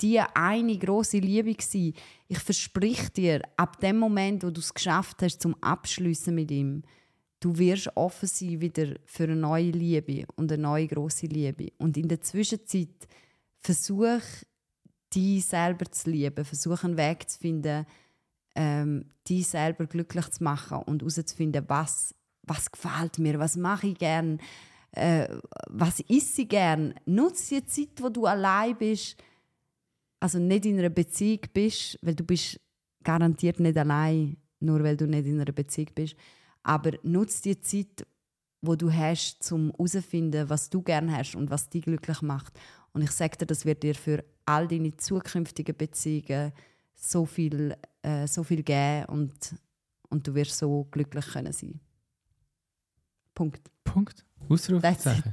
die 0.00 0.18
eine 0.18 0.76
große 0.76 1.18
Liebe 1.18 1.54
gewesen, 1.54 1.94
ich 2.26 2.38
versprich 2.40 3.10
dir, 3.10 3.42
ab 3.56 3.78
dem 3.78 3.98
Moment, 3.98 4.42
wo 4.42 4.50
du 4.50 4.60
es 4.60 4.74
geschafft 4.74 5.22
hast, 5.22 5.40
zum 5.40 5.54
Abschließen 5.62 6.34
mit 6.34 6.50
ihm, 6.50 6.82
du 7.42 7.58
wirst 7.58 7.96
offen 7.96 8.28
sein 8.28 8.60
wieder 8.60 8.94
für 9.04 9.24
eine 9.24 9.36
neue 9.36 9.70
Liebe 9.70 10.24
und 10.36 10.50
eine 10.52 10.62
neue 10.62 10.86
große 10.86 11.26
Liebe. 11.26 11.68
Und 11.78 11.96
in 11.96 12.08
der 12.08 12.20
Zwischenzeit 12.20 13.08
versuch, 13.60 14.22
dich 15.14 15.44
selber 15.44 15.90
zu 15.90 16.10
lieben, 16.10 16.44
versuch 16.44 16.84
einen 16.84 16.96
Weg 16.96 17.28
zu 17.28 17.38
finden, 17.38 17.84
ähm, 18.54 19.06
dich 19.28 19.46
selber 19.48 19.86
glücklich 19.86 20.30
zu 20.30 20.44
machen 20.44 20.78
und 20.86 21.02
herauszufinden, 21.02 21.64
was, 21.68 22.14
was 22.42 22.70
gefällt 22.70 23.18
mir, 23.18 23.38
was 23.38 23.56
mache 23.56 23.88
ich 23.88 23.98
gern, 23.98 24.38
Äh, 24.94 25.26
was 25.70 26.00
isst 26.00 26.36
sie 26.36 26.46
gern? 26.46 26.94
Nutze 27.06 27.62
die 27.62 27.66
Zeit, 27.66 28.02
wo 28.02 28.10
du 28.10 28.26
allein 28.26 28.76
bist, 28.76 29.16
also 30.20 30.38
nicht 30.38 30.66
in 30.66 30.78
einer 30.78 30.90
Beziehung 30.90 31.40
bist, 31.52 31.98
weil 32.02 32.14
du 32.14 32.24
bist 32.24 32.60
garantiert 33.02 33.58
nicht 33.58 33.78
allein, 33.78 34.36
nur 34.60 34.84
weil 34.84 34.98
du 34.98 35.06
nicht 35.06 35.26
in 35.26 35.40
einer 35.40 35.52
Beziehung 35.52 35.88
bist. 35.94 36.14
Aber 36.62 36.92
nutze 37.02 37.42
die 37.42 37.60
Zeit, 37.60 38.06
wo 38.60 38.76
du 38.76 38.92
hast, 38.92 39.50
um 39.52 39.70
herauszufinden, 39.72 40.48
was 40.48 40.70
du 40.70 40.82
gerne 40.82 41.16
hast 41.16 41.34
und 41.34 41.50
was 41.50 41.68
dich 41.68 41.82
glücklich 41.82 42.22
macht. 42.22 42.58
Und 42.92 43.02
ich 43.02 43.10
sage 43.10 43.38
dir, 43.38 43.46
das 43.46 43.64
wird 43.64 43.82
dir 43.82 43.94
für 43.94 44.24
all 44.46 44.68
deine 44.68 44.96
zukünftigen 44.96 45.76
Beziehungen 45.76 46.52
so 46.94 47.26
viel, 47.26 47.76
äh, 48.02 48.26
so 48.26 48.44
viel 48.44 48.62
geben 48.62 49.06
und, 49.06 49.32
und 50.08 50.26
du 50.26 50.34
wirst 50.34 50.58
so 50.58 50.86
glücklich 50.90 51.26
können 51.26 51.52
sein. 51.52 51.80
Punkt. 53.34 53.70
Punkt. 53.82 54.24
Ausrufezeichen. 54.48 55.32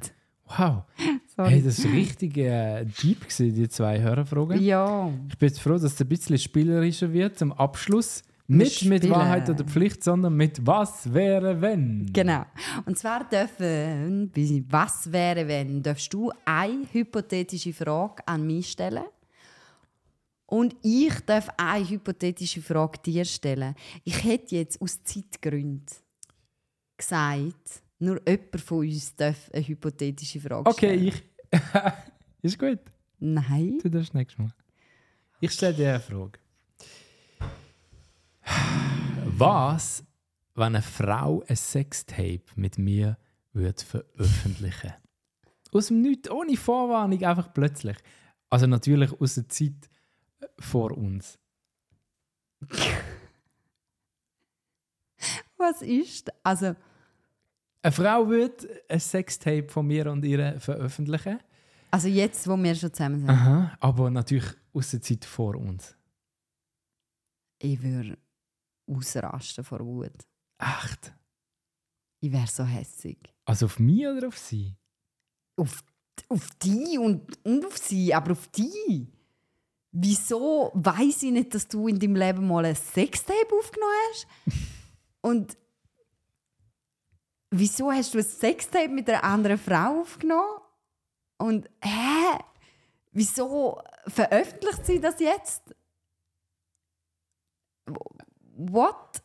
Wow. 0.57 0.83
Hey, 1.41 1.63
das 1.63 1.81
war 1.85 1.93
richtig 1.93 2.35
äh, 2.35 2.83
deep, 2.83 3.21
gewesen, 3.21 3.55
die 3.55 3.69
zwei 3.69 4.01
Hörerfragen. 4.01 4.61
Ja, 4.61 5.09
Ich 5.29 5.37
bin 5.37 5.47
jetzt 5.47 5.61
froh, 5.61 5.71
dass 5.71 5.83
es 5.83 6.01
ein 6.01 6.09
bisschen 6.09 6.37
spielerischer 6.37 7.13
wird 7.13 7.39
zum 7.39 7.53
Abschluss. 7.53 8.23
Nicht 8.49 8.85
mit 8.85 9.03
spielen. 9.03 9.15
Wahrheit 9.15 9.49
oder 9.49 9.63
Pflicht, 9.63 10.03
sondern 10.03 10.35
mit 10.35 10.65
Was 10.65 11.13
wäre 11.13 11.61
wenn. 11.61 12.09
genau. 12.11 12.45
Und 12.85 12.97
zwar 12.97 13.27
dürfen, 13.29 14.31
bei 14.35 14.63
was 14.69 15.11
wäre 15.11 15.47
wenn, 15.47 15.81
darfst 15.83 16.11
du 16.13 16.31
eine 16.45 16.85
hypothetische 16.91 17.73
Frage 17.73 18.27
an 18.27 18.45
mich 18.47 18.71
stellen 18.71 19.03
und 20.47 20.75
ich 20.81 21.13
darf 21.27 21.47
eine 21.57 21.87
hypothetische 21.87 22.61
Frage 22.61 22.97
dir 23.05 23.23
stellen. 23.23 23.75
Ich 24.03 24.23
hätte 24.23 24.55
jetzt 24.55 24.81
aus 24.81 25.03
Zeitgründen 25.03 25.85
gesagt, 26.97 27.83
nur 27.99 28.19
jemand 28.27 28.61
von 28.61 28.79
uns 28.79 29.15
darf 29.15 29.49
eine 29.53 29.67
hypothetische 29.67 30.39
Frage 30.39 30.69
Okay, 30.69 30.95
stellen. 30.95 31.07
ich. 31.07 31.23
Ist 32.41 32.57
gut. 32.59 32.79
Nein. 33.19 33.77
Du 33.83 33.89
darfst 33.89 34.13
nächstes 34.13 34.39
Mal. 34.39 34.53
Ich 35.41 35.51
stelle 35.51 35.73
dir 35.75 35.89
eine 35.89 35.99
Frage. 35.99 36.39
Was, 39.37 40.03
wenn 40.55 40.75
eine 40.75 40.81
Frau 40.81 41.43
ein 41.47 41.55
Sextape 41.55 42.43
mit 42.55 42.77
mir 42.77 43.17
würde 43.53 43.83
veröffentlichen 43.83 44.93
Aus 45.71 45.87
dem 45.87 46.01
Nichts, 46.01 46.29
ohne 46.29 46.57
Vorwarnung, 46.57 47.23
einfach 47.23 47.53
plötzlich. 47.53 47.97
Also 48.49 48.67
natürlich 48.67 49.11
aus 49.21 49.35
der 49.35 49.47
Zeit 49.47 49.89
äh, 50.41 50.47
vor 50.59 50.97
uns. 50.97 51.37
Was 55.57 55.81
ist? 55.81 56.29
Also, 56.43 56.75
Eine 57.81 57.91
Frau 57.91 58.27
würde 58.27 58.83
ein 58.89 58.99
Sextape 58.99 59.67
von 59.69 59.87
mir 59.87 60.11
und 60.11 60.23
ihr 60.25 60.59
veröffentlichen. 60.59 61.39
also 61.91 62.07
jetzt, 62.07 62.47
wo 62.47 62.57
wir 62.57 62.75
schon 62.75 62.93
zusammen 62.93 63.19
sind. 63.19 63.29
Aha, 63.29 63.77
aber 63.79 64.09
natürlich 64.09 64.49
aus 64.73 64.91
der 64.91 65.01
Zeit 65.01 65.25
vor 65.25 65.55
uns. 65.55 65.95
Ich 67.59 67.81
würde 67.81 68.17
ausrasten 68.89 69.63
vor 69.63 69.79
Wut. 69.79 70.13
Echt? 70.57 71.13
Ich 72.21 72.31
wäre 72.31 72.47
so 72.47 72.63
hässig. 72.63 73.17
Also 73.45 73.67
auf 73.67 73.79
mich 73.79 74.05
oder 74.05 74.27
auf 74.27 74.37
sie? 74.37 74.75
Auf, 75.55 75.83
auf 76.27 76.49
die 76.61 76.97
und, 76.97 77.45
und 77.45 77.65
auf 77.65 77.77
sie, 77.77 78.13
aber 78.13 78.33
auf 78.33 78.47
die. 78.49 79.07
Wieso 79.91 80.71
weiß 80.75 81.23
ich 81.23 81.31
nicht, 81.31 81.55
dass 81.55 81.67
du 81.67 81.87
in 81.87 81.97
deinem 81.97 82.15
Leben 82.15 82.47
mal 82.47 82.65
ein 82.65 82.75
Sextape 82.75 83.55
aufgenommen 83.57 83.93
hast? 84.11 84.27
Und 85.21 85.57
wieso 87.49 87.91
hast 87.91 88.13
du 88.13 88.19
ein 88.19 88.23
Sextape 88.23 88.89
mit 88.89 89.09
einer 89.09 89.23
anderen 89.23 89.57
Frau 89.57 90.01
aufgenommen? 90.01 90.61
Und 91.37 91.69
hä? 91.83 92.39
Wieso 93.11 93.81
veröffentlicht 94.07 94.85
sie 94.85 94.99
das 94.99 95.19
jetzt? 95.19 95.75
What? 98.59 99.21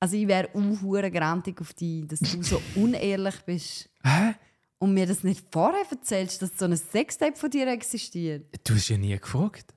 Also 0.00 0.16
ich 0.16 0.28
wäre 0.28 0.48
unhure 0.52 1.10
grantig 1.10 1.60
auf 1.60 1.72
dich, 1.72 2.06
dass 2.06 2.20
du 2.20 2.42
so 2.42 2.60
unehrlich 2.76 3.34
bist 3.46 3.88
Hä? 4.04 4.34
und 4.78 4.94
mir 4.94 5.06
das 5.06 5.24
nicht 5.24 5.44
vorher 5.50 5.84
erzählst, 5.90 6.40
dass 6.42 6.56
so 6.56 6.66
ein 6.66 6.76
Sextape 6.76 7.36
von 7.36 7.50
dir 7.50 7.66
existiert. 7.66 8.46
Du 8.64 8.74
hast 8.74 8.88
ja 8.90 8.96
nie 8.96 9.18
gefragt. 9.18 9.74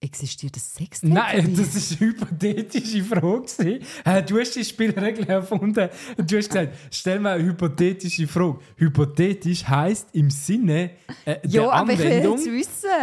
Existiert 0.00 0.56
ein 0.56 0.60
Sextape 0.60 1.12
Nein, 1.12 1.42
von 1.44 1.54
dir? 1.54 1.62
das 1.62 1.74
ist 1.74 2.00
eine 2.00 2.10
hypothetische 2.10 3.04
Frage. 3.04 3.80
Du 4.26 4.38
hast 4.38 4.54
die 4.54 4.64
Spielregeln 4.64 5.28
erfunden. 5.28 5.88
Du 6.16 6.36
hast 6.36 6.48
gesagt, 6.48 6.74
stell 6.90 7.20
mir 7.20 7.30
eine 7.30 7.44
hypothetische 7.44 8.26
Frage. 8.26 8.60
Hypothetisch 8.76 9.66
heisst 9.68 10.08
im 10.14 10.30
Sinne 10.30 10.92
äh, 11.24 11.40
der 11.46 11.62
will 11.62 11.68
Anwendung, 11.68 12.40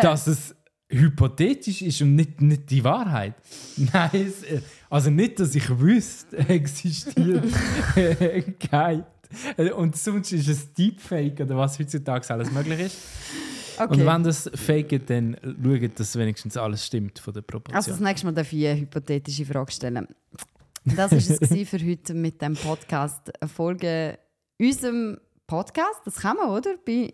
dass 0.01 0.27
es 0.27 0.55
hypothetisch 0.89 1.81
ist 1.81 2.01
und 2.01 2.15
nicht, 2.15 2.41
nicht 2.41 2.69
die 2.69 2.83
Wahrheit. 2.83 3.35
Nein, 3.77 4.09
es, 4.13 4.43
äh, 4.43 4.61
also 4.89 5.09
nicht, 5.09 5.39
dass 5.39 5.55
ich 5.55 5.67
wüsste, 5.79 6.37
existiert 6.49 7.45
äh, 7.95 8.41
kein. 8.53 9.05
Äh, 9.57 9.71
Und 9.71 9.95
sonst 9.97 10.31
ist 10.31 10.47
es 10.47 10.73
Deepfake 10.73 11.41
oder 11.41 11.57
was 11.57 11.79
heutzutage 11.79 12.29
alles 12.33 12.51
möglich 12.51 12.79
ist. 12.79 12.97
okay. 13.77 13.93
Und 13.93 14.05
wenn 14.05 14.23
das 14.23 14.49
fake 14.53 15.05
dann 15.07 15.35
schaut, 15.43 15.99
dass 15.99 16.15
wenigstens 16.17 16.55
alles 16.57 16.85
stimmt 16.85 17.19
von 17.19 17.33
der 17.33 17.41
Proportion. 17.41 17.75
also 17.75 17.91
das 17.91 17.99
nächste 17.99 18.27
Mal 18.27 18.33
darf 18.33 18.53
ich 18.53 18.67
eine 18.67 18.81
hypothetische 18.81 19.45
Frage 19.45 19.71
stellen. 19.71 20.07
Das 20.85 21.11
war 21.11 21.17
es 21.17 21.69
für 21.69 21.79
heute 21.83 22.13
mit 22.13 22.41
dem 22.43 22.53
Podcast. 22.53 23.31
Folge 23.47 24.19
unserem 24.59 25.17
Podcast, 25.47 26.01
das 26.05 26.15
kann 26.17 26.37
man, 26.37 26.49
oder? 26.49 26.75
Bei 26.85 27.11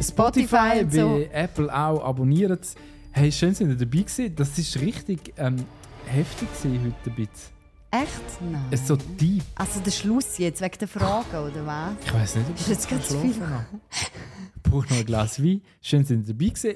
Spotify 0.00 0.84
bei 0.84 0.88
so. 0.90 1.20
Apple 1.32 1.72
auch 1.72 2.04
abonniert. 2.04 2.66
Hey, 3.12 3.30
schön, 3.32 3.54
sind 3.54 3.70
ihr 3.70 3.76
dabei 3.76 4.02
gewesen. 4.02 4.34
Das 4.34 4.58
ist 4.58 4.80
richtig 4.80 5.32
ähm, 5.36 5.64
heftig 6.06 6.48
gewesen 6.52 6.80
heute 6.84 7.10
ein 7.10 7.16
bisschen. 7.16 7.56
Echt? 7.92 8.42
Nein. 8.50 8.64
Es 8.70 8.80
ist 8.80 8.88
so 8.88 8.96
deep. 8.96 9.42
Also 9.54 9.80
der 9.80 9.90
Schluss 9.90 10.38
jetzt, 10.38 10.60
wegen 10.60 10.78
der 10.78 10.88
Fragen, 10.88 11.36
oder 11.36 11.64
was? 11.64 11.92
Ich 12.04 12.12
weiß 12.12 12.36
nicht, 12.36 12.50
ob 12.50 12.60
Ist 12.60 12.68
jetzt 12.68 12.90
ganz 12.90 13.14
viel. 13.14 13.30
Ich 13.30 14.62
brauche 14.62 14.86
noch 14.88 14.98
ein 14.98 15.06
Glas 15.06 15.42
Wein. 15.42 15.62
Schön, 15.80 16.04
sind 16.04 16.28
ihr 16.28 16.34
dabei 16.34 16.50
gewesen. 16.50 16.74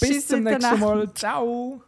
Bis 0.00 0.08
Tschüss 0.08 0.26
zum 0.28 0.44
nächsten. 0.44 0.80
Mal. 0.80 1.12
Ciao. 1.12 1.82